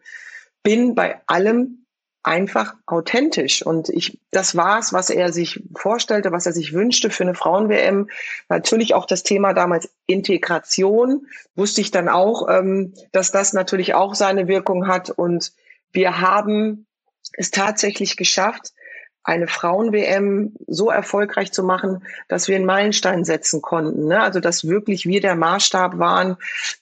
bin 0.64 0.96
bei 0.96 1.22
allem 1.28 1.84
einfach 2.24 2.74
authentisch. 2.86 3.66
Und 3.66 3.90
ich, 3.90 4.20
das 4.32 4.56
war's, 4.56 4.94
was 4.94 5.10
er 5.10 5.32
sich 5.34 5.62
vorstellte, 5.76 6.32
was 6.32 6.46
er 6.46 6.54
sich 6.54 6.74
wünschte 6.74 7.10
für 7.10 7.24
eine 7.24 7.36
Frauen-WM. 7.36 8.10
Natürlich 8.50 8.94
auch 8.94 9.06
das 9.06 9.24
Thema 9.24 9.54
damals 9.54 9.90
Integration. 10.08 11.28
Wusste 11.56 11.82
ich 11.82 11.92
dann 11.92 12.08
auch, 12.08 12.48
ähm, 12.50 12.94
dass 13.12 13.32
das 13.32 13.54
natürlich 13.54 13.94
auch 13.94 14.16
seine 14.16 14.48
Wirkung 14.48 14.88
hat. 14.88 15.10
Und 15.10 15.52
wir 15.92 16.22
haben 16.22 16.88
es 17.34 17.52
tatsächlich 17.52 18.18
geschafft, 18.18 18.74
eine 19.26 19.48
Frauen-WM 19.48 20.54
so 20.68 20.90
erfolgreich 20.90 21.54
zu 21.54 21.64
machen, 21.64 22.04
dass 22.28 22.50
wir 22.50 22.58
einen 22.58 22.66
Meilenstein 22.66 23.24
setzen 23.24 23.62
konnten. 23.62 24.08
Ne? 24.08 24.22
Also 24.22 24.42
dass 24.42 24.68
wirklich 24.68 25.06
wir 25.06 25.22
der 25.22 25.36
Maßstab 25.36 25.98
waren. 25.98 26.36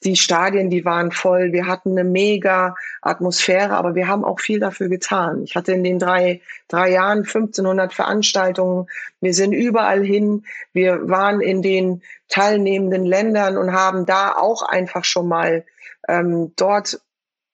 Die 0.04 0.16
Stadien, 0.16 0.72
die 0.72 0.84
waren 0.84 1.12
voll. 1.12 1.52
Wir 1.52 1.68
hatten 1.68 1.92
eine 1.92 2.04
mega 2.04 2.76
Atmosphäre, 3.04 3.76
aber 3.76 3.94
wir 3.94 4.08
haben 4.08 4.26
auch 4.26 4.40
viel 4.40 4.60
dafür 4.60 4.90
getan. 4.90 5.44
Ich 5.44 5.56
hatte 5.56 5.74
in 5.74 5.84
den 5.84 6.00
drei, 6.00 6.42
drei 6.68 6.90
Jahren 6.90 7.20
1500 7.20 7.94
Veranstaltungen. 7.94 8.88
Wir 9.20 9.36
sind 9.36 9.54
überall 9.54 10.04
hin. 10.04 10.44
Wir 10.74 11.08
waren 11.08 11.42
in 11.42 11.62
den 11.62 12.02
teilnehmenden 12.28 13.06
Ländern 13.06 13.56
und 13.56 13.72
haben 13.72 14.08
da 14.08 14.34
auch 14.36 14.64
einfach 14.64 15.06
schon 15.06 15.28
mal 15.28 15.64
ähm, 16.08 16.54
dort 16.56 17.00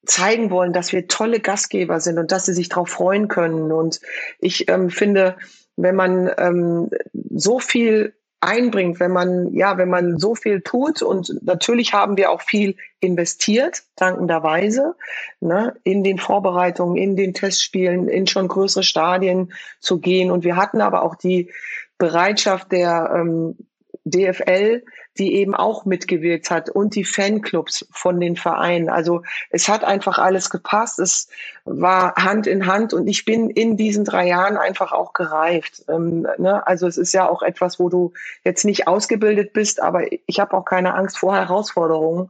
zeigen 0.07 0.49
wollen, 0.49 0.73
dass 0.73 0.91
wir 0.91 1.07
tolle 1.07 1.39
Gastgeber 1.39 1.99
sind 1.99 2.17
und 2.17 2.31
dass 2.31 2.45
sie 2.45 2.53
sich 2.53 2.69
darauf 2.69 2.89
freuen 2.89 3.27
können. 3.27 3.71
Und 3.71 3.99
ich 4.39 4.69
ähm, 4.69 4.89
finde, 4.89 5.37
wenn 5.75 5.95
man 5.95 6.31
ähm, 6.37 6.89
so 7.13 7.59
viel 7.59 8.13
einbringt, 8.39 8.99
wenn 8.99 9.11
man, 9.11 9.53
ja, 9.53 9.77
wenn 9.77 9.89
man 9.89 10.19
so 10.19 10.35
viel 10.35 10.61
tut 10.61 11.01
und 11.01 11.33
natürlich 11.43 11.93
haben 11.93 12.17
wir 12.17 12.31
auch 12.31 12.41
viel 12.41 12.75
investiert, 12.99 13.83
dankenderweise, 13.95 14.95
ne, 15.39 15.75
in 15.83 16.03
den 16.03 16.19
Vorbereitungen, 16.19 16.97
in 16.97 17.15
den 17.15 17.33
Testspielen, 17.33 18.07
in 18.07 18.27
schon 18.27 18.47
größere 18.47 18.83
Stadien 18.83 19.53
zu 19.79 19.99
gehen. 19.99 20.29
Und 20.29 20.43
wir 20.43 20.55
hatten 20.55 20.81
aber 20.81 21.01
auch 21.01 21.15
die 21.15 21.51
Bereitschaft 21.97 22.71
der 22.71 23.11
ähm, 23.15 23.57
DFL, 24.05 24.83
die 25.19 25.35
eben 25.35 25.55
auch 25.55 25.85
mitgewirkt 25.85 26.49
hat 26.49 26.69
und 26.69 26.95
die 26.95 27.03
Fanclubs 27.03 27.87
von 27.91 28.19
den 28.19 28.35
Vereinen. 28.35 28.89
Also 28.89 29.23
es 29.49 29.67
hat 29.67 29.83
einfach 29.83 30.17
alles 30.17 30.49
gepasst. 30.49 30.99
Es 30.99 31.29
war 31.65 32.15
Hand 32.15 32.47
in 32.47 32.67
Hand 32.67 32.93
und 32.93 33.07
ich 33.07 33.25
bin 33.25 33.49
in 33.49 33.77
diesen 33.77 34.05
drei 34.05 34.27
Jahren 34.27 34.57
einfach 34.57 34.91
auch 34.91 35.13
gereift. 35.13 35.83
Ähm, 35.89 36.27
ne? 36.37 36.65
Also 36.65 36.87
es 36.87 36.97
ist 36.97 37.13
ja 37.13 37.27
auch 37.27 37.41
etwas, 37.41 37.79
wo 37.79 37.89
du 37.89 38.13
jetzt 38.43 38.65
nicht 38.65 38.87
ausgebildet 38.87 39.53
bist, 39.53 39.81
aber 39.81 40.05
ich 40.25 40.39
habe 40.39 40.55
auch 40.55 40.65
keine 40.65 40.93
Angst 40.95 41.17
vor 41.17 41.35
Herausforderungen. 41.35 42.29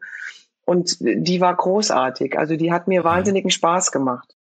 Und 0.65 0.97
die 0.99 1.39
war 1.39 1.55
großartig. 1.55 2.37
Also 2.37 2.57
die 2.57 2.73
hat 2.73 2.87
mir 2.87 3.05
wahnsinnigen 3.05 3.51
Spaß 3.51 3.91
gemacht. 3.91 4.36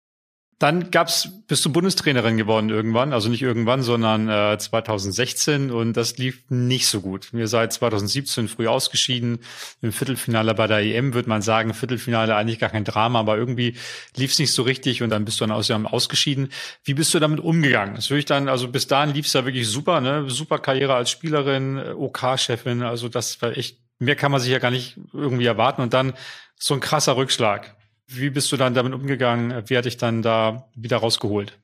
Dann 0.58 0.90
gab's, 0.90 1.28
bist 1.48 1.66
du 1.66 1.70
Bundestrainerin 1.70 2.38
geworden 2.38 2.70
irgendwann, 2.70 3.12
also 3.12 3.28
nicht 3.28 3.42
irgendwann, 3.42 3.82
sondern 3.82 4.30
äh, 4.30 4.56
2016 4.56 5.70
und 5.70 5.94
das 5.94 6.16
lief 6.16 6.44
nicht 6.48 6.86
so 6.86 7.02
gut. 7.02 7.34
Wir 7.34 7.46
seid 7.46 7.74
2017 7.74 8.48
früh 8.48 8.66
ausgeschieden. 8.66 9.40
Im 9.82 9.92
Viertelfinale 9.92 10.54
bei 10.54 10.66
der 10.66 10.78
EM 10.78 11.12
würde 11.12 11.28
man 11.28 11.42
sagen, 11.42 11.74
Viertelfinale 11.74 12.34
eigentlich 12.34 12.58
gar 12.58 12.70
kein 12.70 12.84
Drama, 12.84 13.20
aber 13.20 13.36
irgendwie 13.36 13.76
lief's 14.16 14.38
nicht 14.38 14.50
so 14.50 14.62
richtig 14.62 15.02
und 15.02 15.10
dann 15.10 15.26
bist 15.26 15.40
du 15.40 15.44
dann 15.44 15.52
aus 15.52 15.70
ausgeschieden. 15.70 16.48
Wie 16.84 16.94
bist 16.94 17.12
du 17.12 17.18
damit 17.18 17.40
umgegangen? 17.40 17.94
Das 17.94 18.08
würde 18.08 18.20
ich 18.20 18.24
dann, 18.24 18.48
also 18.48 18.68
bis 18.68 18.86
dahin 18.86 19.14
lief's 19.14 19.34
ja 19.34 19.44
wirklich 19.44 19.68
super, 19.68 20.00
ne? 20.00 20.30
Super 20.30 20.58
Karriere 20.58 20.94
als 20.94 21.10
Spielerin, 21.10 21.78
OK-Chefin, 21.78 22.82
also 22.82 23.10
das 23.10 23.42
war 23.42 23.54
echt, 23.58 23.78
mehr 23.98 24.16
kann 24.16 24.32
man 24.32 24.40
sich 24.40 24.52
ja 24.52 24.58
gar 24.58 24.70
nicht 24.70 24.96
irgendwie 25.12 25.44
erwarten 25.44 25.82
und 25.82 25.92
dann 25.92 26.14
so 26.58 26.72
ein 26.72 26.80
krasser 26.80 27.16
Rückschlag. 27.16 27.75
Wie 28.06 28.30
bist 28.30 28.50
du 28.52 28.56
dann 28.56 28.74
damit 28.74 28.94
umgegangen? 28.94 29.64
Wie 29.66 29.76
hat 29.76 29.84
dich 29.84 29.96
dann 29.96 30.22
da 30.22 30.68
wieder 30.74 30.98
rausgeholt? 30.98 31.58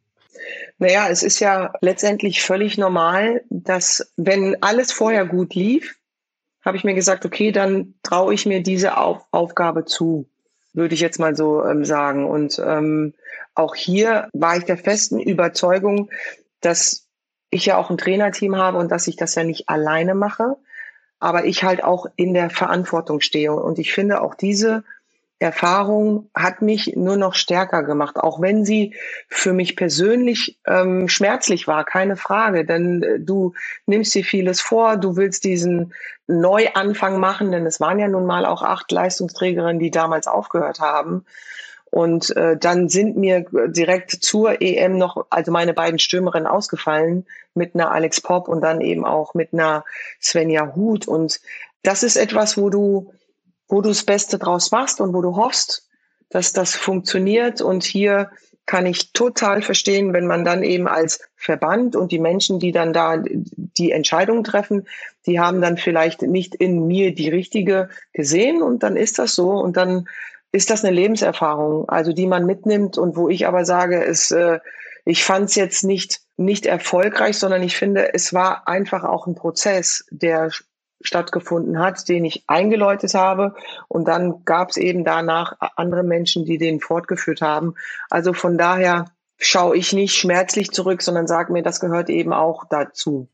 Naja, 0.78 1.08
es 1.08 1.22
ist 1.22 1.38
ja 1.38 1.72
letztendlich 1.80 2.42
völlig 2.42 2.76
normal, 2.78 3.42
dass 3.50 4.12
wenn 4.16 4.60
alles 4.62 4.92
vorher 4.92 5.24
gut 5.24 5.54
lief, 5.54 5.96
habe 6.64 6.76
ich 6.76 6.84
mir 6.84 6.94
gesagt, 6.94 7.24
okay, 7.24 7.52
dann 7.52 7.94
traue 8.02 8.34
ich 8.34 8.46
mir 8.46 8.62
diese 8.62 8.96
Auf 8.96 9.24
Aufgabe 9.30 9.84
zu, 9.84 10.28
würde 10.72 10.94
ich 10.94 11.00
jetzt 11.00 11.18
mal 11.18 11.36
so 11.36 11.64
ähm, 11.64 11.84
sagen. 11.84 12.28
Und 12.28 12.60
ähm, 12.64 13.14
auch 13.54 13.74
hier 13.74 14.28
war 14.32 14.56
ich 14.56 14.64
der 14.64 14.78
festen 14.78 15.20
Überzeugung, 15.20 16.10
dass 16.60 17.06
ich 17.50 17.66
ja 17.66 17.76
auch 17.76 17.90
ein 17.90 17.98
Trainerteam 17.98 18.56
habe 18.56 18.78
und 18.78 18.90
dass 18.90 19.06
ich 19.06 19.16
das 19.16 19.34
ja 19.34 19.44
nicht 19.44 19.68
alleine 19.68 20.14
mache, 20.14 20.56
aber 21.18 21.44
ich 21.44 21.62
halt 21.64 21.84
auch 21.84 22.06
in 22.16 22.34
der 22.34 22.50
Verantwortung 22.50 23.20
stehe. 23.20 23.52
Und 23.52 23.78
ich 23.78 23.92
finde 23.92 24.22
auch 24.22 24.34
diese 24.34 24.84
Erfahrung 25.42 26.30
hat 26.34 26.62
mich 26.62 26.94
nur 26.96 27.16
noch 27.16 27.34
stärker 27.34 27.82
gemacht, 27.82 28.16
auch 28.16 28.40
wenn 28.40 28.64
sie 28.64 28.94
für 29.28 29.52
mich 29.52 29.76
persönlich 29.76 30.58
ähm, 30.66 31.08
schmerzlich 31.08 31.66
war, 31.66 31.84
keine 31.84 32.16
Frage. 32.16 32.64
Denn 32.64 33.02
äh, 33.02 33.20
du 33.20 33.52
nimmst 33.86 34.14
dir 34.14 34.24
vieles 34.24 34.60
vor, 34.60 34.96
du 34.96 35.16
willst 35.16 35.44
diesen 35.44 35.92
Neuanfang 36.26 37.18
machen, 37.18 37.52
denn 37.52 37.66
es 37.66 37.80
waren 37.80 37.98
ja 37.98 38.08
nun 38.08 38.24
mal 38.24 38.46
auch 38.46 38.62
acht 38.62 38.90
Leistungsträgerinnen, 38.90 39.78
die 39.78 39.90
damals 39.90 40.26
aufgehört 40.26 40.80
haben. 40.80 41.24
Und 41.90 42.34
äh, 42.36 42.56
dann 42.56 42.88
sind 42.88 43.18
mir 43.18 43.44
direkt 43.66 44.12
zur 44.12 44.62
EM 44.62 44.96
noch, 44.96 45.26
also 45.28 45.52
meine 45.52 45.74
beiden 45.74 45.98
Stürmerinnen 45.98 46.46
ausgefallen 46.46 47.26
mit 47.54 47.74
einer 47.74 47.90
Alex 47.90 48.22
Pop 48.22 48.48
und 48.48 48.62
dann 48.62 48.80
eben 48.80 49.04
auch 49.04 49.34
mit 49.34 49.52
einer 49.52 49.84
Svenja 50.18 50.74
Huth. 50.74 51.06
Und 51.06 51.40
das 51.82 52.02
ist 52.02 52.16
etwas, 52.16 52.56
wo 52.56 52.70
du, 52.70 53.12
wo 53.72 53.80
du 53.80 53.88
das 53.88 54.04
Beste 54.04 54.38
draus 54.38 54.70
machst 54.70 55.00
und 55.00 55.14
wo 55.14 55.22
du 55.22 55.34
hoffst, 55.34 55.88
dass 56.28 56.52
das 56.52 56.74
funktioniert. 56.74 57.62
Und 57.62 57.84
hier 57.84 58.30
kann 58.66 58.84
ich 58.84 59.14
total 59.14 59.62
verstehen, 59.62 60.12
wenn 60.12 60.26
man 60.26 60.44
dann 60.44 60.62
eben 60.62 60.86
als 60.86 61.20
Verband 61.36 61.96
und 61.96 62.12
die 62.12 62.18
Menschen, 62.18 62.60
die 62.60 62.70
dann 62.70 62.92
da 62.92 63.16
die 63.24 63.90
Entscheidungen 63.90 64.44
treffen, 64.44 64.86
die 65.24 65.40
haben 65.40 65.62
dann 65.62 65.78
vielleicht 65.78 66.20
nicht 66.20 66.54
in 66.54 66.86
mir 66.86 67.14
die 67.14 67.30
richtige 67.30 67.88
gesehen 68.12 68.62
und 68.62 68.82
dann 68.82 68.94
ist 68.94 69.18
das 69.18 69.34
so 69.34 69.52
und 69.52 69.78
dann 69.78 70.06
ist 70.52 70.68
das 70.68 70.84
eine 70.84 70.94
Lebenserfahrung, 70.94 71.88
also 71.88 72.12
die 72.12 72.26
man 72.26 72.44
mitnimmt 72.44 72.98
und 72.98 73.16
wo 73.16 73.30
ich 73.30 73.46
aber 73.46 73.64
sage, 73.64 74.04
es, 74.04 74.30
äh, 74.32 74.58
ich 75.06 75.24
fand 75.24 75.46
es 75.46 75.54
jetzt 75.54 75.82
nicht 75.82 76.20
nicht 76.36 76.66
erfolgreich, 76.66 77.38
sondern 77.38 77.62
ich 77.62 77.76
finde, 77.76 78.12
es 78.14 78.34
war 78.34 78.68
einfach 78.68 79.04
auch 79.04 79.26
ein 79.26 79.34
Prozess, 79.34 80.04
der 80.10 80.50
stattgefunden 81.02 81.78
hat, 81.78 82.08
den 82.08 82.24
ich 82.24 82.44
eingeläutet 82.46 83.14
habe. 83.14 83.54
Und 83.88 84.06
dann 84.08 84.44
gab 84.44 84.70
es 84.70 84.76
eben 84.76 85.04
danach 85.04 85.56
andere 85.76 86.02
Menschen, 86.02 86.44
die 86.44 86.58
den 86.58 86.80
fortgeführt 86.80 87.40
haben. 87.40 87.74
Also 88.10 88.32
von 88.32 88.58
daher 88.58 89.06
schaue 89.38 89.76
ich 89.76 89.92
nicht 89.92 90.14
schmerzlich 90.14 90.70
zurück, 90.70 91.02
sondern 91.02 91.26
sage 91.26 91.52
mir, 91.52 91.62
das 91.62 91.80
gehört 91.80 92.10
eben 92.10 92.32
auch 92.32 92.64
dazu. 92.68 93.28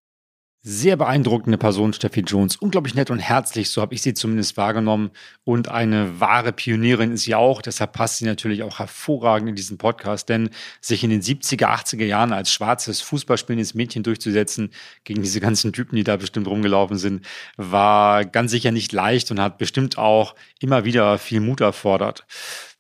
Sehr 0.71 0.99
beeindruckende 0.99 1.57
Person, 1.57 1.95
Steffi 1.95 2.21
Jones. 2.21 2.57
Unglaublich 2.57 2.95
nett 2.95 3.11
und 3.11 3.21
herzlich, 3.21 3.71
so 3.71 3.81
habe 3.81 3.95
ich 3.95 4.03
sie 4.03 4.13
zumindest 4.13 4.59
wahrgenommen. 4.59 5.13
Und 5.45 5.69
eine 5.69 6.21
wahre 6.21 6.53
Pionierin 6.53 7.13
ist 7.13 7.23
sie 7.23 7.35
auch. 7.35 7.63
Deshalb 7.63 7.95
passt 7.95 8.19
sie 8.19 8.27
natürlich 8.27 8.63
auch 8.63 8.79
hervorragend 8.79 9.49
in 9.49 9.55
diesen 9.55 9.79
Podcast, 9.79 10.29
denn 10.29 10.51
sich 10.83 11.03
in 11.03 11.09
den 11.09 11.23
70er, 11.23 11.69
80er 11.69 12.05
Jahren 12.05 12.35
als 12.35 12.53
schwarzes 12.53 13.01
Fußballspielendes 13.01 13.73
Mädchen 13.73 14.03
durchzusetzen, 14.03 14.69
gegen 15.05 15.23
diese 15.23 15.41
ganzen 15.41 15.73
Typen, 15.73 15.97
die 15.97 16.05
da 16.05 16.19
bestimmt 16.19 16.47
rumgelaufen 16.47 16.99
sind, 16.99 17.25
war 17.57 18.27
ganz 18.27 18.51
sicher 18.51 18.71
nicht 18.71 18.93
leicht 18.93 19.31
und 19.31 19.41
hat 19.41 19.57
bestimmt 19.57 19.97
auch 19.97 20.35
immer 20.61 20.85
wieder 20.85 21.17
viel 21.17 21.41
Mut 21.41 21.63
erfordert. 21.63 22.27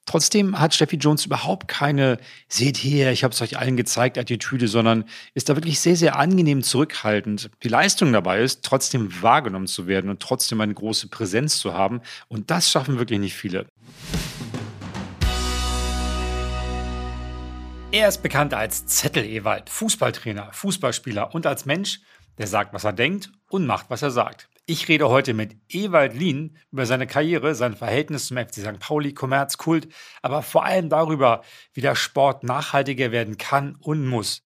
Trotzdem 0.08 0.58
hat 0.58 0.72
Steffi 0.72 0.96
Jones 0.96 1.26
überhaupt 1.26 1.68
keine, 1.68 2.16
seht 2.48 2.78
her, 2.78 3.12
ich 3.12 3.24
habe 3.24 3.34
es 3.34 3.42
euch 3.42 3.58
allen 3.58 3.76
gezeigt, 3.76 4.16
Attitüde, 4.16 4.66
sondern 4.66 5.04
ist 5.34 5.50
da 5.50 5.54
wirklich 5.54 5.80
sehr, 5.80 5.96
sehr 5.96 6.18
angenehm 6.18 6.62
zurückhaltend. 6.62 7.50
Die 7.62 7.68
Leistung 7.68 8.10
dabei 8.14 8.40
ist, 8.40 8.64
trotzdem 8.64 9.20
wahrgenommen 9.20 9.66
zu 9.66 9.86
werden 9.86 10.08
und 10.08 10.20
trotzdem 10.20 10.62
eine 10.62 10.72
große 10.72 11.08
Präsenz 11.08 11.58
zu 11.58 11.74
haben. 11.74 12.00
Und 12.28 12.50
das 12.50 12.70
schaffen 12.70 12.98
wirklich 12.98 13.18
nicht 13.18 13.34
viele. 13.34 13.66
Er 17.92 18.08
ist 18.08 18.22
bekannt 18.22 18.54
als 18.54 18.86
Zettel-Ewald, 18.86 19.68
Fußballtrainer, 19.68 20.48
Fußballspieler 20.54 21.34
und 21.34 21.44
als 21.44 21.66
Mensch, 21.66 22.00
der 22.38 22.46
sagt, 22.46 22.72
was 22.72 22.84
er 22.84 22.94
denkt 22.94 23.30
und 23.50 23.66
macht, 23.66 23.90
was 23.90 24.00
er 24.00 24.10
sagt. 24.10 24.48
Ich 24.70 24.86
rede 24.86 25.08
heute 25.08 25.32
mit 25.32 25.56
Ewald 25.70 26.12
Lien 26.12 26.58
über 26.70 26.84
seine 26.84 27.06
Karriere, 27.06 27.54
sein 27.54 27.74
Verhältnis 27.74 28.26
zum 28.26 28.36
FC 28.36 28.56
St. 28.56 28.78
Pauli, 28.78 29.14
Kommerz, 29.14 29.56
Kult, 29.56 29.88
aber 30.20 30.42
vor 30.42 30.66
allem 30.66 30.90
darüber, 30.90 31.40
wie 31.72 31.80
der 31.80 31.94
Sport 31.94 32.44
nachhaltiger 32.44 33.10
werden 33.10 33.38
kann 33.38 33.78
und 33.80 34.06
muss. 34.06 34.42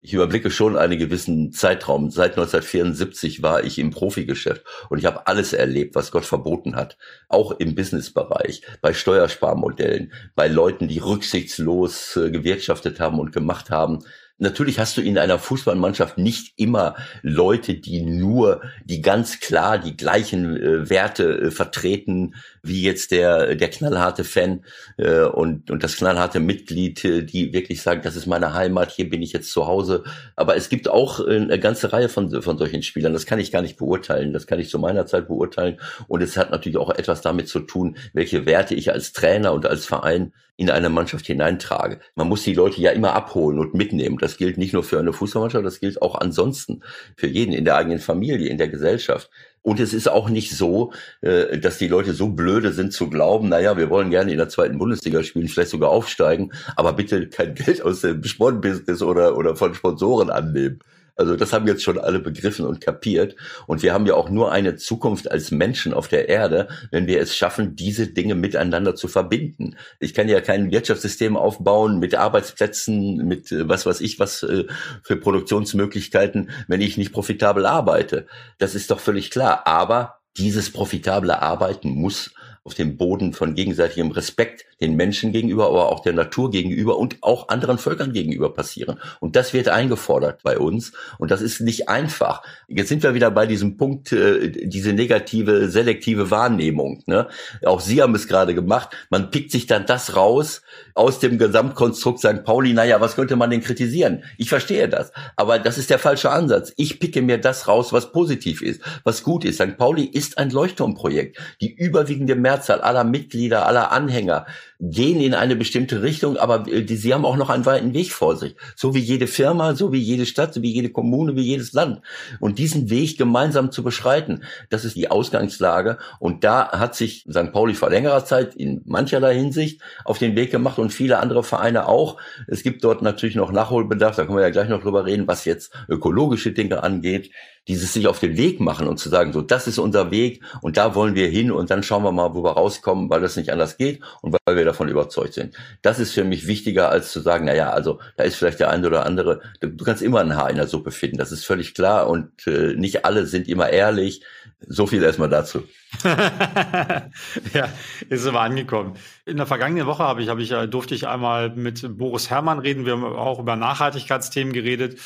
Ich 0.00 0.14
überblicke 0.14 0.50
schon 0.50 0.78
einen 0.78 0.98
gewissen 0.98 1.52
Zeitraum. 1.52 2.10
Seit 2.10 2.38
1974 2.38 3.42
war 3.42 3.62
ich 3.62 3.78
im 3.78 3.90
Profigeschäft 3.90 4.64
und 4.88 5.00
ich 5.00 5.04
habe 5.04 5.26
alles 5.26 5.52
erlebt, 5.52 5.94
was 5.94 6.12
Gott 6.12 6.24
verboten 6.24 6.74
hat. 6.74 6.96
Auch 7.28 7.52
im 7.52 7.74
Businessbereich, 7.74 8.62
bei 8.80 8.94
Steuersparmodellen, 8.94 10.14
bei 10.34 10.48
Leuten, 10.48 10.88
die 10.88 11.00
rücksichtslos 11.00 12.16
äh, 12.16 12.30
gewirtschaftet 12.30 13.00
haben 13.00 13.18
und 13.18 13.32
gemacht 13.32 13.68
haben. 13.68 13.98
Natürlich 14.40 14.78
hast 14.78 14.96
du 14.96 15.00
in 15.00 15.18
einer 15.18 15.40
Fußballmannschaft 15.40 16.16
nicht 16.16 16.52
immer 16.56 16.94
Leute, 17.22 17.74
die 17.74 18.02
nur, 18.02 18.62
die 18.84 19.02
ganz 19.02 19.40
klar 19.40 19.78
die 19.78 19.96
gleichen 19.96 20.56
äh, 20.56 20.88
Werte 20.88 21.40
äh, 21.40 21.50
vertreten, 21.50 22.36
wie 22.62 22.82
jetzt 22.82 23.10
der, 23.10 23.56
der 23.56 23.68
knallharte 23.68 24.22
Fan 24.22 24.64
äh, 24.96 25.22
und, 25.22 25.72
und 25.72 25.82
das 25.82 25.96
knallharte 25.96 26.38
Mitglied, 26.38 27.04
äh, 27.04 27.24
die 27.24 27.52
wirklich 27.52 27.82
sagen, 27.82 28.02
das 28.04 28.14
ist 28.14 28.26
meine 28.26 28.54
Heimat, 28.54 28.92
hier 28.92 29.10
bin 29.10 29.22
ich 29.22 29.32
jetzt 29.32 29.50
zu 29.50 29.66
Hause. 29.66 30.04
Aber 30.36 30.54
es 30.54 30.68
gibt 30.68 30.86
auch 30.86 31.18
äh, 31.18 31.34
eine 31.36 31.58
ganze 31.58 31.92
Reihe 31.92 32.08
von, 32.08 32.40
von 32.40 32.58
solchen 32.58 32.84
Spielern. 32.84 33.12
Das 33.12 33.26
kann 33.26 33.40
ich 33.40 33.50
gar 33.50 33.62
nicht 33.62 33.76
beurteilen. 33.76 34.32
Das 34.32 34.46
kann 34.46 34.60
ich 34.60 34.70
zu 34.70 34.78
meiner 34.78 35.06
Zeit 35.06 35.26
beurteilen. 35.26 35.80
Und 36.06 36.22
es 36.22 36.36
hat 36.36 36.52
natürlich 36.52 36.78
auch 36.78 36.90
etwas 36.90 37.22
damit 37.22 37.48
zu 37.48 37.58
tun, 37.58 37.96
welche 38.12 38.46
Werte 38.46 38.76
ich 38.76 38.92
als 38.92 39.12
Trainer 39.12 39.52
und 39.52 39.66
als 39.66 39.84
Verein 39.84 40.32
in 40.58 40.70
eine 40.70 40.88
Mannschaft 40.88 41.24
hineintrage. 41.26 42.00
Man 42.16 42.28
muss 42.28 42.42
die 42.42 42.52
Leute 42.52 42.80
ja 42.80 42.90
immer 42.90 43.14
abholen 43.14 43.60
und 43.60 43.74
mitnehmen. 43.74 44.18
Das 44.18 44.36
gilt 44.36 44.58
nicht 44.58 44.72
nur 44.72 44.82
für 44.82 44.98
eine 44.98 45.12
Fußballmannschaft, 45.12 45.64
das 45.64 45.78
gilt 45.78 46.02
auch 46.02 46.16
ansonsten 46.16 46.82
für 47.16 47.28
jeden 47.28 47.52
in 47.52 47.64
der 47.64 47.76
eigenen 47.76 48.00
Familie, 48.00 48.48
in 48.48 48.58
der 48.58 48.68
Gesellschaft. 48.68 49.30
Und 49.62 49.78
es 49.78 49.94
ist 49.94 50.08
auch 50.08 50.28
nicht 50.28 50.50
so, 50.50 50.92
äh, 51.20 51.58
dass 51.58 51.78
die 51.78 51.86
Leute 51.86 52.12
so 52.12 52.30
blöde 52.30 52.72
sind 52.72 52.92
zu 52.92 53.08
glauben, 53.08 53.48
naja, 53.48 53.76
wir 53.76 53.88
wollen 53.88 54.10
gerne 54.10 54.32
in 54.32 54.38
der 54.38 54.48
zweiten 54.48 54.78
Bundesliga 54.78 55.22
spielen, 55.22 55.46
vielleicht 55.46 55.70
sogar 55.70 55.90
aufsteigen, 55.90 56.52
aber 56.74 56.92
bitte 56.92 57.28
kein 57.28 57.54
Geld 57.54 57.80
aus 57.82 58.00
dem 58.00 58.24
Sportbusiness 58.24 59.00
oder, 59.00 59.36
oder 59.36 59.54
von 59.54 59.74
Sponsoren 59.74 60.28
annehmen. 60.28 60.80
Also 61.18 61.34
das 61.34 61.52
haben 61.52 61.66
jetzt 61.66 61.82
schon 61.82 61.98
alle 61.98 62.20
begriffen 62.20 62.64
und 62.64 62.80
kapiert. 62.80 63.34
Und 63.66 63.82
wir 63.82 63.92
haben 63.92 64.06
ja 64.06 64.14
auch 64.14 64.30
nur 64.30 64.52
eine 64.52 64.76
Zukunft 64.76 65.30
als 65.30 65.50
Menschen 65.50 65.92
auf 65.92 66.06
der 66.06 66.28
Erde, 66.28 66.68
wenn 66.92 67.08
wir 67.08 67.20
es 67.20 67.36
schaffen, 67.36 67.74
diese 67.74 68.06
Dinge 68.06 68.36
miteinander 68.36 68.94
zu 68.94 69.08
verbinden. 69.08 69.76
Ich 69.98 70.14
kann 70.14 70.28
ja 70.28 70.40
kein 70.40 70.70
Wirtschaftssystem 70.70 71.36
aufbauen 71.36 71.98
mit 71.98 72.14
Arbeitsplätzen, 72.14 73.16
mit 73.26 73.50
äh, 73.50 73.68
was 73.68 73.84
weiß 73.84 74.00
ich 74.00 74.20
was 74.20 74.44
äh, 74.44 74.66
für 75.02 75.16
Produktionsmöglichkeiten, 75.16 76.50
wenn 76.68 76.80
ich 76.80 76.96
nicht 76.96 77.12
profitabel 77.12 77.66
arbeite. 77.66 78.26
Das 78.58 78.76
ist 78.76 78.92
doch 78.92 79.00
völlig 79.00 79.30
klar. 79.30 79.66
Aber 79.66 80.20
dieses 80.36 80.70
profitable 80.70 81.42
Arbeiten 81.42 81.90
muss 81.90 82.30
auf 82.68 82.74
dem 82.74 82.98
Boden 82.98 83.32
von 83.32 83.54
gegenseitigem 83.54 84.10
Respekt 84.10 84.66
den 84.82 84.94
Menschen 84.94 85.32
gegenüber, 85.32 85.68
aber 85.68 85.90
auch 85.90 86.00
der 86.00 86.12
Natur 86.12 86.50
gegenüber 86.50 86.98
und 86.98 87.16
auch 87.22 87.48
anderen 87.48 87.78
Völkern 87.78 88.12
gegenüber 88.12 88.52
passieren. 88.52 89.00
Und 89.20 89.36
das 89.36 89.54
wird 89.54 89.70
eingefordert 89.70 90.42
bei 90.42 90.58
uns. 90.58 90.92
Und 91.16 91.30
das 91.30 91.40
ist 91.40 91.60
nicht 91.60 91.88
einfach. 91.88 92.42
Jetzt 92.68 92.90
sind 92.90 93.02
wir 93.02 93.14
wieder 93.14 93.30
bei 93.30 93.46
diesem 93.46 93.78
Punkt, 93.78 94.12
äh, 94.12 94.50
diese 94.50 94.92
negative, 94.92 95.70
selektive 95.70 96.30
Wahrnehmung. 96.30 97.02
Ne? 97.06 97.28
Auch 97.64 97.80
Sie 97.80 98.02
haben 98.02 98.14
es 98.14 98.28
gerade 98.28 98.54
gemacht. 98.54 98.90
Man 99.08 99.30
pickt 99.30 99.50
sich 99.50 99.66
dann 99.66 99.86
das 99.86 100.14
raus 100.14 100.60
aus 100.98 101.20
dem 101.20 101.38
Gesamtkonstrukt 101.38 102.18
St. 102.18 102.44
Pauli. 102.44 102.72
Naja, 102.72 103.00
was 103.00 103.14
könnte 103.14 103.36
man 103.36 103.50
denn 103.50 103.62
kritisieren? 103.62 104.24
Ich 104.36 104.48
verstehe 104.48 104.88
das. 104.88 105.12
Aber 105.36 105.58
das 105.58 105.78
ist 105.78 105.90
der 105.90 105.98
falsche 105.98 106.30
Ansatz. 106.30 106.72
Ich 106.76 106.98
picke 106.98 107.22
mir 107.22 107.38
das 107.38 107.68
raus, 107.68 107.92
was 107.92 108.12
positiv 108.12 108.62
ist, 108.62 108.82
was 109.04 109.22
gut 109.22 109.44
ist. 109.44 109.60
St. 109.60 109.76
Pauli 109.78 110.04
ist 110.04 110.38
ein 110.38 110.50
Leuchtturmprojekt. 110.50 111.38
Die 111.60 111.72
überwiegende 111.72 112.34
Mehrzahl 112.34 112.80
aller 112.80 113.04
Mitglieder, 113.04 113.66
aller 113.66 113.92
Anhänger 113.92 114.46
gehen 114.80 115.20
in 115.20 115.34
eine 115.34 115.56
bestimmte 115.56 116.02
Richtung, 116.02 116.36
aber 116.36 116.66
äh, 116.68 116.84
die, 116.84 116.96
sie 116.96 117.12
haben 117.12 117.24
auch 117.24 117.36
noch 117.36 117.50
einen 117.50 117.66
weiten 117.66 117.94
Weg 117.94 118.12
vor 118.12 118.36
sich. 118.36 118.54
So 118.76 118.94
wie 118.94 119.00
jede 119.00 119.26
Firma, 119.26 119.74
so 119.74 119.92
wie 119.92 119.98
jede 119.98 120.24
Stadt, 120.24 120.54
so 120.54 120.62
wie 120.62 120.72
jede 120.72 120.90
Kommune, 120.90 121.34
wie 121.34 121.42
jedes 121.42 121.72
Land. 121.72 122.00
Und 122.38 122.58
diesen 122.58 122.88
Weg 122.88 123.18
gemeinsam 123.18 123.72
zu 123.72 123.82
beschreiten, 123.82 124.44
das 124.70 124.84
ist 124.84 124.96
die 124.96 125.10
Ausgangslage. 125.10 125.98
Und 126.20 126.44
da 126.44 126.70
hat 126.70 126.94
sich 126.94 127.26
St. 127.28 127.52
Pauli 127.52 127.74
vor 127.74 127.90
längerer 127.90 128.24
Zeit 128.24 128.54
in 128.54 128.82
mancherlei 128.84 129.34
Hinsicht 129.34 129.80
auf 130.04 130.18
den 130.18 130.36
Weg 130.36 130.50
gemacht 130.50 130.78
und 130.78 130.92
viele 130.92 131.18
andere 131.18 131.42
Vereine 131.42 131.88
auch. 131.88 132.18
Es 132.46 132.62
gibt 132.62 132.84
dort 132.84 133.02
natürlich 133.02 133.34
noch 133.34 133.50
Nachholbedarf, 133.50 134.16
da 134.16 134.24
können 134.24 134.38
wir 134.38 134.44
ja 134.44 134.50
gleich 134.50 134.68
noch 134.68 134.82
drüber 134.82 135.04
reden, 135.04 135.26
was 135.26 135.44
jetzt 135.44 135.72
ökologische 135.88 136.52
Dinge 136.52 136.82
angeht 136.82 137.30
dieses 137.68 137.92
sich 137.92 138.06
auf 138.08 138.18
den 138.18 138.36
Weg 138.36 138.60
machen 138.60 138.88
und 138.88 138.98
zu 138.98 139.08
sagen, 139.10 139.32
so, 139.32 139.42
das 139.42 139.66
ist 139.66 139.78
unser 139.78 140.10
Weg 140.10 140.42
und 140.62 140.76
da 140.76 140.94
wollen 140.94 141.14
wir 141.14 141.28
hin 141.28 141.52
und 141.52 141.70
dann 141.70 141.82
schauen 141.82 142.02
wir 142.02 142.12
mal, 142.12 142.34
wo 142.34 142.42
wir 142.42 142.52
rauskommen, 142.52 143.10
weil 143.10 143.20
das 143.20 143.36
nicht 143.36 143.52
anders 143.52 143.76
geht 143.76 144.00
und 144.22 144.36
weil 144.46 144.56
wir 144.56 144.64
davon 144.64 144.88
überzeugt 144.88 145.34
sind. 145.34 145.54
Das 145.82 145.98
ist 145.98 146.12
für 146.12 146.24
mich 146.24 146.46
wichtiger, 146.46 146.88
als 146.88 147.12
zu 147.12 147.20
sagen, 147.20 147.44
na 147.44 147.54
ja, 147.54 147.70
also 147.70 148.00
da 148.16 148.24
ist 148.24 148.36
vielleicht 148.36 148.60
der 148.60 148.70
eine 148.70 148.86
oder 148.86 149.04
andere, 149.04 149.42
du, 149.60 149.84
kannst 149.84 150.02
immer 150.02 150.20
ein 150.20 150.34
Haar 150.34 150.50
in 150.50 150.56
der 150.56 150.66
Suppe 150.66 150.90
finden, 150.90 151.18
das 151.18 151.30
ist 151.30 151.44
völlig 151.44 151.74
klar 151.74 152.08
und 152.08 152.46
äh, 152.46 152.74
nicht 152.74 153.04
alle 153.04 153.26
sind 153.26 153.46
immer 153.48 153.70
ehrlich. 153.70 154.22
So 154.66 154.88
viel 154.88 155.02
erstmal 155.04 155.28
dazu. 155.28 155.62
ja, 156.04 157.68
ist 158.08 158.26
aber 158.26 158.40
angekommen. 158.40 158.96
In 159.24 159.36
der 159.36 159.46
vergangenen 159.46 159.86
Woche 159.86 160.02
habe 160.02 160.20
ich, 160.20 160.28
habe 160.28 160.42
ich, 160.42 160.50
äh, 160.50 160.66
durfte 160.66 160.96
ich 160.96 161.06
einmal 161.06 161.50
mit 161.50 161.96
Boris 161.96 162.28
Herrmann 162.28 162.58
reden. 162.58 162.84
Wir 162.84 162.94
haben 162.94 163.04
auch 163.04 163.38
über 163.38 163.54
Nachhaltigkeitsthemen 163.54 164.52
geredet. 164.52 164.98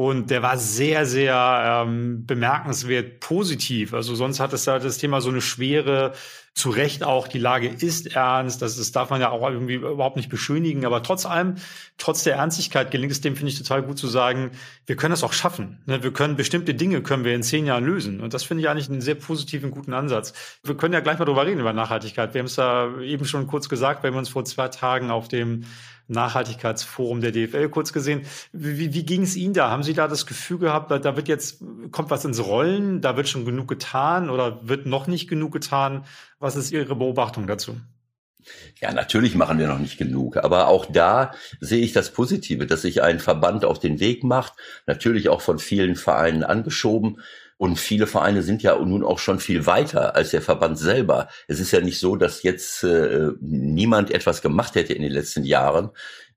Und 0.00 0.30
der 0.30 0.40
war 0.40 0.56
sehr, 0.56 1.04
sehr 1.04 1.84
ähm, 1.84 2.24
bemerkenswert 2.24 3.20
positiv. 3.20 3.92
Also 3.92 4.14
sonst 4.14 4.40
hat 4.40 4.54
es 4.54 4.64
da 4.64 4.78
das 4.78 4.96
Thema 4.96 5.20
so 5.20 5.28
eine 5.28 5.42
schwere 5.42 6.14
zu 6.54 6.70
Recht 6.70 7.04
auch, 7.04 7.28
die 7.28 7.38
Lage 7.38 7.68
ist 7.68 8.16
ernst, 8.16 8.62
das, 8.62 8.78
das 8.78 8.92
darf 8.92 9.10
man 9.10 9.20
ja 9.20 9.28
auch 9.28 9.46
irgendwie 9.46 9.74
überhaupt 9.74 10.16
nicht 10.16 10.30
beschönigen, 10.30 10.86
aber 10.86 11.02
trotz 11.02 11.26
allem, 11.26 11.56
trotz 11.98 12.24
der 12.24 12.36
Ernstigkeit 12.36 12.90
gelingt 12.90 13.12
es 13.12 13.20
dem, 13.20 13.36
finde 13.36 13.52
ich, 13.52 13.58
total 13.58 13.82
gut 13.82 13.98
zu 13.98 14.08
sagen, 14.08 14.52
wir 14.86 14.96
können 14.96 15.10
das 15.10 15.22
auch 15.22 15.34
schaffen. 15.34 15.82
Ne? 15.84 16.02
Wir 16.02 16.14
können 16.14 16.34
bestimmte 16.34 16.74
Dinge 16.74 17.02
können 17.02 17.24
wir 17.24 17.34
in 17.34 17.42
zehn 17.42 17.66
Jahren 17.66 17.84
lösen. 17.84 18.20
Und 18.20 18.32
das 18.32 18.42
finde 18.42 18.62
ich 18.62 18.70
eigentlich 18.70 18.88
einen 18.88 19.02
sehr 19.02 19.16
positiven, 19.16 19.70
guten 19.70 19.92
Ansatz. 19.92 20.32
Wir 20.64 20.78
können 20.78 20.94
ja 20.94 21.00
gleich 21.00 21.18
mal 21.18 21.26
drüber 21.26 21.44
reden, 21.44 21.60
über 21.60 21.74
Nachhaltigkeit. 21.74 22.32
Wir 22.32 22.38
haben 22.38 22.46
es 22.46 22.54
da 22.54 22.98
eben 23.02 23.26
schon 23.26 23.46
kurz 23.46 23.68
gesagt, 23.68 24.02
wir 24.02 24.10
haben 24.10 24.16
uns 24.16 24.30
vor 24.30 24.46
zwei 24.46 24.68
Tagen 24.68 25.10
auf 25.10 25.28
dem 25.28 25.64
Nachhaltigkeitsforum 26.10 27.20
der 27.20 27.32
DFL 27.32 27.68
kurz 27.68 27.92
gesehen. 27.92 28.22
Wie, 28.52 28.92
wie 28.92 29.04
ging 29.04 29.22
es 29.22 29.36
Ihnen 29.36 29.54
da? 29.54 29.70
Haben 29.70 29.82
Sie 29.82 29.94
da 29.94 30.08
das 30.08 30.26
Gefühl 30.26 30.58
gehabt, 30.58 30.90
da 30.90 31.16
wird 31.16 31.28
jetzt, 31.28 31.62
kommt 31.92 32.10
was 32.10 32.24
ins 32.24 32.44
Rollen, 32.44 33.00
da 33.00 33.16
wird 33.16 33.28
schon 33.28 33.44
genug 33.44 33.68
getan 33.68 34.30
oder 34.30 34.66
wird 34.68 34.86
noch 34.86 35.06
nicht 35.06 35.28
genug 35.28 35.52
getan? 35.52 36.04
Was 36.38 36.56
ist 36.56 36.72
Ihre 36.72 36.96
Beobachtung 36.96 37.46
dazu? 37.46 37.76
Ja, 38.80 38.92
natürlich 38.92 39.34
machen 39.34 39.58
wir 39.58 39.68
noch 39.68 39.78
nicht 39.78 39.98
genug, 39.98 40.36
aber 40.38 40.68
auch 40.68 40.86
da 40.86 41.32
sehe 41.60 41.82
ich 41.82 41.92
das 41.92 42.10
Positive, 42.10 42.66
dass 42.66 42.82
sich 42.82 43.02
ein 43.02 43.20
Verband 43.20 43.64
auf 43.64 43.78
den 43.78 44.00
Weg 44.00 44.24
macht, 44.24 44.54
natürlich 44.86 45.28
auch 45.28 45.40
von 45.40 45.58
vielen 45.58 45.96
Vereinen 45.96 46.42
angeschoben, 46.42 47.20
und 47.60 47.78
viele 47.78 48.06
Vereine 48.06 48.42
sind 48.42 48.62
ja 48.62 48.78
nun 48.78 49.04
auch 49.04 49.18
schon 49.18 49.38
viel 49.38 49.66
weiter 49.66 50.16
als 50.16 50.30
der 50.30 50.40
Verband 50.40 50.78
selber. 50.78 51.28
Es 51.46 51.60
ist 51.60 51.72
ja 51.72 51.82
nicht 51.82 52.00
so, 52.00 52.16
dass 52.16 52.42
jetzt 52.42 52.82
äh, 52.84 53.32
niemand 53.38 54.10
etwas 54.10 54.40
gemacht 54.40 54.76
hätte 54.76 54.94
in 54.94 55.02
den 55.02 55.12
letzten 55.12 55.44
Jahren, 55.44 55.90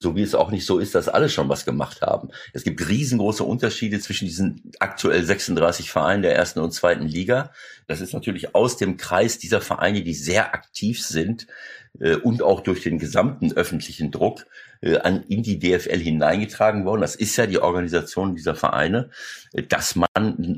so 0.04 0.16
wie 0.18 0.22
es 0.22 0.36
auch 0.36 0.52
nicht 0.52 0.66
so 0.66 0.80
ist, 0.80 0.94
dass 0.94 1.08
alle 1.08 1.30
schon 1.30 1.50
was 1.50 1.66
gemacht 1.66 2.02
haben. 2.02 2.30
Es 2.52 2.64
gibt 2.64 2.88
riesengroße 2.88 3.44
Unterschiede 3.44 4.00
zwischen 4.00 4.26
diesen 4.26 4.72
aktuell 4.80 5.24
36 5.24 5.90
Vereinen 5.90 6.22
der 6.22 6.36
ersten 6.36 6.60
und 6.60 6.74
zweiten 6.74 7.08
Liga. 7.08 7.52
Das 7.88 8.02
ist 8.02 8.14
natürlich 8.14 8.54
aus 8.54 8.76
dem 8.76 8.98
Kreis 8.98 9.40
dieser 9.40 9.62
Vereine, 9.62 10.04
die 10.04 10.14
sehr 10.14 10.54
aktiv 10.54 11.02
sind 11.02 11.48
äh, 12.00 12.16
und 12.16 12.42
auch 12.44 12.60
durch 12.60 12.84
den 12.84 13.00
gesamten 13.00 13.54
öffentlichen 13.54 14.12
Druck 14.12 14.46
äh, 14.82 14.98
an, 14.98 15.24
in 15.30 15.42
die 15.42 15.60
DFL 15.60 16.00
hineingetragen 16.00 16.84
worden. 16.86 17.02
Das 17.02 17.16
ist 17.16 17.38
ja 17.38 17.48
die 17.48 17.60
Organisation 17.60 18.36
dieser 18.36 18.56
Vereine, 18.56 19.10
äh, 19.54 19.64
dass 19.64 19.96
man 19.96 20.10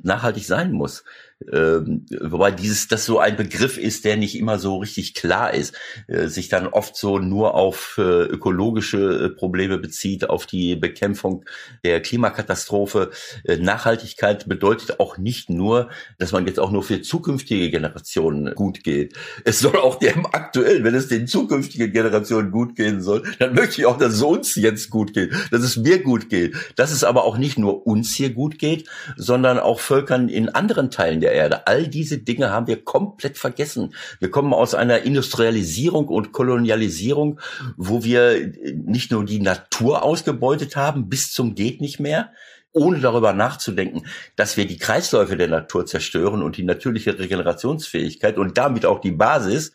nachhaltig 0.03 0.45
sein 0.45 0.71
muss. 0.71 1.03
Ähm, 1.51 2.05
wobei 2.21 2.51
dieses, 2.51 2.87
das 2.87 3.05
so 3.05 3.19
ein 3.19 3.35
Begriff 3.35 3.77
ist, 3.77 4.05
der 4.05 4.15
nicht 4.15 4.37
immer 4.37 4.57
so 4.57 4.77
richtig 4.77 5.13
klar 5.13 5.53
ist, 5.53 5.75
äh, 6.07 6.27
sich 6.27 6.47
dann 6.47 6.67
oft 6.67 6.95
so 6.95 7.19
nur 7.19 7.55
auf 7.55 7.95
äh, 7.97 8.01
ökologische 8.01 9.25
äh, 9.25 9.29
Probleme 9.36 9.77
bezieht, 9.77 10.29
auf 10.29 10.45
die 10.45 10.75
Bekämpfung 10.75 11.45
der 11.83 12.01
Klimakatastrophe. 12.01 13.11
Äh, 13.43 13.57
Nachhaltigkeit 13.57 14.47
bedeutet 14.47 14.99
auch 14.99 15.17
nicht 15.17 15.49
nur, 15.49 15.89
dass 16.17 16.31
man 16.31 16.47
jetzt 16.47 16.59
auch 16.59 16.71
nur 16.71 16.83
für 16.83 17.01
zukünftige 17.01 17.69
Generationen 17.69 18.53
gut 18.55 18.83
geht. 18.83 19.13
Es 19.43 19.59
soll 19.59 19.77
auch 19.77 19.99
dem 19.99 20.25
aktuellen, 20.25 20.83
wenn 20.83 20.95
es 20.95 21.07
den 21.07 21.27
zukünftigen 21.27 21.91
Generationen 21.91 22.51
gut 22.51 22.75
gehen 22.75 23.01
soll, 23.01 23.23
dann 23.39 23.53
möchte 23.53 23.81
ich 23.81 23.86
auch, 23.86 23.97
dass 23.97 24.13
es 24.13 24.21
uns 24.21 24.55
jetzt 24.55 24.89
gut 24.89 25.13
geht, 25.13 25.31
dass 25.51 25.61
es 25.61 25.77
mir 25.77 26.01
gut 26.01 26.29
geht, 26.29 26.55
dass 26.75 26.91
es 26.91 27.03
aber 27.03 27.23
auch 27.23 27.38
nicht 27.38 27.57
nur 27.57 27.86
uns 27.86 28.13
hier 28.13 28.31
gut 28.31 28.59
geht, 28.59 28.88
sondern 29.17 29.59
auch 29.59 29.79
Völkern 29.79 30.29
in 30.29 30.49
anderen 30.49 30.91
Teilen 30.91 31.21
der 31.21 31.33
Erde. 31.33 31.67
All 31.67 31.88
diese 31.88 32.17
Dinge 32.17 32.51
haben 32.51 32.67
wir 32.67 32.83
komplett 32.83 33.38
vergessen. 33.38 33.93
Wir 34.19 34.31
kommen 34.31 34.53
aus 34.53 34.73
einer 34.73 35.01
Industrialisierung 35.01 36.07
und 36.07 36.31
Kolonialisierung, 36.31 37.39
wo 37.77 38.03
wir 38.03 38.51
nicht 38.73 39.11
nur 39.11 39.24
die 39.26 39.39
Natur 39.39 40.03
ausgebeutet 40.03 40.76
haben 40.76 41.09
bis 41.09 41.32
zum 41.32 41.55
geht 41.55 41.82
nicht 41.82 41.99
mehr, 41.99 42.32
ohne 42.71 42.99
darüber 42.99 43.34
nachzudenken, 43.34 44.05
dass 44.36 44.57
wir 44.57 44.67
die 44.67 44.78
Kreisläufe 44.78 45.38
der 45.38 45.47
Natur 45.47 45.86
zerstören 45.86 46.43
und 46.43 46.57
die 46.57 46.63
natürliche 46.63 47.17
Regenerationsfähigkeit 47.17 48.38
und 48.38 48.57
damit 48.57 48.86
auch 48.86 48.99
die 48.99 49.13
Basis 49.13 49.71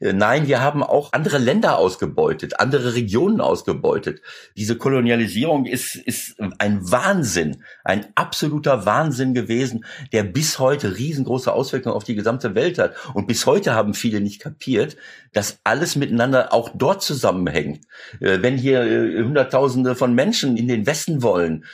nein, 0.00 0.48
wir 0.48 0.60
haben 0.60 0.82
auch 0.82 1.12
andere 1.12 1.38
Länder 1.38 1.78
ausgebeutet, 1.78 2.58
andere 2.58 2.94
Regionen 2.94 3.40
ausgebeutet. 3.40 4.22
Diese 4.56 4.76
Kolonialisierung 4.76 5.66
ist, 5.66 5.94
ist 5.94 6.36
ein 6.58 6.90
Wahnsinn, 6.90 7.62
ein 7.84 8.06
absoluter 8.14 8.86
Wahnsinn 8.86 9.34
gewesen, 9.34 9.84
der 10.12 10.22
bis 10.22 10.58
heute 10.58 10.96
riesengroße 10.96 11.52
Auswirkungen 11.52 11.94
auf 11.94 12.04
die 12.04 12.14
gesamte 12.14 12.54
Welt 12.54 12.78
hat. 12.78 12.94
Und 13.14 13.26
bis 13.26 13.44
heute 13.46 13.74
haben 13.74 13.94
viele 13.94 14.20
nicht 14.20 14.40
kapiert, 14.40 14.96
dass 15.32 15.60
alles 15.64 15.96
miteinander 15.96 16.52
auch 16.52 16.70
dort 16.74 17.02
zusammenhängt. 17.02 17.84
Äh, 18.20 18.38
wenn 18.40 18.56
hier 18.56 18.82
äh, 18.82 19.22
Hunderttausende 19.22 19.94
von 19.94 20.14
Menschen 20.14 20.56
in 20.56 20.66
den 20.66 20.86
Westen 20.86 21.22
wollen 21.22 21.64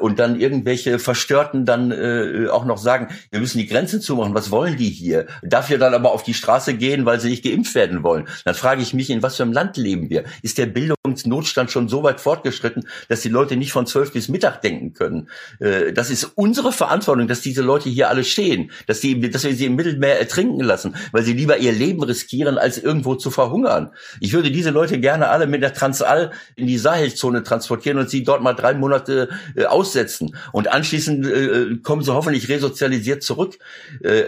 und 0.00 0.18
dann 0.18 0.40
irgendwelche 0.40 0.98
Verstörten 0.98 1.64
dann 1.64 1.92
auch 2.48 2.64
noch 2.64 2.78
sagen, 2.78 3.08
wir 3.30 3.40
müssen 3.40 3.58
die 3.58 3.66
Grenzen 3.66 4.00
zumachen, 4.00 4.34
was 4.34 4.50
wollen 4.50 4.76
die 4.76 4.88
hier? 4.88 5.26
Darf 5.42 5.70
ja 5.70 5.78
dann 5.78 5.94
aber 5.94 6.12
auf 6.12 6.22
die 6.22 6.34
Straße 6.34 6.74
gehen, 6.74 7.04
weil 7.04 7.20
sie 7.20 7.28
nicht 7.28 7.44
geimpft 7.44 7.65
geimpft 7.66 7.74
werden 7.74 8.02
wollen, 8.02 8.28
dann 8.44 8.54
frage 8.54 8.82
ich 8.82 8.94
mich, 8.94 9.10
in 9.10 9.22
was 9.22 9.36
für 9.36 9.42
einem 9.42 9.52
Land 9.52 9.76
leben 9.76 10.10
wir? 10.10 10.24
Ist 10.42 10.58
der 10.58 10.66
Bildungsnotstand 10.66 11.70
schon 11.70 11.88
so 11.88 12.02
weit 12.02 12.20
fortgeschritten, 12.20 12.86
dass 13.08 13.20
die 13.20 13.28
Leute 13.28 13.56
nicht 13.56 13.72
von 13.72 13.86
zwölf 13.86 14.12
bis 14.12 14.28
Mittag 14.28 14.62
denken 14.62 14.92
können? 14.92 15.28
Äh, 15.58 15.92
das 15.92 16.10
ist 16.10 16.24
unsere 16.34 16.72
Verantwortung, 16.72 17.28
dass 17.28 17.40
diese 17.40 17.62
Leute 17.62 17.88
hier 17.88 18.08
alle 18.08 18.24
stehen, 18.24 18.70
dass, 18.86 19.00
die, 19.00 19.30
dass 19.30 19.44
wir 19.44 19.54
sie 19.54 19.66
im 19.66 19.76
Mittelmeer 19.76 20.18
ertrinken 20.18 20.60
lassen, 20.60 20.94
weil 21.12 21.22
sie 21.22 21.32
lieber 21.32 21.58
ihr 21.58 21.72
Leben 21.72 22.02
riskieren, 22.02 22.58
als 22.58 22.78
irgendwo 22.78 23.14
zu 23.14 23.30
verhungern. 23.30 23.90
Ich 24.20 24.32
würde 24.32 24.50
diese 24.50 24.70
Leute 24.70 24.98
gerne 25.00 25.28
alle 25.28 25.46
mit 25.46 25.62
der 25.62 25.74
Transall 25.74 26.30
in 26.56 26.66
die 26.66 26.78
Sahelzone 26.78 27.42
transportieren 27.42 27.98
und 27.98 28.10
sie 28.10 28.22
dort 28.22 28.42
mal 28.42 28.54
drei 28.54 28.74
Monate 28.74 29.28
äh, 29.56 29.64
aussetzen. 29.64 30.36
Und 30.52 30.72
anschließend 30.72 31.26
äh, 31.26 31.76
kommen 31.82 32.02
sie 32.02 32.12
hoffentlich 32.12 32.48
resozialisiert 32.48 33.22
zurück. 33.22 33.58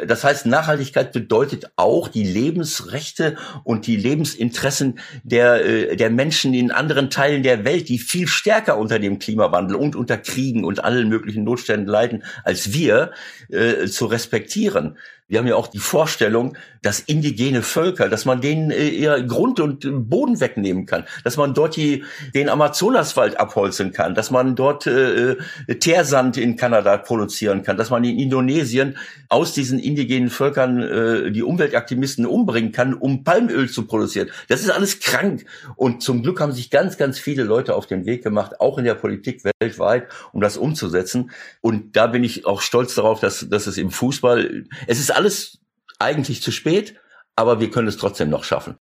das 0.06 0.24
heißt, 0.24 0.46
Nachhaltigkeit 0.46 1.12
bedeutet 1.12 1.70
auch, 1.76 2.08
die 2.08 2.24
Lebensrechte 2.24 3.27
und 3.64 3.86
die 3.86 3.96
Lebensinteressen 3.96 4.98
der, 5.22 5.64
äh, 5.64 5.96
der 5.96 6.10
Menschen 6.10 6.54
in 6.54 6.70
anderen 6.70 7.10
Teilen 7.10 7.42
der 7.42 7.64
Welt, 7.64 7.88
die 7.88 7.98
viel 7.98 8.26
stärker 8.26 8.78
unter 8.78 8.98
dem 8.98 9.18
Klimawandel 9.18 9.76
und 9.76 9.96
unter 9.96 10.16
Kriegen 10.16 10.64
und 10.64 10.84
allen 10.84 11.08
möglichen 11.08 11.44
Notständen 11.44 11.88
leiden 11.88 12.24
als 12.44 12.72
wir, 12.72 13.12
äh, 13.48 13.86
zu 13.86 14.06
respektieren. 14.06 14.96
Wir 15.28 15.40
haben 15.40 15.46
ja 15.46 15.56
auch 15.56 15.66
die 15.66 15.78
Vorstellung, 15.78 16.56
dass 16.80 17.00
indigene 17.00 17.62
Völker, 17.62 18.08
dass 18.08 18.24
man 18.24 18.40
denen 18.40 18.70
äh, 18.70 18.88
ihr 18.88 19.22
Grund 19.24 19.60
und 19.60 20.08
Boden 20.08 20.40
wegnehmen 20.40 20.86
kann, 20.86 21.04
dass 21.22 21.36
man 21.36 21.52
dort 21.52 21.76
die, 21.76 22.04
den 22.34 22.48
Amazonaswald 22.48 23.38
abholzen 23.38 23.92
kann, 23.92 24.14
dass 24.14 24.30
man 24.30 24.56
dort 24.56 24.86
äh, 24.86 25.32
äh, 25.32 25.36
Teersand 25.78 26.38
in 26.38 26.56
Kanada 26.56 26.96
produzieren 26.96 27.62
kann, 27.62 27.76
dass 27.76 27.90
man 27.90 28.04
in 28.04 28.18
Indonesien 28.18 28.96
aus 29.28 29.52
diesen 29.52 29.78
indigenen 29.78 30.30
Völkern 30.30 30.80
äh, 30.80 31.30
die 31.30 31.42
Umweltaktivisten 31.42 32.24
umbringen 32.24 32.72
kann, 32.72 32.94
um 32.94 33.22
Palmöl 33.22 33.68
zu 33.68 33.86
produzieren. 33.86 34.30
Das 34.48 34.62
ist 34.62 34.70
alles 34.70 34.98
krank. 35.00 35.44
Und 35.76 36.02
zum 36.02 36.22
Glück 36.22 36.40
haben 36.40 36.52
sich 36.52 36.70
ganz, 36.70 36.96
ganz 36.96 37.18
viele 37.18 37.42
Leute 37.42 37.74
auf 37.74 37.86
den 37.86 38.06
Weg 38.06 38.22
gemacht, 38.22 38.60
auch 38.60 38.78
in 38.78 38.84
der 38.84 38.94
Politik 38.94 39.42
weltweit, 39.60 40.06
um 40.32 40.40
das 40.40 40.56
umzusetzen. 40.56 41.32
Und 41.60 41.96
da 41.96 42.06
bin 42.06 42.24
ich 42.24 42.46
auch 42.46 42.62
stolz 42.62 42.94
darauf, 42.94 43.20
dass, 43.20 43.46
dass 43.50 43.66
es 43.66 43.76
im 43.76 43.90
Fußball, 43.90 44.64
es 44.86 44.98
ist 44.98 45.17
alles 45.18 45.58
eigentlich 45.98 46.42
zu 46.42 46.52
spät, 46.52 46.94
aber 47.34 47.58
wir 47.58 47.70
können 47.70 47.88
es 47.88 47.96
trotzdem 47.96 48.30
noch 48.30 48.44
schaffen. 48.44 48.78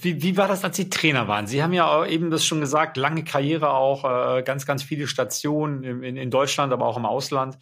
Wie, 0.00 0.22
wie 0.22 0.36
war 0.36 0.46
das, 0.46 0.62
als 0.62 0.76
Sie 0.76 0.90
Trainer 0.90 1.26
waren? 1.26 1.48
Sie 1.48 1.62
haben 1.62 1.72
ja 1.72 2.06
eben 2.06 2.30
das 2.30 2.44
schon 2.44 2.60
gesagt, 2.60 2.96
lange 2.96 3.24
Karriere 3.24 3.70
auch, 3.70 4.04
äh, 4.04 4.42
ganz, 4.42 4.64
ganz 4.64 4.84
viele 4.84 5.08
Stationen 5.08 5.82
in, 5.82 6.16
in 6.16 6.30
Deutschland, 6.30 6.72
aber 6.72 6.86
auch 6.86 6.96
im 6.96 7.06
Ausland. 7.06 7.58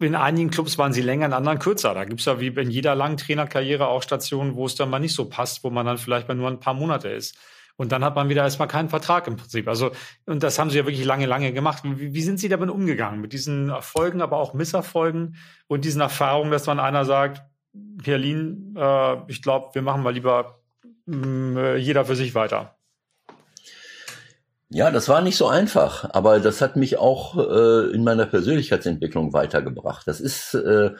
In 0.00 0.16
einigen 0.16 0.50
Clubs 0.50 0.76
waren 0.76 0.92
sie 0.92 1.00
länger, 1.00 1.26
in 1.26 1.32
anderen 1.32 1.60
kürzer. 1.60 1.94
Da 1.94 2.04
gibt 2.04 2.20
es 2.20 2.26
ja 2.26 2.40
wie 2.40 2.48
in 2.48 2.70
jeder 2.70 2.94
langen 2.94 3.16
Trainerkarriere 3.16 3.86
auch 3.86 4.02
Stationen, 4.02 4.56
wo 4.56 4.66
es 4.66 4.74
dann 4.74 4.90
mal 4.90 4.98
nicht 4.98 5.14
so 5.14 5.26
passt, 5.26 5.64
wo 5.64 5.70
man 5.70 5.86
dann 5.86 5.96
vielleicht 5.96 6.28
mal 6.28 6.34
nur 6.34 6.48
ein 6.48 6.60
paar 6.60 6.74
Monate 6.74 7.08
ist. 7.08 7.38
Und 7.76 7.92
dann 7.92 8.04
hat 8.04 8.14
man 8.14 8.28
wieder 8.28 8.42
erstmal 8.42 8.68
keinen 8.68 8.88
Vertrag 8.88 9.26
im 9.26 9.36
Prinzip. 9.36 9.66
Also, 9.66 9.90
und 10.26 10.42
das 10.42 10.58
haben 10.58 10.70
sie 10.70 10.78
ja 10.78 10.86
wirklich 10.86 11.04
lange, 11.04 11.26
lange 11.26 11.52
gemacht. 11.52 11.82
Wie, 11.84 12.14
wie 12.14 12.22
sind 12.22 12.38
Sie 12.38 12.48
damit 12.48 12.70
umgegangen? 12.70 13.20
Mit 13.20 13.32
diesen 13.32 13.68
Erfolgen, 13.70 14.22
aber 14.22 14.38
auch 14.38 14.54
Misserfolgen 14.54 15.36
und 15.66 15.84
diesen 15.84 16.00
Erfahrungen, 16.00 16.50
dass 16.50 16.66
man 16.66 16.78
einer 16.78 17.04
sagt, 17.04 17.42
Berlin, 17.72 18.74
äh, 18.78 19.16
ich 19.26 19.42
glaube, 19.42 19.70
wir 19.74 19.82
machen 19.82 20.02
mal 20.02 20.14
lieber 20.14 20.60
mh, 21.06 21.16
mm, 21.16 21.56
äh, 21.56 21.76
jeder 21.76 22.04
für 22.04 22.14
sich 22.14 22.34
weiter. 22.34 22.76
Ja, 24.70 24.90
das 24.90 25.08
war 25.08 25.20
nicht 25.20 25.36
so 25.36 25.46
einfach, 25.46 26.08
aber 26.12 26.40
das 26.40 26.60
hat 26.60 26.76
mich 26.76 26.96
auch 26.98 27.36
äh, 27.36 27.92
in 27.92 28.02
meiner 28.02 28.26
Persönlichkeitsentwicklung 28.26 29.32
weitergebracht. 29.32 30.06
Das 30.06 30.20
ist 30.20 30.54
äh, 30.54 30.90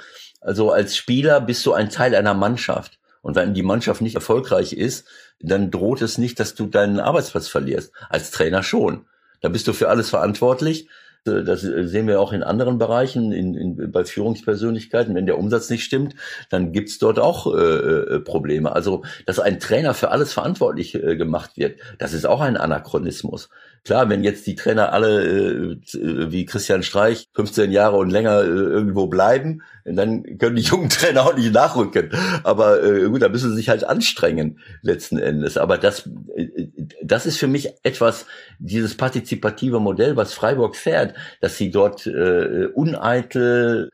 also 0.44 0.70
als 0.70 0.94
Spieler 0.94 1.40
bist 1.40 1.64
du 1.64 1.72
ein 1.72 1.88
Teil 1.88 2.14
einer 2.14 2.34
Mannschaft. 2.34 2.98
Und 3.24 3.36
wenn 3.36 3.54
die 3.54 3.62
Mannschaft 3.62 4.02
nicht 4.02 4.16
erfolgreich 4.16 4.74
ist, 4.74 5.08
dann 5.40 5.70
droht 5.70 6.02
es 6.02 6.18
nicht, 6.18 6.38
dass 6.38 6.54
du 6.54 6.66
deinen 6.66 7.00
Arbeitsplatz 7.00 7.48
verlierst. 7.48 7.90
Als 8.10 8.30
Trainer 8.30 8.62
schon. 8.62 9.06
Da 9.40 9.48
bist 9.48 9.66
du 9.66 9.72
für 9.72 9.88
alles 9.88 10.10
verantwortlich. 10.10 10.90
Äh, 11.26 11.42
das 11.42 11.62
sehen 11.62 12.06
wir 12.06 12.20
auch 12.20 12.34
in 12.34 12.42
anderen 12.42 12.76
Bereichen, 12.76 13.32
in, 13.32 13.54
in, 13.54 13.90
bei 13.90 14.04
Führungspersönlichkeiten. 14.04 15.14
Wenn 15.14 15.24
der 15.24 15.38
Umsatz 15.38 15.70
nicht 15.70 15.84
stimmt, 15.84 16.14
dann 16.50 16.72
gibt's 16.72 16.98
dort 16.98 17.18
auch 17.18 17.46
äh, 17.46 17.58
äh, 17.58 18.20
Probleme. 18.20 18.72
Also, 18.72 19.04
dass 19.24 19.40
ein 19.40 19.58
Trainer 19.58 19.94
für 19.94 20.10
alles 20.10 20.34
verantwortlich 20.34 20.94
äh, 20.94 21.16
gemacht 21.16 21.52
wird, 21.56 21.80
das 21.98 22.12
ist 22.12 22.26
auch 22.26 22.42
ein 22.42 22.58
Anachronismus. 22.58 23.48
Klar, 23.85 24.09
wenn 24.09 24.24
jetzt 24.24 24.47
die 24.47 24.55
Trainer 24.55 24.95
alle 24.95 25.22
äh, 25.24 26.32
wie 26.32 26.47
Christian 26.47 26.82
Streich 26.82 27.28
15 27.35 27.70
Jahre 27.70 27.97
und 27.97 28.09
länger 28.09 28.41
äh, 28.41 28.47
irgendwo 28.47 29.09
bleiben, 29.09 29.62
dann 29.85 30.39
können 30.39 30.57
die 30.57 30.62
jungen 30.62 30.89
Trainer 30.89 31.26
auch 31.26 31.37
nicht 31.37 31.53
nachrücken. 31.53 32.11
Aber 32.45 32.82
äh, 32.82 33.09
gut, 33.09 33.20
da 33.20 33.28
müssen 33.28 33.51
sie 33.51 33.57
sich 33.57 33.68
halt 33.68 33.85
anstrengen 33.85 34.59
letzten 34.80 35.18
Endes. 35.18 35.59
Aber 35.59 35.76
das, 35.76 36.09
äh, 36.35 36.68
das 37.03 37.26
ist 37.26 37.37
für 37.37 37.47
mich 37.47 37.74
etwas, 37.82 38.24
dieses 38.59 38.97
partizipative 38.97 39.80
Modell, 39.80 40.16
was 40.16 40.32
Freiburg 40.32 40.76
fährt, 40.76 41.14
dass 41.43 41.59
sie 41.59 41.70
dort 41.70 42.07
äh, 42.07 42.68
uneitel 42.72 43.91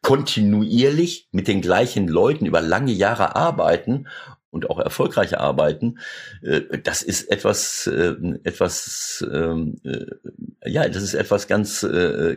kontinuierlich 0.00 1.28
mit 1.32 1.48
den 1.48 1.60
gleichen 1.60 2.08
Leuten 2.08 2.46
über 2.46 2.60
lange 2.60 2.92
Jahre 2.92 3.36
arbeiten 3.36 4.06
und 4.54 4.70
auch 4.70 4.78
erfolgreich 4.78 5.38
arbeiten, 5.38 5.98
äh, 6.42 6.62
das 6.82 7.02
ist 7.02 7.30
etwas, 7.30 7.86
äh, 7.88 8.14
etwas, 8.44 9.26
ähm, 9.30 9.80
äh, 9.84 10.70
ja, 10.70 10.88
das 10.88 11.02
ist 11.02 11.14
etwas 11.14 11.46
ganz, 11.46 11.86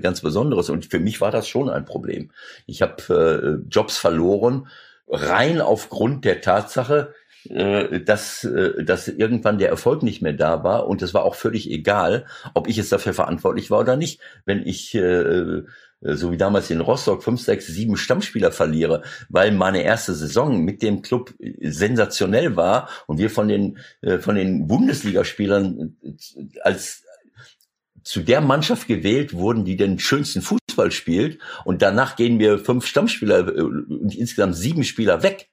ganz 0.01 0.21
Besonderes. 0.21 0.69
Und 0.69 0.85
für 0.87 0.99
mich 0.99 1.21
war 1.21 1.31
das 1.31 1.47
schon 1.47 1.69
ein 1.69 1.85
Problem. 1.85 2.31
Ich 2.65 2.81
habe 2.81 3.61
Jobs 3.69 3.97
verloren, 3.97 4.67
rein 5.07 5.61
aufgrund 5.61 6.25
der 6.25 6.41
Tatsache, 6.41 7.13
dass, 7.45 8.45
dass 8.83 9.07
irgendwann 9.07 9.59
der 9.59 9.69
Erfolg 9.69 10.03
nicht 10.03 10.21
mehr 10.21 10.33
da 10.33 10.65
war 10.65 10.87
und 10.87 11.01
es 11.01 11.13
war 11.13 11.23
auch 11.23 11.35
völlig 11.35 11.71
egal, 11.71 12.25
ob 12.53 12.67
ich 12.67 12.75
jetzt 12.75 12.91
dafür 12.91 13.13
verantwortlich 13.13 13.71
war 13.71 13.79
oder 13.79 13.95
nicht. 13.95 14.19
Wenn 14.43 14.67
ich 14.67 14.93
äh, 14.93 15.61
so 16.01 16.31
wie 16.31 16.37
damals 16.37 16.69
in 16.69 16.81
Rostock, 16.81 17.23
fünf, 17.23 17.41
sechs, 17.41 17.67
sieben 17.67 17.97
Stammspieler 17.97 18.51
verliere, 18.51 19.03
weil 19.29 19.51
meine 19.51 19.81
erste 19.81 20.13
Saison 20.13 20.63
mit 20.63 20.81
dem 20.81 21.01
Club 21.01 21.33
äh, 21.39 21.69
sensationell 21.69 22.55
war 22.55 22.89
und 23.07 23.17
wir 23.17 23.29
von 23.29 23.47
den, 23.47 23.79
äh, 24.01 24.19
von 24.19 24.35
den 24.35 24.67
Bundesligaspielern 24.67 25.97
als 26.61 27.03
zu 28.03 28.21
der 28.21 28.41
Mannschaft 28.41 28.87
gewählt 28.87 29.33
wurden, 29.33 29.65
die 29.65 29.75
den 29.75 29.99
schönsten 29.99 30.41
Fußball 30.41 30.91
spielt 30.91 31.39
und 31.65 31.81
danach 31.81 32.15
gehen 32.15 32.37
mir 32.37 32.57
fünf 32.57 32.85
Stammspieler 32.85 33.53
und 33.53 34.15
insgesamt 34.15 34.55
sieben 34.55 34.85
Spieler 34.85 35.23
weg, 35.23 35.49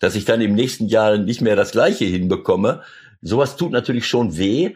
dass 0.00 0.16
ich 0.16 0.24
dann 0.24 0.40
im 0.40 0.54
nächsten 0.54 0.88
Jahr 0.88 1.16
nicht 1.16 1.42
mehr 1.42 1.54
das 1.54 1.70
Gleiche 1.70 2.04
hinbekomme. 2.04 2.82
Sowas 3.22 3.56
tut 3.56 3.70
natürlich 3.70 4.08
schon 4.08 4.36
weh 4.36 4.74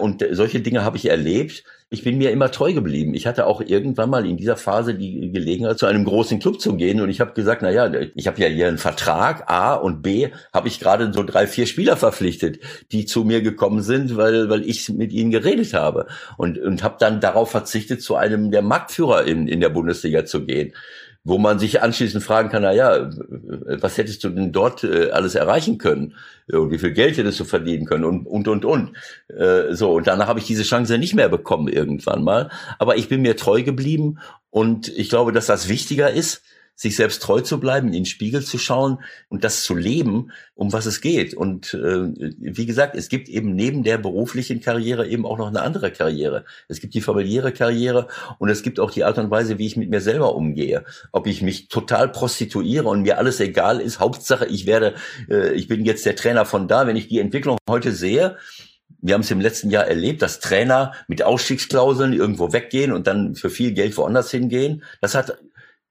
und 0.00 0.24
solche 0.30 0.60
Dinge 0.60 0.84
habe 0.84 0.96
ich 0.96 1.10
erlebt 1.10 1.64
ich 1.90 2.04
bin 2.04 2.18
mir 2.18 2.32
immer 2.32 2.50
treu 2.50 2.74
geblieben. 2.74 3.14
Ich 3.14 3.26
hatte 3.26 3.46
auch 3.46 3.62
irgendwann 3.62 4.10
mal 4.10 4.26
in 4.26 4.36
dieser 4.36 4.58
Phase 4.58 4.94
die 4.94 5.32
Gelegenheit, 5.32 5.78
zu 5.78 5.86
einem 5.86 6.04
großen 6.04 6.38
Club 6.38 6.60
zu 6.60 6.76
gehen. 6.76 7.00
Und 7.00 7.08
ich 7.08 7.20
habe 7.20 7.32
gesagt, 7.32 7.62
na 7.62 7.70
ja, 7.70 7.90
ich 8.14 8.26
habe 8.26 8.40
ja 8.42 8.48
hier 8.48 8.68
einen 8.68 8.76
Vertrag. 8.76 9.50
A 9.50 9.74
und 9.74 10.02
B 10.02 10.28
habe 10.52 10.68
ich 10.68 10.80
gerade 10.80 11.10
so 11.14 11.22
drei, 11.22 11.46
vier 11.46 11.66
Spieler 11.66 11.96
verpflichtet, 11.96 12.58
die 12.92 13.06
zu 13.06 13.24
mir 13.24 13.40
gekommen 13.40 13.82
sind, 13.82 14.18
weil 14.18 14.50
weil 14.50 14.68
ich 14.68 14.90
mit 14.90 15.12
ihnen 15.12 15.30
geredet 15.30 15.72
habe. 15.72 16.06
Und 16.36 16.58
und 16.58 16.82
habe 16.82 16.96
dann 16.98 17.20
darauf 17.20 17.50
verzichtet, 17.50 18.02
zu 18.02 18.16
einem 18.16 18.50
der 18.50 18.62
Marktführer 18.62 19.24
in 19.24 19.48
in 19.48 19.60
der 19.60 19.70
Bundesliga 19.70 20.26
zu 20.26 20.44
gehen 20.44 20.74
wo 21.24 21.36
man 21.38 21.58
sich 21.58 21.82
anschließend 21.82 22.24
fragen 22.24 22.48
kann, 22.48 22.62
na 22.62 22.72
ja, 22.72 23.10
was 23.80 23.98
hättest 23.98 24.24
du 24.24 24.30
denn 24.30 24.52
dort 24.52 24.84
äh, 24.84 25.10
alles 25.10 25.34
erreichen 25.34 25.78
können? 25.78 26.14
Und 26.50 26.70
wie 26.70 26.78
viel 26.78 26.92
Geld 26.92 27.18
hättest 27.18 27.40
du 27.40 27.44
verdienen 27.44 27.84
können? 27.84 28.04
Und, 28.04 28.26
und, 28.26 28.48
und, 28.48 28.64
und. 28.64 28.92
Äh, 29.28 29.74
so, 29.74 29.92
und 29.92 30.06
danach 30.06 30.28
habe 30.28 30.38
ich 30.38 30.46
diese 30.46 30.62
Chance 30.62 30.96
nicht 30.96 31.14
mehr 31.14 31.28
bekommen 31.28 31.68
irgendwann 31.68 32.24
mal. 32.24 32.50
Aber 32.78 32.96
ich 32.96 33.08
bin 33.08 33.20
mir 33.20 33.36
treu 33.36 33.62
geblieben 33.62 34.18
und 34.50 34.88
ich 34.88 35.10
glaube, 35.10 35.32
dass 35.32 35.46
das 35.46 35.68
wichtiger 35.68 36.10
ist, 36.10 36.42
sich 36.78 36.94
selbst 36.94 37.22
treu 37.22 37.40
zu 37.40 37.58
bleiben, 37.58 37.88
in 37.88 37.92
den 37.92 38.06
Spiegel 38.06 38.40
zu 38.44 38.56
schauen 38.56 38.98
und 39.28 39.42
das 39.42 39.64
zu 39.64 39.74
leben, 39.74 40.30
um 40.54 40.72
was 40.72 40.86
es 40.86 41.00
geht. 41.00 41.34
Und 41.34 41.74
äh, 41.74 42.30
wie 42.38 42.66
gesagt, 42.66 42.94
es 42.94 43.08
gibt 43.08 43.28
eben 43.28 43.56
neben 43.56 43.82
der 43.82 43.98
beruflichen 43.98 44.60
Karriere 44.60 45.08
eben 45.08 45.26
auch 45.26 45.38
noch 45.38 45.48
eine 45.48 45.62
andere 45.62 45.90
Karriere. 45.90 46.44
Es 46.68 46.80
gibt 46.80 46.94
die 46.94 47.00
familiäre 47.00 47.50
Karriere 47.50 48.06
und 48.38 48.48
es 48.48 48.62
gibt 48.62 48.78
auch 48.78 48.92
die 48.92 49.02
Art 49.02 49.18
und 49.18 49.28
Weise, 49.28 49.58
wie 49.58 49.66
ich 49.66 49.76
mit 49.76 49.90
mir 49.90 50.00
selber 50.00 50.36
umgehe. 50.36 50.84
Ob 51.10 51.26
ich 51.26 51.42
mich 51.42 51.66
total 51.66 52.12
prostituiere 52.12 52.86
und 52.86 53.02
mir 53.02 53.18
alles 53.18 53.40
egal 53.40 53.80
ist, 53.80 53.98
Hauptsache 53.98 54.46
ich 54.46 54.66
werde, 54.66 54.94
äh, 55.28 55.54
ich 55.54 55.66
bin 55.66 55.84
jetzt 55.84 56.06
der 56.06 56.14
Trainer 56.14 56.44
von 56.44 56.68
da. 56.68 56.86
Wenn 56.86 56.96
ich 56.96 57.08
die 57.08 57.18
Entwicklung 57.18 57.58
heute 57.68 57.90
sehe, 57.90 58.36
wir 59.00 59.14
haben 59.14 59.20
es 59.22 59.30
im 59.30 59.40
letzten 59.40 59.70
Jahr 59.70 59.86
erlebt, 59.86 60.22
dass 60.22 60.40
Trainer 60.40 60.92
mit 61.06 61.22
Ausstiegsklauseln 61.22 62.12
irgendwo 62.12 62.52
weggehen 62.52 62.92
und 62.92 63.06
dann 63.06 63.34
für 63.34 63.50
viel 63.50 63.72
Geld 63.72 63.96
woanders 63.96 64.30
hingehen. 64.30 64.82
Das 65.00 65.14
hat 65.14 65.38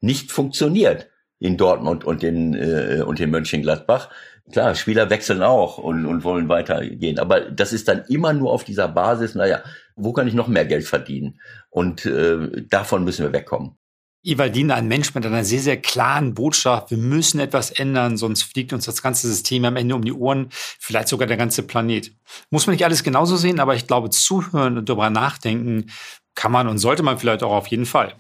nicht 0.02 0.32
funktioniert 0.32 1.10
in 1.40 1.58
Dortmund 1.58 2.04
und 2.04 2.24
in, 2.24 2.54
äh, 2.54 3.04
und 3.06 3.20
in 3.20 3.30
Mönchengladbach. 3.30 4.10
Klar, 4.52 4.76
Spieler 4.76 5.10
wechseln 5.10 5.44
auch 5.44 5.78
und, 5.78 6.06
und 6.06 6.24
wollen 6.24 6.48
weitergehen. 6.48 7.20
Aber 7.20 7.42
das 7.42 7.74
ist 7.74 7.88
dann 7.88 8.06
immer 8.08 8.34
nur 8.34 8.52
auf 8.52 8.64
dieser 8.64 8.88
Basis, 8.88 9.36
naja, 9.36 9.62
wo 9.96 10.14
kann 10.14 10.28
ich 10.28 10.34
noch 10.34 10.48
mehr 10.48 10.66
Geld 10.66 10.86
verdienen? 10.86 11.40
Und 11.70 12.06
äh, 12.06 12.64
davon 12.70 13.04
müssen 13.04 13.26
wir 13.26 13.34
wegkommen. 13.34 13.78
Ivaldin, 14.24 14.72
ein 14.72 14.88
Mensch 14.88 15.14
mit 15.16 15.26
einer 15.26 15.44
sehr, 15.44 15.60
sehr 15.60 15.78
klaren 15.78 16.34
Botschaft. 16.34 16.92
Wir 16.92 16.98
müssen 16.98 17.40
etwas 17.40 17.72
ändern, 17.72 18.18
sonst 18.18 18.44
fliegt 18.44 18.74
uns 18.74 18.86
das 18.86 19.02
ganze 19.02 19.28
System 19.28 19.64
am 19.64 19.78
Ende 19.78 19.96
um 19.96 20.04
die 20.04 20.12
Ohren, 20.12 20.48
vielleicht 20.52 21.08
sogar 21.08 21.28
der 21.28 21.38
ganze 21.38 21.64
Planet. 21.64 22.12
Muss 22.50 22.68
man 22.68 22.74
nicht 22.74 22.84
alles 22.84 23.04
genauso 23.04 23.38
sehen, 23.38 23.60
aber 23.60 23.76
ich 23.76 23.88
glaube, 23.88 24.10
zuhören 24.10 24.78
und 24.78 24.90
darüber 24.90 25.10
nachdenken 25.10 25.92
kann 26.36 26.52
man 26.52 26.68
und 26.68 26.78
sollte 26.78 27.04
man 27.04 27.18
vielleicht 27.18 27.44
auch 27.44 27.54
auf 27.54 27.68
jeden 27.68 27.86
Fall. 27.86 28.16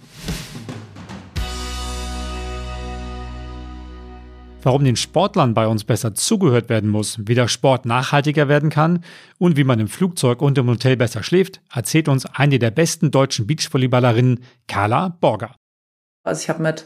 Warum 4.63 4.83
den 4.83 4.95
Sportlern 4.95 5.53
bei 5.53 5.67
uns 5.67 5.83
besser 5.83 6.13
zugehört 6.15 6.69
werden 6.69 6.89
muss, 6.89 7.19
wie 7.27 7.35
der 7.35 7.47
Sport 7.47 7.85
nachhaltiger 7.85 8.47
werden 8.47 8.69
kann 8.69 9.03
und 9.37 9.57
wie 9.57 9.63
man 9.63 9.79
im 9.79 9.87
Flugzeug 9.87 10.41
und 10.41 10.57
im 10.57 10.67
Hotel 10.67 10.97
besser 10.97 11.23
schläft, 11.23 11.61
erzählt 11.73 12.07
uns 12.07 12.25
eine 12.25 12.59
der 12.59 12.71
besten 12.71 13.11
deutschen 13.11 13.47
Beachvolleyballerinnen, 13.47 14.43
Carla 14.67 15.09
Borger. 15.09 15.55
Also 16.23 16.41
ich 16.41 16.49
habe 16.49 16.61
mit 16.61 16.85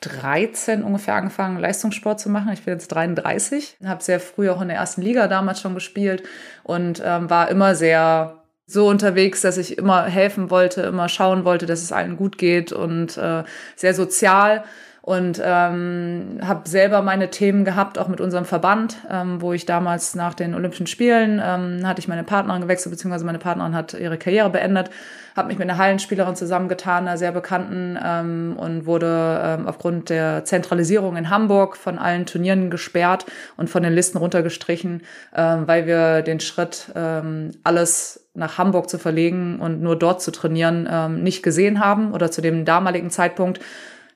13 0.00 0.82
ungefähr 0.82 1.14
angefangen, 1.14 1.58
Leistungssport 1.58 2.20
zu 2.20 2.28
machen. 2.28 2.52
Ich 2.52 2.62
bin 2.62 2.74
jetzt 2.74 2.88
33, 2.88 3.78
habe 3.84 4.02
sehr 4.02 4.20
früh 4.20 4.50
auch 4.50 4.60
in 4.60 4.68
der 4.68 4.76
ersten 4.76 5.02
Liga 5.02 5.28
damals 5.28 5.60
schon 5.60 5.74
gespielt 5.74 6.22
und 6.62 7.02
ähm, 7.04 7.30
war 7.30 7.48
immer 7.48 7.74
sehr 7.74 8.44
so 8.66 8.88
unterwegs, 8.88 9.42
dass 9.42 9.58
ich 9.58 9.76
immer 9.76 10.04
helfen 10.04 10.50
wollte, 10.50 10.82
immer 10.82 11.08
schauen 11.08 11.44
wollte, 11.44 11.66
dass 11.66 11.82
es 11.82 11.92
allen 11.92 12.16
gut 12.16 12.38
geht 12.38 12.72
und 12.72 13.16
äh, 13.16 13.44
sehr 13.76 13.94
sozial 13.94 14.64
und 15.04 15.38
ähm, 15.44 16.38
habe 16.40 16.66
selber 16.66 17.02
meine 17.02 17.28
Themen 17.28 17.66
gehabt, 17.66 17.98
auch 17.98 18.08
mit 18.08 18.22
unserem 18.22 18.46
Verband, 18.46 18.96
ähm, 19.10 19.42
wo 19.42 19.52
ich 19.52 19.66
damals 19.66 20.14
nach 20.14 20.32
den 20.32 20.54
Olympischen 20.54 20.86
Spielen 20.86 21.42
ähm, 21.44 21.86
hatte 21.86 22.00
ich 22.00 22.08
meine 22.08 22.24
Partnerin 22.24 22.62
gewechselt, 22.62 22.90
beziehungsweise 22.90 23.26
meine 23.26 23.38
Partnerin 23.38 23.74
hat 23.74 23.92
ihre 23.92 24.16
Karriere 24.16 24.48
beendet, 24.48 24.88
habe 25.36 25.48
mich 25.48 25.58
mit 25.58 25.68
einer 25.68 25.76
Hallenspielerin 25.76 26.36
zusammengetan, 26.36 27.06
einer 27.06 27.18
sehr 27.18 27.32
bekannten 27.32 27.98
ähm, 28.02 28.54
und 28.56 28.86
wurde 28.86 29.42
ähm, 29.44 29.68
aufgrund 29.68 30.08
der 30.08 30.46
Zentralisierung 30.46 31.18
in 31.18 31.28
Hamburg 31.28 31.76
von 31.76 31.98
allen 31.98 32.24
Turnieren 32.24 32.70
gesperrt 32.70 33.26
und 33.58 33.68
von 33.68 33.82
den 33.82 33.92
Listen 33.92 34.16
runtergestrichen, 34.16 35.02
ähm, 35.36 35.68
weil 35.68 35.84
wir 35.84 36.22
den 36.22 36.40
Schritt 36.40 36.90
ähm, 36.96 37.50
alles 37.62 38.24
nach 38.32 38.56
Hamburg 38.56 38.88
zu 38.88 38.98
verlegen 38.98 39.60
und 39.60 39.82
nur 39.82 39.98
dort 39.98 40.22
zu 40.22 40.32
trainieren 40.32 40.88
ähm, 40.90 41.22
nicht 41.22 41.42
gesehen 41.42 41.78
haben 41.84 42.12
oder 42.12 42.30
zu 42.30 42.40
dem 42.40 42.64
damaligen 42.64 43.10
Zeitpunkt 43.10 43.60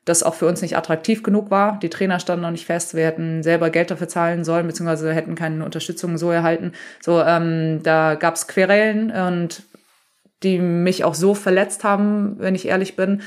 das 0.09 0.23
auch 0.23 0.35
für 0.35 0.47
uns 0.47 0.63
nicht 0.63 0.77
attraktiv 0.77 1.23
genug 1.23 1.51
war. 1.51 1.79
Die 1.81 1.91
Trainer 1.91 2.19
standen 2.19 2.43
noch 2.43 2.51
nicht 2.51 2.67
fest. 2.67 2.95
Wir 2.95 3.07
hätten 3.07 3.43
selber 3.43 3.71
Geld 3.71 3.91
dafür 3.91 4.09
zahlen 4.09 4.45
sollen, 4.45 4.67
beziehungsweise 4.67 5.13
hätten 5.13 5.35
keine 5.35 5.65
Unterstützung 5.65 6.17
so 6.17 6.31
erhalten. 6.31 6.73
So, 7.01 7.21
ähm, 7.21 7.81
da 7.83 8.15
gab 8.15 8.35
es 8.35 8.49
Querellen 8.49 9.11
und 9.11 9.63
die 10.43 10.59
mich 10.59 11.05
auch 11.05 11.15
so 11.15 11.35
verletzt 11.35 11.85
haben, 11.85 12.37
wenn 12.39 12.55
ich 12.55 12.69
ehrlich 12.69 12.97
bin, 12.97 13.23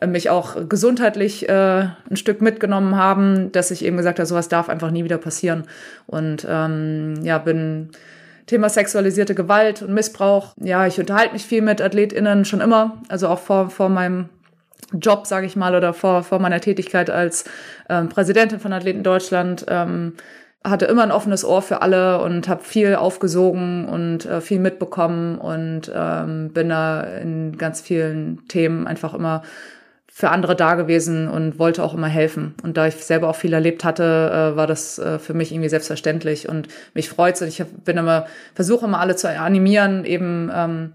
äh, 0.00 0.06
mich 0.06 0.30
auch 0.30 0.68
gesundheitlich 0.68 1.48
äh, 1.48 1.88
ein 2.10 2.16
Stück 2.16 2.40
mitgenommen 2.40 2.96
haben, 2.96 3.52
dass 3.52 3.70
ich 3.70 3.84
eben 3.84 3.96
gesagt 3.96 4.18
habe, 4.18 4.26
sowas 4.26 4.48
darf 4.48 4.68
einfach 4.68 4.90
nie 4.90 5.04
wieder 5.04 5.18
passieren. 5.18 5.64
Und 6.06 6.46
ähm, 6.48 7.14
ja, 7.22 7.38
bin 7.38 7.90
Thema 8.46 8.68
sexualisierte 8.68 9.34
Gewalt 9.34 9.82
und 9.82 9.92
Missbrauch. 9.92 10.54
Ja, 10.60 10.86
ich 10.86 10.98
unterhalte 10.98 11.34
mich 11.34 11.44
viel 11.44 11.62
mit 11.62 11.80
AthletInnen 11.80 12.44
schon 12.44 12.60
immer, 12.60 13.02
also 13.08 13.28
auch 13.28 13.38
vor, 13.38 13.70
vor 13.70 13.88
meinem 13.88 14.28
Job, 14.92 15.26
sage 15.26 15.46
ich 15.46 15.56
mal, 15.56 15.74
oder 15.74 15.92
vor, 15.94 16.22
vor 16.22 16.38
meiner 16.38 16.60
Tätigkeit 16.60 17.10
als 17.10 17.44
ähm, 17.88 18.08
Präsidentin 18.08 18.60
von 18.60 18.72
Athleten 18.72 19.02
Deutschland, 19.02 19.64
ähm, 19.68 20.14
hatte 20.64 20.84
immer 20.86 21.02
ein 21.02 21.10
offenes 21.10 21.44
Ohr 21.44 21.62
für 21.62 21.82
alle 21.82 22.20
und 22.22 22.48
habe 22.48 22.62
viel 22.62 22.94
aufgesogen 22.94 23.88
und 23.88 24.26
äh, 24.26 24.40
viel 24.40 24.60
mitbekommen 24.60 25.38
und 25.38 25.90
ähm, 25.94 26.50
bin 26.52 26.68
da 26.68 27.02
in 27.02 27.58
ganz 27.58 27.80
vielen 27.80 28.46
Themen 28.48 28.86
einfach 28.86 29.14
immer 29.14 29.42
für 30.14 30.28
andere 30.28 30.54
da 30.54 30.74
gewesen 30.74 31.26
und 31.26 31.58
wollte 31.58 31.82
auch 31.82 31.94
immer 31.94 32.06
helfen. 32.06 32.54
Und 32.62 32.76
da 32.76 32.86
ich 32.86 32.96
selber 32.96 33.28
auch 33.28 33.34
viel 33.34 33.54
erlebt 33.54 33.82
hatte, 33.82 34.52
äh, 34.52 34.56
war 34.56 34.66
das 34.66 34.98
äh, 34.98 35.18
für 35.18 35.32
mich 35.32 35.52
irgendwie 35.52 35.70
selbstverständlich 35.70 36.48
und 36.48 36.68
mich 36.92 37.08
freut 37.08 37.40
und 37.40 37.48
ich 37.48 37.64
bin 37.84 37.96
immer 37.96 38.26
versuche 38.54 38.84
immer 38.84 39.00
alle 39.00 39.16
zu 39.16 39.28
animieren, 39.28 40.04
eben 40.04 40.50
ähm, 40.54 40.92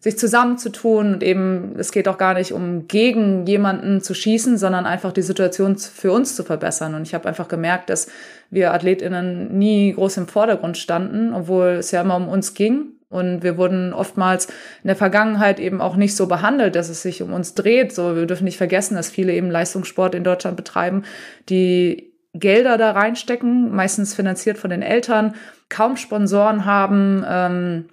sich 0.00 0.18
zusammenzutun 0.18 1.14
und 1.14 1.22
eben, 1.22 1.74
es 1.78 1.92
geht 1.92 2.08
auch 2.08 2.16
gar 2.16 2.34
nicht 2.34 2.52
um 2.52 2.88
gegen 2.88 3.46
jemanden 3.46 4.00
zu 4.00 4.14
schießen, 4.14 4.56
sondern 4.56 4.86
einfach 4.86 5.12
die 5.12 5.22
Situation 5.22 5.76
für 5.76 6.10
uns 6.10 6.34
zu 6.34 6.42
verbessern. 6.42 6.94
Und 6.94 7.02
ich 7.02 7.12
habe 7.12 7.28
einfach 7.28 7.48
gemerkt, 7.48 7.90
dass 7.90 8.08
wir 8.50 8.72
AthletInnen 8.72 9.56
nie 9.58 9.92
groß 9.92 10.16
im 10.16 10.26
Vordergrund 10.26 10.78
standen, 10.78 11.34
obwohl 11.34 11.76
es 11.78 11.90
ja 11.90 12.00
immer 12.00 12.16
um 12.16 12.28
uns 12.28 12.54
ging. 12.54 12.94
Und 13.10 13.42
wir 13.42 13.58
wurden 13.58 13.92
oftmals 13.92 14.46
in 14.46 14.86
der 14.86 14.96
Vergangenheit 14.96 15.60
eben 15.60 15.82
auch 15.82 15.96
nicht 15.96 16.16
so 16.16 16.26
behandelt, 16.26 16.76
dass 16.76 16.88
es 16.88 17.02
sich 17.02 17.22
um 17.22 17.32
uns 17.34 17.54
dreht. 17.54 17.92
So, 17.92 18.16
wir 18.16 18.24
dürfen 18.24 18.44
nicht 18.44 18.56
vergessen, 18.56 18.94
dass 18.94 19.10
viele 19.10 19.34
eben 19.34 19.50
Leistungssport 19.50 20.14
in 20.14 20.24
Deutschland 20.24 20.56
betreiben, 20.56 21.02
die 21.48 22.14
Gelder 22.32 22.78
da 22.78 22.92
reinstecken, 22.92 23.74
meistens 23.74 24.14
finanziert 24.14 24.56
von 24.56 24.70
den 24.70 24.82
Eltern, 24.82 25.34
kaum 25.68 25.96
Sponsoren 25.96 26.64
haben, 26.64 27.24
ähm, 27.28 27.84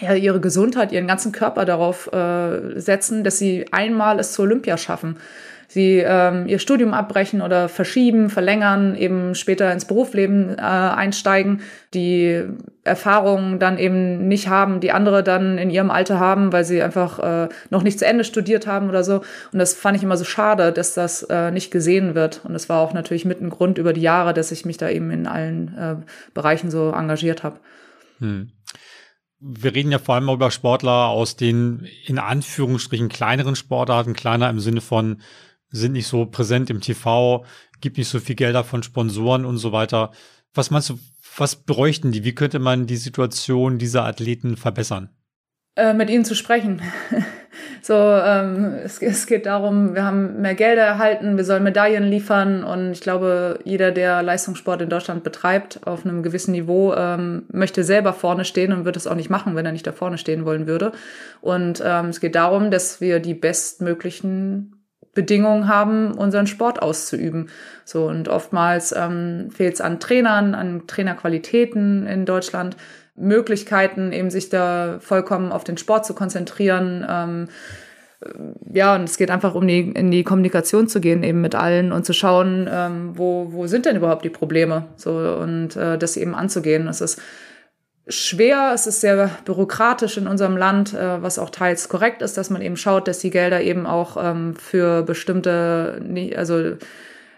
ja, 0.00 0.14
ihre 0.14 0.40
Gesundheit, 0.40 0.92
ihren 0.92 1.06
ganzen 1.06 1.32
Körper 1.32 1.64
darauf 1.64 2.12
äh, 2.12 2.80
setzen, 2.80 3.24
dass 3.24 3.38
sie 3.38 3.66
einmal 3.72 4.18
es 4.18 4.32
zur 4.32 4.44
Olympia 4.44 4.76
schaffen 4.76 5.16
sie 5.72 6.02
ähm, 6.04 6.46
ihr 6.46 6.58
Studium 6.58 6.92
abbrechen 6.92 7.40
oder 7.40 7.68
verschieben, 7.70 8.28
verlängern, 8.28 8.94
eben 8.94 9.34
später 9.34 9.72
ins 9.72 9.86
Berufsleben 9.86 10.58
äh, 10.58 10.60
einsteigen, 10.60 11.62
die 11.94 12.44
Erfahrungen 12.84 13.58
dann 13.58 13.78
eben 13.78 14.28
nicht 14.28 14.48
haben, 14.48 14.80
die 14.80 14.92
andere 14.92 15.22
dann 15.22 15.56
in 15.56 15.70
ihrem 15.70 15.90
Alter 15.90 16.20
haben, 16.20 16.52
weil 16.52 16.64
sie 16.64 16.82
einfach 16.82 17.18
äh, 17.20 17.48
noch 17.70 17.82
nicht 17.82 17.98
zu 17.98 18.06
Ende 18.06 18.24
studiert 18.24 18.66
haben 18.66 18.90
oder 18.90 19.02
so. 19.02 19.22
Und 19.52 19.58
das 19.58 19.72
fand 19.72 19.96
ich 19.96 20.02
immer 20.02 20.18
so 20.18 20.24
schade, 20.24 20.72
dass 20.72 20.92
das 20.92 21.22
äh, 21.22 21.50
nicht 21.50 21.70
gesehen 21.70 22.14
wird. 22.14 22.42
Und 22.44 22.52
das 22.52 22.68
war 22.68 22.80
auch 22.80 22.92
natürlich 22.92 23.24
mit 23.24 23.40
ein 23.40 23.48
Grund 23.48 23.78
über 23.78 23.94
die 23.94 24.02
Jahre, 24.02 24.34
dass 24.34 24.52
ich 24.52 24.66
mich 24.66 24.76
da 24.76 24.90
eben 24.90 25.10
in 25.10 25.26
allen 25.26 25.74
äh, 25.78 25.96
Bereichen 26.34 26.70
so 26.70 26.90
engagiert 26.90 27.44
habe. 27.44 27.56
Hm 28.18 28.50
wir 29.42 29.74
reden 29.74 29.90
ja 29.90 29.98
vor 29.98 30.14
allem 30.14 30.28
über 30.28 30.50
Sportler 30.50 31.08
aus 31.08 31.36
den 31.36 31.88
in 32.06 32.18
Anführungsstrichen 32.18 33.08
kleineren 33.08 33.56
Sportarten, 33.56 34.14
kleiner 34.14 34.48
im 34.48 34.60
Sinne 34.60 34.80
von 34.80 35.20
sind 35.70 35.92
nicht 35.92 36.06
so 36.06 36.26
präsent 36.26 36.70
im 36.70 36.80
TV, 36.80 37.44
gibt 37.80 37.98
nicht 37.98 38.08
so 38.08 38.20
viel 38.20 38.36
Gelder 38.36 38.62
von 38.62 38.82
Sponsoren 38.82 39.44
und 39.44 39.58
so 39.58 39.72
weiter. 39.72 40.12
Was 40.54 40.70
meinst 40.70 40.90
du, 40.90 40.98
was 41.36 41.56
bräuchten 41.56 42.12
die? 42.12 42.24
Wie 42.24 42.34
könnte 42.34 42.58
man 42.58 42.86
die 42.86 42.96
Situation 42.96 43.78
dieser 43.78 44.04
Athleten 44.04 44.56
verbessern? 44.56 45.10
Äh, 45.74 45.94
mit 45.94 46.10
ihnen 46.10 46.24
zu 46.24 46.34
sprechen. 46.34 46.82
so, 47.82 47.94
ähm, 47.94 48.74
es, 48.84 49.00
es, 49.00 49.26
geht 49.26 49.46
darum, 49.46 49.94
wir 49.94 50.04
haben 50.04 50.40
mehr 50.40 50.54
Gelder 50.54 50.82
erhalten, 50.82 51.36
wir 51.36 51.44
sollen 51.44 51.62
Medaillen 51.62 52.04
liefern 52.04 52.64
und 52.64 52.92
ich 52.92 53.00
glaube, 53.00 53.58
jeder, 53.64 53.90
der 53.90 54.22
Leistungssport 54.22 54.82
in 54.82 54.88
Deutschland 54.88 55.24
betreibt, 55.24 55.80
auf 55.86 56.04
einem 56.04 56.22
gewissen 56.22 56.52
Niveau, 56.52 56.94
ähm, 56.94 57.44
möchte 57.52 57.84
selber 57.84 58.12
vorne 58.12 58.44
stehen 58.44 58.72
und 58.72 58.84
wird 58.84 58.96
es 58.96 59.06
auch 59.06 59.14
nicht 59.14 59.30
machen, 59.30 59.56
wenn 59.56 59.66
er 59.66 59.72
nicht 59.72 59.86
da 59.86 59.92
vorne 59.92 60.18
stehen 60.18 60.44
wollen 60.44 60.66
würde. 60.66 60.92
Und 61.40 61.82
ähm, 61.84 62.06
es 62.06 62.20
geht 62.20 62.34
darum, 62.34 62.70
dass 62.70 63.00
wir 63.00 63.20
die 63.20 63.34
bestmöglichen 63.34 64.71
Bedingungen 65.14 65.68
haben, 65.68 66.12
unseren 66.12 66.46
Sport 66.46 66.80
auszuüben. 66.80 67.50
So 67.84 68.06
und 68.06 68.28
oftmals 68.28 68.94
ähm, 68.96 69.50
fehlt 69.50 69.74
es 69.74 69.80
an 69.80 70.00
Trainern, 70.00 70.54
an 70.54 70.86
Trainerqualitäten 70.86 72.06
in 72.06 72.24
Deutschland, 72.24 72.76
Möglichkeiten, 73.14 74.12
eben 74.12 74.30
sich 74.30 74.48
da 74.48 74.98
vollkommen 75.00 75.52
auf 75.52 75.64
den 75.64 75.76
Sport 75.76 76.06
zu 76.06 76.14
konzentrieren. 76.14 77.06
Ähm, 77.08 77.48
ja, 78.72 78.94
und 78.94 79.04
es 79.04 79.16
geht 79.16 79.30
einfach 79.30 79.54
um 79.54 79.66
die, 79.66 79.80
in 79.80 80.10
die 80.10 80.22
Kommunikation 80.22 80.88
zu 80.88 81.00
gehen, 81.00 81.22
eben 81.22 81.40
mit 81.40 81.54
allen 81.54 81.92
und 81.92 82.06
zu 82.06 82.12
schauen, 82.12 82.68
ähm, 82.70 83.10
wo, 83.14 83.48
wo 83.52 83.66
sind 83.66 83.84
denn 83.84 83.96
überhaupt 83.96 84.24
die 84.24 84.30
Probleme? 84.30 84.86
So 84.96 85.10
und 85.10 85.76
äh, 85.76 85.98
das 85.98 86.16
eben 86.16 86.34
anzugehen. 86.34 86.86
Es 86.88 87.00
ist 87.00 87.20
schwer, 88.08 88.72
es 88.74 88.86
ist 88.86 89.00
sehr 89.00 89.30
bürokratisch 89.44 90.16
in 90.16 90.26
unserem 90.26 90.56
Land, 90.56 90.92
äh, 90.94 91.22
was 91.22 91.38
auch 91.38 91.50
teils 91.50 91.88
korrekt 91.88 92.22
ist, 92.22 92.36
dass 92.36 92.50
man 92.50 92.62
eben 92.62 92.76
schaut, 92.76 93.08
dass 93.08 93.20
die 93.20 93.30
Gelder 93.30 93.60
eben 93.62 93.86
auch 93.86 94.16
ähm, 94.22 94.54
für 94.56 95.02
bestimmte, 95.02 96.02
also 96.36 96.76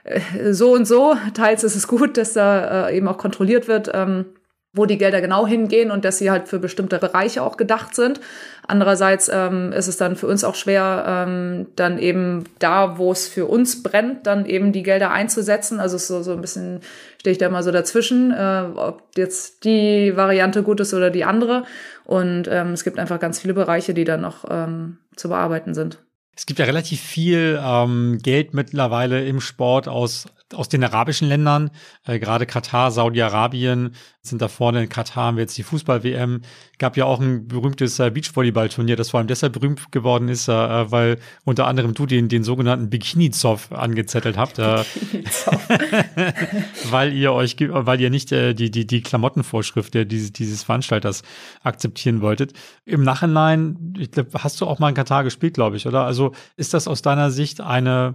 äh, 0.04 0.52
so 0.52 0.72
und 0.72 0.86
so, 0.86 1.16
teils 1.34 1.64
ist 1.64 1.76
es 1.76 1.86
gut, 1.86 2.16
dass 2.16 2.32
da 2.32 2.88
äh, 2.88 2.96
eben 2.96 3.08
auch 3.08 3.18
kontrolliert 3.18 3.68
wird, 3.68 3.90
ähm, 3.92 4.26
wo 4.74 4.86
die 4.86 4.98
Gelder 4.98 5.20
genau 5.20 5.46
hingehen 5.46 5.90
und 5.90 6.04
dass 6.04 6.18
sie 6.18 6.30
halt 6.30 6.48
für 6.48 6.58
bestimmte 6.58 6.98
Bereiche 6.98 7.42
auch 7.42 7.56
gedacht 7.56 7.94
sind. 7.94 8.20
Andererseits 8.66 9.30
ähm, 9.32 9.72
ist 9.72 9.86
es 9.86 9.96
dann 9.96 10.16
für 10.16 10.26
uns 10.26 10.42
auch 10.42 10.56
schwer, 10.56 11.04
ähm, 11.06 11.66
dann 11.76 11.98
eben 11.98 12.44
da, 12.58 12.98
wo 12.98 13.12
es 13.12 13.28
für 13.28 13.46
uns 13.46 13.82
brennt, 13.82 14.26
dann 14.26 14.46
eben 14.46 14.72
die 14.72 14.82
Gelder 14.82 15.12
einzusetzen. 15.12 15.78
Also 15.78 15.96
so, 15.96 16.22
so 16.22 16.32
ein 16.32 16.40
bisschen 16.40 16.80
stehe 17.20 17.32
ich 17.32 17.38
da 17.38 17.48
mal 17.48 17.62
so 17.62 17.70
dazwischen, 17.70 18.32
äh, 18.32 18.64
ob 18.74 19.02
jetzt 19.16 19.64
die 19.64 20.16
Variante 20.16 20.64
gut 20.64 20.80
ist 20.80 20.92
oder 20.92 21.10
die 21.10 21.24
andere. 21.24 21.64
Und 22.04 22.48
ähm, 22.50 22.72
es 22.72 22.82
gibt 22.82 22.98
einfach 22.98 23.20
ganz 23.20 23.38
viele 23.38 23.54
Bereiche, 23.54 23.94
die 23.94 24.04
dann 24.04 24.22
noch 24.22 24.44
ähm, 24.50 24.98
zu 25.14 25.28
bearbeiten 25.28 25.74
sind. 25.74 25.98
Es 26.36 26.46
gibt 26.46 26.58
ja 26.58 26.64
relativ 26.64 27.00
viel 27.00 27.60
ähm, 27.64 28.18
Geld 28.20 28.54
mittlerweile 28.54 29.24
im 29.24 29.40
Sport 29.40 29.86
aus 29.86 30.26
aus 30.54 30.68
den 30.68 30.84
arabischen 30.84 31.28
Ländern, 31.28 31.70
äh, 32.06 32.18
gerade 32.18 32.46
Katar, 32.46 32.90
Saudi-Arabien 32.90 33.94
sind 34.26 34.40
da 34.40 34.48
vorne. 34.48 34.82
In 34.82 34.88
Katar 34.88 35.24
haben 35.24 35.36
wir 35.36 35.42
jetzt 35.42 35.58
die 35.58 35.62
Fußball-WM. 35.62 36.40
Gab 36.78 36.96
ja 36.96 37.04
auch 37.04 37.20
ein 37.20 37.46
berühmtes 37.46 37.98
äh, 37.98 38.10
Beachvolleyball-Turnier, 38.10 38.96
das 38.96 39.10
vor 39.10 39.18
allem 39.18 39.26
deshalb 39.26 39.52
berühmt 39.52 39.92
geworden 39.92 40.28
ist, 40.28 40.48
äh, 40.48 40.52
weil 40.52 41.18
unter 41.44 41.66
anderem 41.66 41.92
du 41.92 42.06
den, 42.06 42.28
den 42.28 42.42
sogenannten 42.42 42.88
Bikini-Zoff 42.88 43.70
angezettelt 43.72 44.38
habt. 44.38 44.58
Äh, 44.58 44.84
weil 46.90 47.12
ihr 47.12 47.32
euch, 47.32 47.56
weil 47.60 48.00
ihr 48.00 48.10
nicht 48.10 48.32
äh, 48.32 48.54
die, 48.54 48.70
die, 48.70 48.86
die 48.86 49.02
Klamottenvorschrift 49.02 49.92
der, 49.92 50.06
dieses, 50.06 50.32
dieses 50.32 50.64
Veranstalters 50.64 51.22
akzeptieren 51.62 52.22
wolltet. 52.22 52.54
Im 52.86 53.04
Nachhinein, 53.04 53.94
ich 53.98 54.10
glaub, 54.10 54.34
hast 54.34 54.60
du 54.60 54.66
auch 54.66 54.78
mal 54.78 54.88
in 54.88 54.94
Katar 54.94 55.22
gespielt, 55.22 55.54
glaube 55.54 55.76
ich, 55.76 55.86
oder? 55.86 56.04
Also 56.04 56.32
ist 56.56 56.72
das 56.72 56.88
aus 56.88 57.02
deiner 57.02 57.30
Sicht 57.30 57.60
eine 57.60 58.14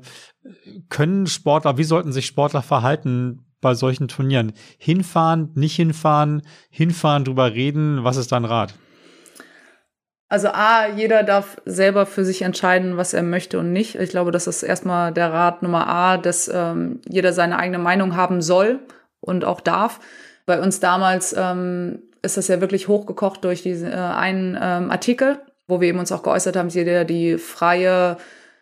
können 0.88 1.28
Sportler, 1.28 1.78
wie 1.78 1.84
sollten 1.84 2.14
sich 2.14 2.26
Sportler 2.26 2.62
verhalten 2.62 3.46
bei 3.62 3.74
solchen 3.74 4.08
Turnieren? 4.08 4.54
Hinfahren, 4.78 5.52
nicht 5.56 5.76
hinfahren, 5.76 6.42
hinfahren, 6.70 7.26
drüber 7.26 7.54
reden, 7.54 8.04
was 8.04 8.18
ist 8.18 8.32
dein 8.32 8.46
Rat? 8.46 8.74
Also 10.30 10.50
A, 10.50 10.88
jeder 10.88 11.24
darf 11.24 11.58
selber 11.66 12.06
für 12.06 12.24
sich 12.24 12.44
entscheiden, 12.44 12.98
was 12.98 13.16
er 13.16 13.24
möchte 13.24 13.58
und 13.58 13.74
nicht. 13.74 13.96
Ich 13.96 14.12
glaube, 14.12 14.32
das 14.32 14.46
ist 14.46 14.62
erstmal 14.62 15.12
der 15.12 15.34
Rat 15.34 15.64
Nummer 15.64 15.88
A, 15.88 16.18
dass 16.18 16.48
ähm, 16.54 17.02
jeder 17.10 17.34
seine 17.34 17.58
eigene 17.58 17.80
Meinung 17.80 18.16
haben 18.16 18.44
soll 18.44 18.80
und 19.22 19.44
auch 19.44 19.60
darf. 19.60 20.00
Bei 20.46 20.62
uns 20.62 20.80
damals 20.80 21.36
ähm, 21.36 22.04
ist 22.22 22.38
das 22.38 22.48
ja 22.48 22.62
wirklich 22.62 22.88
hochgekocht 22.88 23.44
durch 23.44 23.64
diesen 23.64 23.92
äh, 23.92 23.96
einen 23.96 24.56
ähm, 24.62 24.92
Artikel, 24.92 25.40
wo 25.68 25.82
wir 25.82 25.88
eben 25.88 26.00
uns 26.00 26.12
auch 26.12 26.22
geäußert 26.22 26.56
haben, 26.56 26.70
jeder 26.70 27.06
die 27.06 27.40
freie 27.40 28.18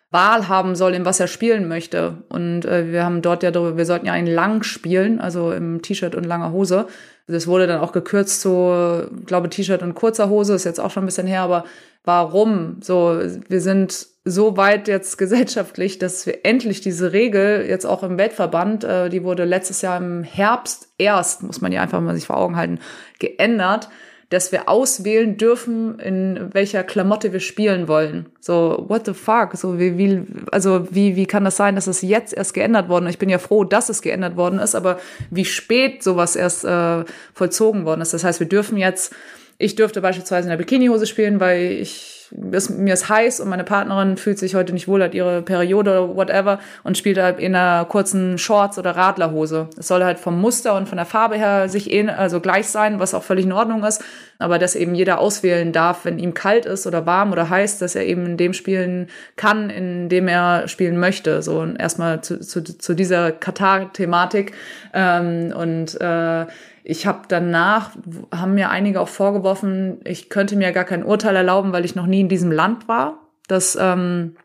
Wahl 0.09 0.47
haben 0.47 0.75
soll, 0.75 0.93
in 0.93 1.05
was 1.05 1.19
er 1.19 1.27
spielen 1.27 1.67
möchte. 1.67 2.23
Und 2.29 2.65
äh, 2.65 2.91
wir 2.91 3.03
haben 3.03 3.21
dort 3.21 3.43
ja 3.43 3.51
darüber, 3.51 3.77
wir 3.77 3.85
sollten 3.85 4.05
ja 4.05 4.13
einen 4.13 4.27
lang 4.27 4.63
spielen, 4.63 5.19
also 5.19 5.51
im 5.51 5.81
T-Shirt 5.81 6.15
und 6.15 6.23
langer 6.23 6.51
Hose. 6.51 6.87
Das 7.27 7.45
wurde 7.45 7.67
dann 7.67 7.81
auch 7.81 7.91
gekürzt 7.91 8.39
zu, 8.39 9.05
glaube 9.25 9.49
T-Shirt 9.49 9.83
und 9.83 9.95
kurzer 9.95 10.29
Hose, 10.29 10.53
ist 10.53 10.63
jetzt 10.63 10.79
auch 10.79 10.91
schon 10.91 11.03
ein 11.03 11.07
bisschen 11.07 11.27
her, 11.27 11.41
aber 11.41 11.65
warum? 12.05 12.77
So, 12.81 13.19
wir 13.49 13.59
sind 13.59 14.07
so 14.23 14.55
weit 14.55 14.87
jetzt 14.87 15.17
gesellschaftlich, 15.17 15.99
dass 15.99 16.25
wir 16.25 16.45
endlich 16.45 16.79
diese 16.79 17.11
Regel 17.11 17.65
jetzt 17.67 17.85
auch 17.85 18.01
im 18.03 18.17
Weltverband, 18.17 18.85
äh, 18.85 19.09
die 19.09 19.25
wurde 19.25 19.43
letztes 19.43 19.81
Jahr 19.81 19.97
im 19.97 20.23
Herbst 20.23 20.87
erst, 20.97 21.43
muss 21.43 21.59
man 21.59 21.73
ja 21.73 21.81
einfach 21.81 21.99
mal 21.99 22.15
sich 22.15 22.27
vor 22.27 22.37
Augen 22.37 22.55
halten, 22.55 22.79
geändert 23.19 23.89
dass 24.29 24.51
wir 24.51 24.67
auswählen 24.67 25.37
dürfen, 25.37 25.99
in 25.99 26.49
welcher 26.53 26.83
Klamotte 26.83 27.31
wir 27.31 27.39
spielen 27.39 27.87
wollen. 27.87 28.25
So, 28.41 28.85
what 28.87 29.05
the 29.05 29.13
fuck? 29.13 29.55
So, 29.55 29.79
wie, 29.79 29.97
wie, 29.97 30.21
also, 30.51 30.87
wie, 30.91 31.15
wie 31.15 31.25
kann 31.25 31.45
das 31.45 31.55
sein, 31.55 31.75
dass 31.75 31.87
es 31.87 32.01
jetzt 32.01 32.33
erst 32.33 32.53
geändert 32.53 32.89
worden 32.89 33.05
ist? 33.05 33.13
Ich 33.13 33.19
bin 33.19 33.29
ja 33.29 33.39
froh, 33.39 33.63
dass 33.63 33.87
es 33.87 34.01
geändert 34.01 34.35
worden 34.35 34.59
ist, 34.59 34.75
aber 34.75 34.99
wie 35.31 35.45
spät 35.45 36.03
sowas 36.03 36.35
erst 36.35 36.65
äh, 36.65 37.05
vollzogen 37.33 37.85
worden 37.85 38.01
ist. 38.01 38.13
Das 38.13 38.25
heißt, 38.25 38.41
wir 38.41 38.49
dürfen 38.49 38.77
jetzt, 38.77 39.15
ich 39.57 39.75
dürfte 39.75 40.01
beispielsweise 40.01 40.47
in 40.47 40.49
der 40.49 40.57
Bikinihose 40.57 41.05
spielen, 41.05 41.39
weil 41.39 41.71
ich 41.71 42.16
ist, 42.51 42.69
mir 42.69 42.93
ist 42.93 43.09
heiß 43.09 43.39
und 43.39 43.49
meine 43.49 43.63
Partnerin 43.63 44.17
fühlt 44.17 44.39
sich 44.39 44.55
heute 44.55 44.73
nicht 44.73 44.87
wohl, 44.87 45.03
hat 45.03 45.13
ihre 45.13 45.41
Periode 45.41 46.01
oder 46.01 46.15
whatever 46.15 46.59
und 46.83 46.97
spielt 46.97 47.17
halt 47.17 47.39
in 47.39 47.55
einer 47.55 47.85
kurzen 47.85 48.37
Shorts 48.37 48.77
oder 48.77 48.95
Radlerhose. 48.95 49.69
Es 49.77 49.87
soll 49.87 50.03
halt 50.03 50.19
vom 50.19 50.39
Muster 50.39 50.75
und 50.75 50.87
von 50.87 50.97
der 50.97 51.05
Farbe 51.05 51.35
her 51.35 51.69
sich 51.69 51.91
eh, 51.91 52.07
also 52.09 52.39
gleich 52.39 52.67
sein, 52.67 52.99
was 52.99 53.13
auch 53.13 53.23
völlig 53.23 53.45
in 53.45 53.51
Ordnung 53.51 53.83
ist, 53.83 54.03
aber 54.39 54.59
dass 54.59 54.75
eben 54.75 54.95
jeder 54.95 55.19
auswählen 55.19 55.71
darf, 55.71 56.05
wenn 56.05 56.19
ihm 56.19 56.33
kalt 56.33 56.65
ist 56.65 56.87
oder 56.87 57.05
warm 57.05 57.31
oder 57.31 57.49
heiß, 57.49 57.79
dass 57.79 57.95
er 57.95 58.05
eben 58.05 58.25
in 58.25 58.37
dem 58.37 58.53
spielen 58.53 59.07
kann, 59.35 59.69
in 59.69 60.09
dem 60.09 60.27
er 60.27 60.67
spielen 60.67 60.99
möchte. 60.99 61.41
So 61.41 61.65
erstmal 61.77 62.21
zu, 62.21 62.39
zu, 62.39 62.63
zu 62.63 62.93
dieser 62.93 63.31
Katar-Thematik 63.31 64.53
ähm, 64.93 65.53
und 65.55 65.99
äh, 65.99 66.45
ich 66.89 67.05
habe 67.05 67.23
danach, 67.27 67.91
haben 68.33 68.53
mir 68.53 68.69
einige 68.69 69.01
auch 69.01 69.09
vorgeworfen, 69.09 69.99
ich 70.05 70.29
könnte 70.29 70.55
mir 70.55 70.71
gar 70.71 70.85
kein 70.85 71.03
Urteil 71.03 71.35
erlauben, 71.35 71.73
weil 71.73 71.83
ich 71.83 71.95
noch 71.95 72.05
nie 72.05 72.21
in 72.21 72.29
diesem 72.29 72.49
Land 72.49 72.87
war. 72.87 73.27
Das 73.49 73.77
ähm, 73.79 74.37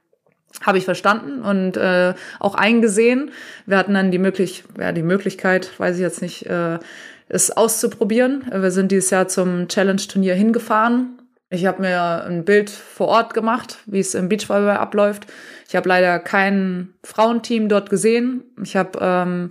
habe 0.60 0.76
ich 0.76 0.84
verstanden 0.84 1.42
und 1.42 1.76
äh, 1.76 2.14
auch 2.40 2.56
eingesehen. 2.56 3.30
Wir 3.64 3.78
hatten 3.78 3.94
dann 3.94 4.10
die, 4.10 4.18
möglich 4.18 4.64
ja, 4.76 4.90
die 4.90 5.04
Möglichkeit, 5.04 5.78
weiß 5.78 5.94
ich 5.94 6.02
jetzt 6.02 6.20
nicht, 6.20 6.46
äh, 6.46 6.80
es 7.28 7.56
auszuprobieren. 7.56 8.44
Wir 8.52 8.72
sind 8.72 8.90
dieses 8.90 9.10
Jahr 9.10 9.28
zum 9.28 9.68
Challenge-Turnier 9.68 10.34
hingefahren. 10.34 11.20
Ich 11.48 11.64
habe 11.64 11.80
mir 11.80 12.24
ein 12.24 12.44
Bild 12.44 12.70
vor 12.70 13.06
Ort 13.06 13.34
gemacht, 13.34 13.78
wie 13.86 14.00
es 14.00 14.16
im 14.16 14.28
Beachvolleyball 14.28 14.78
abläuft. 14.78 15.26
Ich 15.68 15.76
habe 15.76 15.88
leider 15.88 16.18
kein 16.18 16.92
Frauenteam 17.04 17.68
dort 17.68 17.88
gesehen. 17.88 18.42
Ich 18.64 18.74
habe 18.74 18.98
ähm, 19.00 19.48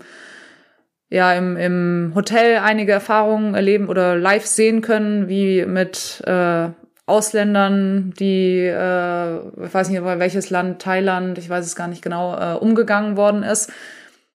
ja 1.12 1.34
im, 1.34 1.58
im 1.58 2.14
Hotel 2.16 2.58
einige 2.58 2.94
Erfahrungen 2.94 3.54
erleben 3.54 3.90
oder 3.90 4.16
live 4.16 4.46
sehen 4.46 4.82
können, 4.82 5.28
wie 5.28 5.66
mit 5.66 6.24
äh, 6.26 6.70
Ausländern, 7.06 8.14
die, 8.18 8.66
äh, 8.66 9.38
ich 9.66 9.74
weiß 9.74 9.90
nicht, 9.90 10.04
welches 10.04 10.50
Land, 10.50 10.82
Thailand, 10.82 11.38
ich 11.38 11.50
weiß 11.50 11.66
es 11.66 11.76
gar 11.76 11.88
nicht 11.88 12.02
genau, 12.02 12.36
äh, 12.36 12.58
umgegangen 12.58 13.18
worden 13.18 13.44
ist. 13.44 13.72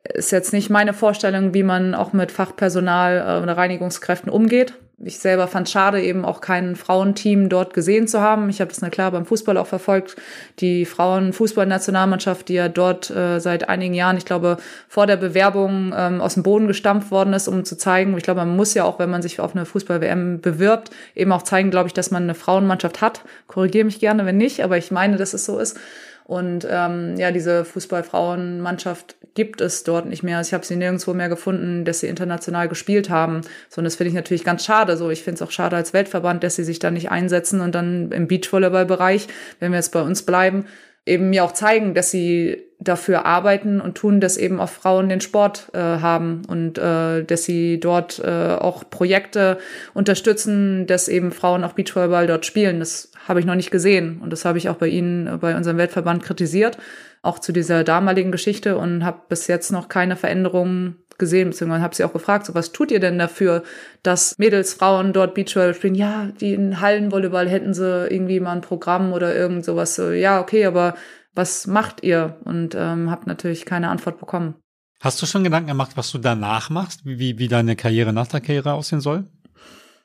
Ist 0.05 0.31
jetzt 0.31 0.53
nicht 0.53 0.71
meine 0.71 0.93
Vorstellung, 0.93 1.55
wie 1.55 1.65
man 1.65 1.95
auch 1.95 2.13
mit 2.13 2.31
Fachpersonal 2.31 3.25
äh, 3.27 3.43
oder 3.43 3.57
Reinigungskräften 3.57 4.31
umgeht 4.31 4.75
ich 4.99 5.19
selber 5.19 5.47
fand 5.47 5.69
schade, 5.69 6.03
eben 6.03 6.25
auch 6.25 6.41
kein 6.41 6.75
Frauenteam 6.75 7.51
dort 7.51 7.75
gesehen 7.75 8.09
zu 8.09 8.23
haben. 8.23 8.49
Ich 8.49 8.63
habe 8.63 8.71
das 8.71 8.81
na 8.81 8.89
klar 8.89 9.11
beim 9.11 9.27
Fußball 9.27 9.59
auch 9.59 9.67
verfolgt. 9.67 10.17
Die 10.61 10.87
Frauenfußballnationalmannschaft, 10.87 12.49
die 12.49 12.55
ja 12.55 12.69
dort 12.69 13.11
äh, 13.11 13.39
seit 13.39 13.69
einigen 13.69 13.93
Jahren, 13.93 14.17
ich 14.17 14.25
glaube, 14.25 14.57
vor 14.89 15.07
der 15.07 15.19
Bewerbung 15.19 15.93
ähm, 15.95 16.23
aus 16.23 16.35
dem 16.35 16.43
Boden 16.43 16.67
gestampft 16.67 17.11
worden 17.11 17.35
ist, 17.35 17.47
um 17.47 17.67
zu 17.67 17.77
zeigen, 17.77 18.17
ich 18.17 18.23
glaube, 18.23 18.41
man 18.41 18.57
muss 18.57 18.73
ja 18.73 18.85
auch, 18.85 18.99
wenn 18.99 19.11
man 19.11 19.21
sich 19.21 19.39
auf 19.39 19.55
eine 19.55 19.67
Fußball-WM 19.67 20.41
bewirbt, 20.41 20.91
eben 21.15 21.33
auch 21.33 21.43
zeigen, 21.43 21.71
glaube 21.71 21.89
ich, 21.89 21.93
dass 21.93 22.11
man 22.11 22.23
eine 22.23 22.35
Frauenmannschaft 22.35 23.03
hat. 23.03 23.21
Korrigiere 23.49 23.85
mich 23.85 24.01
gerne, 24.01 24.25
wenn 24.25 24.39
nicht, 24.39 24.65
aber 24.65 24.79
ich 24.79 24.91
meine, 24.91 25.19
dass 25.19 25.35
es 25.35 25.45
so 25.45 25.59
ist. 25.59 25.79
Und 26.27 26.67
ähm, 26.69 27.17
ja, 27.17 27.31
diese 27.31 27.65
Fußballfrauenmannschaft 27.65 29.15
gibt 29.35 29.61
es 29.61 29.85
dort 29.85 30.07
nicht 30.07 30.25
mehr. 30.25 30.41
Ich 30.41 30.53
habe 30.53 30.67
sie 30.67 30.75
nirgendwo 30.75 31.15
mehr 31.15 31.29
gefunden, 31.29 31.85
dass 31.85 32.01
sie 32.01 32.09
international 32.09 32.69
gespielt 32.69 33.11
haben. 33.11 33.43
So, 33.69 33.79
und 33.79 33.85
das 33.85 33.95
finde 33.95 34.09
ich 34.09 34.15
natürlich 34.15 34.43
ganz 34.43 34.65
schade. 34.65 34.97
So, 34.97 35.09
ich 35.11 35.23
finde 35.23 35.37
es 35.37 35.43
auch 35.43 35.53
schade 35.53 35.77
als 35.77 35.93
Weltverband, 35.93 36.43
dass 36.43 36.57
sie 36.57 36.65
sich 36.65 36.81
da 36.81 36.91
nicht 36.91 37.13
einsetzen 37.13 37.61
und 37.61 37.77
dann 37.77 38.11
im 38.11 38.27
Beachvolleyball-Bereich, 38.27 39.29
wenn 39.61 39.71
wir 39.71 39.79
jetzt 39.79 39.93
bei 39.93 40.03
uns 40.03 40.25
bleiben, 40.25 40.65
eben 41.05 41.31
mir 41.31 41.45
auch 41.45 41.53
zeigen, 41.53 41.95
dass 41.95 42.11
sie 42.11 42.65
dafür 42.81 43.25
arbeiten 43.25 43.81
und 43.81 43.97
tun, 43.97 44.21
dass 44.21 44.37
eben 44.37 44.61
auch 44.61 44.69
Frauen 44.69 45.09
den 45.09 45.21
Sport 45.21 45.69
äh, 45.75 45.79
haben 45.79 46.43
und 46.49 46.77
äh, 46.77 47.23
dass 47.23 47.45
sie 47.45 47.79
dort 47.79 48.19
äh, 48.19 48.57
auch 48.59 48.91
Projekte 48.91 49.59
unterstützen, 49.95 50.89
dass 50.89 51.09
eben 51.09 51.31
Frauen 51.31 51.63
auch 51.63 51.75
Beachvolleyball 51.75 52.27
dort 52.27 52.45
spielen. 52.45 52.81
Das 52.81 53.13
habe 53.29 53.41
ich 53.41 53.47
noch 53.47 53.55
nicht 53.55 53.71
gesehen 53.71 54.21
und 54.21 54.31
das 54.31 54.45
habe 54.45 54.59
ich 54.59 54.69
auch 54.69 54.77
bei 54.77 54.89
Ihnen, 54.89 55.27
äh, 55.27 55.37
bei 55.39 55.57
unserem 55.57 55.79
Weltverband 55.79 56.23
kritisiert, 56.23 56.79
auch 57.23 57.39
zu 57.39 57.53
dieser 57.53 57.85
damaligen 57.85 58.33
Geschichte 58.33 58.79
und 58.79 59.05
habe 59.05 59.23
bis 59.29 59.47
jetzt 59.47 59.73
noch 59.73 59.89
keine 59.89 60.17
Veränderungen 60.17 60.97
gesehen, 61.19 61.51
beziehungsweise 61.51 61.83
habe 61.83 61.95
sie 61.95 62.05
auch 62.05 62.13
gefragt, 62.13 62.47
so 62.47 62.55
was 62.55 62.73
tut 62.73 62.91
ihr 62.91 63.01
denn 63.01 63.19
dafür, 63.19 63.63
dass 64.03 64.39
Mädels, 64.39 64.75
Frauen 64.75 65.13
dort 65.13 65.35
Beachvolleyball 65.35 65.75
spielen? 65.75 65.95
Ja, 65.95 66.27
die 66.41 66.55
in 66.55 66.81
Hallenvolleyball 66.81 67.49
hätten 67.49 67.75
sie 67.75 68.07
irgendwie 68.09 68.41
mal 68.41 68.53
ein 68.53 68.61
Programm 68.61 69.13
oder 69.13 69.35
irgend 69.35 69.65
sowas. 69.65 69.95
So, 69.95 70.11
ja, 70.11 70.41
okay, 70.41 70.67
aber 70.67 70.95
was 71.35 71.67
macht 71.67 72.03
ihr? 72.03 72.37
Und 72.45 72.75
ähm, 72.75 73.11
habe 73.11 73.27
natürlich 73.27 73.65
keine 73.65 73.89
Antwort 73.89 74.19
bekommen. 74.19 74.57
Hast 75.01 75.21
du 75.21 75.27
schon 75.27 75.45
Gedanken 75.45 75.69
gemacht, 75.69 75.93
was 75.97 76.11
du 76.11 76.19
danach 76.19 76.71
machst, 76.71 77.05
wie, 77.05 77.39
wie 77.39 77.49
deine 77.49 77.77
Karriere 77.77 78.13
nach 78.13 78.27
der 78.27 78.41
Karriere 78.41 78.73
aussehen 78.73 79.01
soll? 79.01 79.25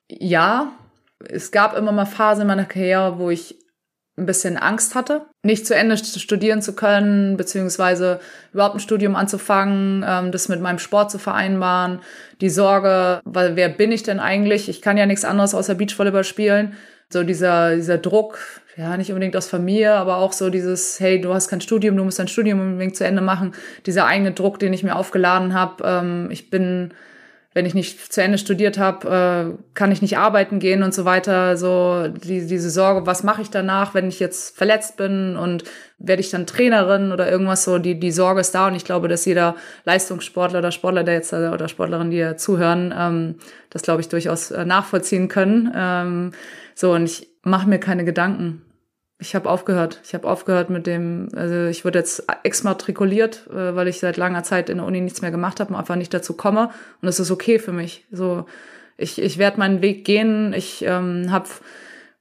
Ja, 0.10 0.74
es 1.30 1.52
gab 1.52 1.76
immer 1.76 1.92
mal 1.92 2.06
Phasen 2.06 2.42
in 2.42 2.48
meiner 2.48 2.66
Karriere, 2.66 3.20
wo 3.20 3.30
ich 3.30 3.56
ein 4.18 4.26
bisschen 4.26 4.58
Angst 4.58 4.94
hatte, 4.94 5.26
nicht 5.44 5.66
zu 5.66 5.74
Ende 5.74 5.98
studieren 5.98 6.62
zu 6.62 6.74
können, 6.74 7.38
beziehungsweise 7.38 8.20
überhaupt 8.54 8.76
ein 8.76 8.80
Studium 8.80 9.16
anzufangen, 9.16 10.06
ähm, 10.08 10.32
das 10.32 10.50
mit 10.50 10.62
meinem 10.62 10.80
Sport 10.80 11.12
zu 11.12 11.18
vereinbaren, 11.18 12.00
die 12.42 12.50
Sorge, 12.50 13.22
weil 13.24 13.56
wer 13.56 13.70
bin 13.70 13.92
ich 13.92 14.04
denn 14.04 14.20
eigentlich? 14.20 14.70
Ich 14.70 14.82
kann 14.82 14.98
ja 14.98 15.06
nichts 15.06 15.26
anderes 15.26 15.56
außer 15.56 15.76
Beachvolleyball 15.76 16.24
spielen. 16.24 16.76
So 17.10 17.24
dieser, 17.24 17.76
dieser 17.76 17.98
Druck, 17.98 18.40
ja, 18.78 18.96
nicht 18.96 19.12
unbedingt 19.12 19.36
aus 19.36 19.48
Familie, 19.48 19.94
aber 19.94 20.18
auch 20.18 20.32
so 20.32 20.50
dieses, 20.50 21.00
hey, 21.00 21.20
du 21.20 21.34
hast 21.34 21.50
kein 21.50 21.60
Studium, 21.60 21.98
du 21.98 22.06
musst 22.06 22.20
dein 22.20 22.30
Studium 22.30 22.60
unbedingt 22.62 22.96
zu 22.96 23.06
Ende 23.06 23.22
machen. 23.22 23.54
Dieser 23.86 24.06
eigene 24.06 24.32
Druck, 24.32 24.60
den 24.60 24.72
ich 24.72 24.84
mir 24.84 24.96
aufgeladen 24.96 25.54
habe. 25.54 25.84
Ähm, 25.86 26.30
ich 26.32 26.50
bin, 26.50 26.94
wenn 27.54 27.66
ich 27.66 27.74
nicht 27.74 28.14
zu 28.14 28.22
Ende 28.22 28.38
studiert 28.38 28.78
habe, 28.78 29.58
äh, 29.60 29.64
kann 29.74 29.92
ich 29.92 30.02
nicht 30.02 30.18
arbeiten 30.18 30.60
gehen 30.60 30.84
und 30.84 30.94
so 30.94 31.04
weiter. 31.04 31.58
So 31.58 32.08
die, 32.08 32.48
diese 32.48 32.70
Sorge, 32.70 33.06
was 33.06 33.24
mache 33.24 33.42
ich 33.42 33.50
danach, 33.50 33.94
wenn 33.94 34.08
ich 34.08 34.22
jetzt 34.22 34.56
verletzt 34.56 34.96
bin 34.96 35.36
und 35.36 35.66
werde 35.98 36.22
ich 36.22 36.30
dann 36.30 36.48
Trainerin 36.48 37.12
oder 37.12 37.30
irgendwas 37.30 37.66
so. 37.66 37.78
Die, 37.78 38.00
die 38.00 38.12
Sorge 38.12 38.40
ist 38.40 38.56
da 38.56 38.68
und 38.68 38.76
ich 38.76 38.86
glaube, 38.86 39.10
dass 39.10 39.26
jeder 39.26 39.56
Leistungssportler 39.84 40.60
oder 40.60 40.72
Sportler, 40.72 41.04
der 41.04 41.16
jetzt 41.16 41.34
oder 41.34 41.68
Sportlerin, 41.68 42.10
die 42.10 42.18
ja 42.18 42.38
zuhören, 42.38 42.94
ähm, 42.98 43.36
das 43.70 43.82
glaube 43.82 44.00
ich 44.00 44.08
durchaus 44.08 44.52
äh, 44.52 44.64
nachvollziehen 44.64 45.28
können. 45.28 45.72
Ähm, 45.76 46.32
so 46.74 46.94
und 46.94 47.04
ich 47.04 47.28
mache 47.44 47.68
mir 47.68 47.80
keine 47.80 48.06
Gedanken. 48.06 48.62
Ich 49.22 49.36
habe 49.36 49.52
aufgehört. 49.52 50.02
Ich 50.04 50.16
habe 50.16 50.28
aufgehört 50.28 50.72
mit 50.72 50.88
dem, 50.88 51.30
also 51.36 51.68
ich 51.68 51.86
wurde 51.86 52.00
jetzt 52.00 52.26
exmatrikuliert, 52.42 53.48
äh, 53.52 53.76
weil 53.76 53.88
ich 53.88 54.00
seit 54.00 54.18
langer 54.18 54.42
Zeit 54.42 54.68
in 54.68 54.78
der 54.78 54.88
Uni 54.88 55.00
nichts 55.00 55.22
mehr 55.22 55.30
gemacht 55.30 55.60
habe 55.60 55.72
und 55.72 55.80
einfach 55.80 55.96
nicht 55.96 56.12
dazu 56.12 56.34
komme. 56.34 56.72
Und 57.04 57.08
es 57.08 57.20
ist 57.20 57.30
okay 57.30 57.60
für 57.60 57.72
mich. 57.72 58.04
So, 58.12 58.48
ich, 58.98 59.22
ich 59.22 59.38
werde 59.38 59.60
meinen 59.60 59.84
Weg 59.84 60.06
gehen. 60.06 60.54
Ich 60.54 60.84
ähm, 60.88 61.32
habe 61.32 61.48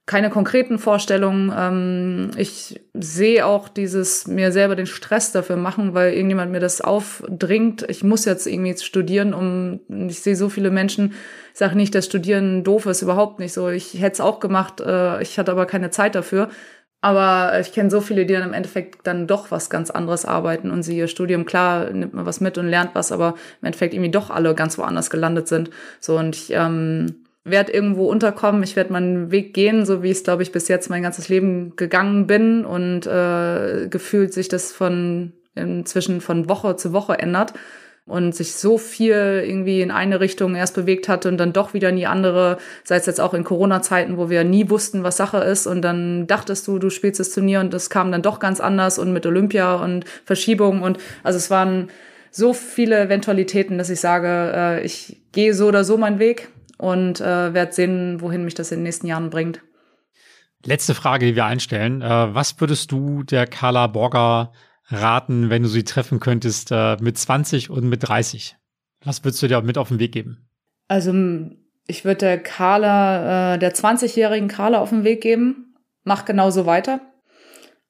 keine 0.05 0.29
konkreten 0.29 0.77
Vorstellungen. 0.77 1.51
Ähm, 1.57 2.31
ich 2.37 2.79
sehe 2.93 3.47
auch 3.47 3.67
dieses 3.67 4.27
mir 4.27 4.51
selber 4.51 4.75
den 4.75 4.85
Stress 4.85 5.31
dafür 5.31 5.55
machen, 5.55 5.95
weil 5.95 6.13
irgendjemand 6.13 6.51
mir 6.51 6.59
das 6.59 6.81
aufdringt. 6.81 7.83
Ich 7.89 8.03
muss 8.03 8.25
jetzt 8.25 8.45
irgendwie 8.45 8.77
studieren, 8.77 9.33
um 9.33 9.79
ich 10.07 10.21
sehe 10.21 10.35
so 10.35 10.49
viele 10.49 10.69
Menschen, 10.69 11.13
ich 11.53 11.59
sage 11.59 11.75
nicht, 11.75 11.95
dass 11.95 12.05
Studieren 12.05 12.63
doof 12.63 12.85
ist, 12.85 13.01
überhaupt 13.01 13.39
nicht 13.39 13.53
so. 13.53 13.69
Ich 13.69 13.95
hätte 13.95 14.13
es 14.13 14.21
auch 14.21 14.39
gemacht, 14.39 14.81
äh, 14.81 15.21
ich 15.23 15.39
hatte 15.39 15.51
aber 15.51 15.65
keine 15.65 15.89
Zeit 15.89 16.13
dafür. 16.13 16.49
Aber 17.01 17.59
ich 17.59 17.73
kenne 17.73 17.89
so 17.89 17.99
viele, 17.99 18.27
die 18.27 18.33
dann 18.33 18.49
im 18.49 18.53
Endeffekt 18.53 19.07
dann 19.07 19.25
doch 19.25 19.49
was 19.49 19.71
ganz 19.71 19.89
anderes 19.89 20.23
arbeiten 20.23 20.69
und 20.69 20.83
sie 20.83 20.97
ihr 20.97 21.07
Studium, 21.07 21.45
klar, 21.45 21.89
nimmt 21.89 22.13
man 22.13 22.27
was 22.27 22.41
mit 22.41 22.59
und 22.59 22.67
lernt 22.67 22.91
was, 22.93 23.11
aber 23.11 23.35
im 23.61 23.65
Endeffekt 23.65 23.95
irgendwie 23.95 24.11
doch 24.11 24.29
alle 24.29 24.53
ganz 24.53 24.77
woanders 24.77 25.09
gelandet 25.09 25.47
sind. 25.47 25.71
So 25.99 26.19
und 26.19 26.35
ich 26.35 26.51
ähm, 26.51 27.15
werde 27.43 27.71
irgendwo 27.71 28.05
unterkommen, 28.07 28.61
ich 28.61 28.75
werde 28.75 28.93
meinen 28.93 29.31
Weg 29.31 29.55
gehen, 29.55 29.83
so 29.83 30.03
wie 30.03 30.11
ich 30.11 30.17
es, 30.17 30.23
glaube 30.23 30.43
ich, 30.43 30.51
bis 30.51 30.67
jetzt 30.67 30.91
mein 30.91 31.01
ganzes 31.01 31.27
Leben 31.27 31.75
gegangen 31.75 32.27
bin 32.27 32.65
und 32.65 33.07
äh, 33.07 33.87
gefühlt 33.89 34.31
sich 34.31 34.47
das 34.47 34.71
von 34.71 35.33
inzwischen 35.55 36.21
von 36.21 36.47
Woche 36.47 36.75
zu 36.75 36.93
Woche 36.93 37.17
ändert 37.17 37.53
und 38.11 38.35
sich 38.35 38.53
so 38.55 38.77
viel 38.77 39.43
irgendwie 39.47 39.81
in 39.81 39.89
eine 39.89 40.19
Richtung 40.19 40.53
erst 40.55 40.75
bewegt 40.75 41.07
hatte 41.07 41.29
und 41.29 41.37
dann 41.37 41.53
doch 41.53 41.73
wieder 41.73 41.89
in 41.89 41.95
die 41.95 42.07
andere, 42.07 42.57
sei 42.83 42.97
es 42.97 43.05
jetzt 43.05 43.21
auch 43.21 43.33
in 43.33 43.45
Corona-Zeiten, 43.45 44.17
wo 44.17 44.29
wir 44.29 44.43
nie 44.43 44.69
wussten, 44.69 45.03
was 45.03 45.15
Sache 45.15 45.37
ist 45.37 45.65
und 45.65 45.81
dann 45.81 46.27
dachtest 46.27 46.67
du, 46.67 46.77
du 46.77 46.89
spielst 46.89 47.21
das 47.21 47.31
Turnier 47.31 47.61
und 47.61 47.73
das 47.73 47.89
kam 47.89 48.11
dann 48.11 48.21
doch 48.21 48.39
ganz 48.39 48.59
anders 48.59 48.99
und 48.99 49.13
mit 49.13 49.25
Olympia 49.25 49.75
und 49.75 50.03
Verschiebung 50.25 50.81
und 50.81 50.97
also 51.23 51.37
es 51.37 51.49
waren 51.49 51.89
so 52.31 52.53
viele 52.53 52.99
Eventualitäten, 52.99 53.77
dass 53.77 53.89
ich 53.89 54.01
sage, 54.01 54.51
äh, 54.53 54.85
ich 54.85 55.21
gehe 55.31 55.53
so 55.53 55.67
oder 55.67 55.85
so 55.85 55.97
meinen 55.97 56.19
Weg 56.19 56.49
und 56.77 57.21
äh, 57.21 57.53
werde 57.53 57.71
sehen, 57.71 58.19
wohin 58.19 58.43
mich 58.43 58.55
das 58.55 58.73
in 58.73 58.79
den 58.79 58.83
nächsten 58.83 59.07
Jahren 59.07 59.29
bringt. 59.29 59.61
Letzte 60.65 60.95
Frage, 60.95 61.27
die 61.27 61.35
wir 61.35 61.45
einstellen. 61.45 62.01
Äh, 62.01 62.35
was 62.35 62.59
würdest 62.59 62.91
du 62.91 63.23
der 63.23 63.47
Carla 63.47 63.87
Borger 63.87 64.51
raten, 64.91 65.49
wenn 65.49 65.63
du 65.63 65.69
sie 65.69 65.83
treffen 65.83 66.19
könntest 66.19 66.71
äh, 66.71 66.97
mit 67.01 67.17
20 67.17 67.69
und 67.69 67.87
mit 67.87 68.07
30? 68.07 68.57
Was 69.03 69.23
würdest 69.23 69.41
du 69.41 69.47
dir 69.47 69.61
mit 69.61 69.77
auf 69.77 69.89
den 69.89 69.99
Weg 69.99 70.11
geben? 70.11 70.47
Also 70.87 71.13
ich 71.87 72.05
würde 72.05 72.19
der 72.19 72.41
Carla, 72.41 73.55
äh, 73.55 73.59
der 73.59 73.73
20-jährigen 73.73 74.47
Carla 74.47 74.79
auf 74.79 74.89
den 74.89 75.03
Weg 75.03 75.21
geben. 75.21 75.75
Mach 76.03 76.25
genauso 76.25 76.65
weiter. 76.65 77.01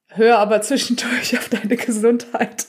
Hör 0.08 0.38
aber 0.38 0.60
zwischendurch 0.62 1.36
auf 1.38 1.48
deine 1.48 1.76
Gesundheit. 1.76 2.66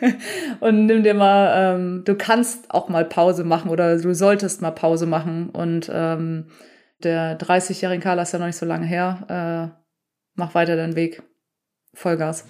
und 0.60 0.86
nimm 0.86 1.02
dir 1.02 1.14
mal, 1.14 1.74
ähm, 1.74 2.02
du 2.04 2.14
kannst 2.14 2.70
auch 2.70 2.88
mal 2.88 3.04
Pause 3.04 3.44
machen 3.44 3.70
oder 3.70 3.98
du 3.98 4.14
solltest 4.14 4.62
mal 4.62 4.70
Pause 4.70 5.06
machen. 5.06 5.50
Und 5.50 5.90
ähm, 5.92 6.46
der 7.02 7.38
30-jährige 7.38 8.02
Carla 8.02 8.22
ist 8.22 8.32
ja 8.32 8.38
noch 8.38 8.46
nicht 8.46 8.56
so 8.56 8.66
lange 8.66 8.86
her. 8.86 9.74
Äh, 9.74 9.80
mach 10.34 10.54
weiter 10.54 10.76
deinen 10.76 10.96
Weg. 10.96 11.22
Vollgas. 11.94 12.44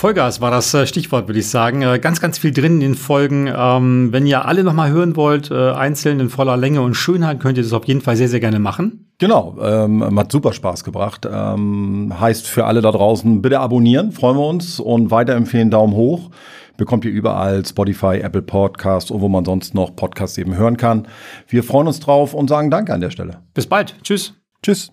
Vollgas 0.00 0.40
war 0.40 0.50
das 0.50 0.72
äh, 0.72 0.86
Stichwort, 0.86 1.28
würde 1.28 1.40
ich 1.40 1.50
sagen. 1.50 1.82
Äh, 1.82 1.98
ganz, 1.98 2.22
ganz 2.22 2.38
viel 2.38 2.52
drin 2.52 2.76
in 2.76 2.80
den 2.80 2.94
Folgen. 2.94 3.52
Ähm, 3.54 4.08
wenn 4.12 4.24
ihr 4.24 4.46
alle 4.46 4.64
nochmal 4.64 4.90
hören 4.90 5.14
wollt, 5.14 5.50
äh, 5.50 5.72
einzeln 5.72 6.20
in 6.20 6.30
voller 6.30 6.56
Länge 6.56 6.80
und 6.80 6.94
Schönheit, 6.94 7.38
könnt 7.38 7.58
ihr 7.58 7.64
das 7.64 7.74
auf 7.74 7.84
jeden 7.84 8.00
Fall 8.00 8.16
sehr, 8.16 8.30
sehr 8.30 8.40
gerne 8.40 8.60
machen. 8.60 9.10
Genau, 9.18 9.58
ähm, 9.60 10.18
hat 10.18 10.32
super 10.32 10.54
Spaß 10.54 10.84
gebracht. 10.84 11.28
Ähm, 11.30 12.14
heißt 12.18 12.46
für 12.46 12.64
alle 12.64 12.80
da 12.80 12.92
draußen, 12.92 13.42
bitte 13.42 13.60
abonnieren, 13.60 14.12
freuen 14.12 14.38
wir 14.38 14.46
uns 14.46 14.80
und 14.80 15.10
weiterempfehlen, 15.10 15.70
Daumen 15.70 15.92
hoch. 15.92 16.30
Bekommt 16.78 17.04
ihr 17.04 17.10
überall 17.10 17.66
Spotify, 17.66 18.20
Apple 18.22 18.40
Podcasts 18.40 19.10
und 19.10 19.20
wo 19.20 19.28
man 19.28 19.44
sonst 19.44 19.74
noch 19.74 19.94
Podcasts 19.94 20.38
eben 20.38 20.56
hören 20.56 20.78
kann. 20.78 21.08
Wir 21.46 21.62
freuen 21.62 21.88
uns 21.88 22.00
drauf 22.00 22.32
und 22.32 22.48
sagen 22.48 22.70
Danke 22.70 22.94
an 22.94 23.02
der 23.02 23.10
Stelle. 23.10 23.42
Bis 23.52 23.66
bald. 23.66 23.96
Tschüss. 24.02 24.32
Tschüss. 24.62 24.90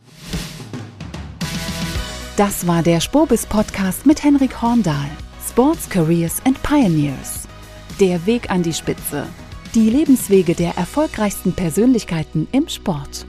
Das 2.37 2.67
war 2.67 2.83
der 2.83 2.99
Spobis 2.99 3.47
Podcast 3.47 4.05
mit 4.05 4.23
Henrik 4.23 4.61
Horndahl. 4.61 5.09
Sports, 5.49 5.89
Careers 5.89 6.39
and 6.45 6.61
Pioneers. 6.61 7.47
Der 7.99 8.23
Weg 8.27 8.51
an 8.51 8.61
die 8.61 8.73
Spitze. 8.73 9.25
Die 9.73 9.89
Lebenswege 9.89 10.53
der 10.53 10.77
erfolgreichsten 10.77 11.53
Persönlichkeiten 11.53 12.47
im 12.51 12.69
Sport. 12.69 13.25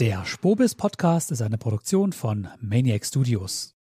Der 0.00 0.24
Spobis 0.24 0.74
Podcast 0.74 1.30
ist 1.30 1.40
eine 1.40 1.56
Produktion 1.56 2.12
von 2.12 2.48
Maniac 2.60 3.06
Studios. 3.06 3.76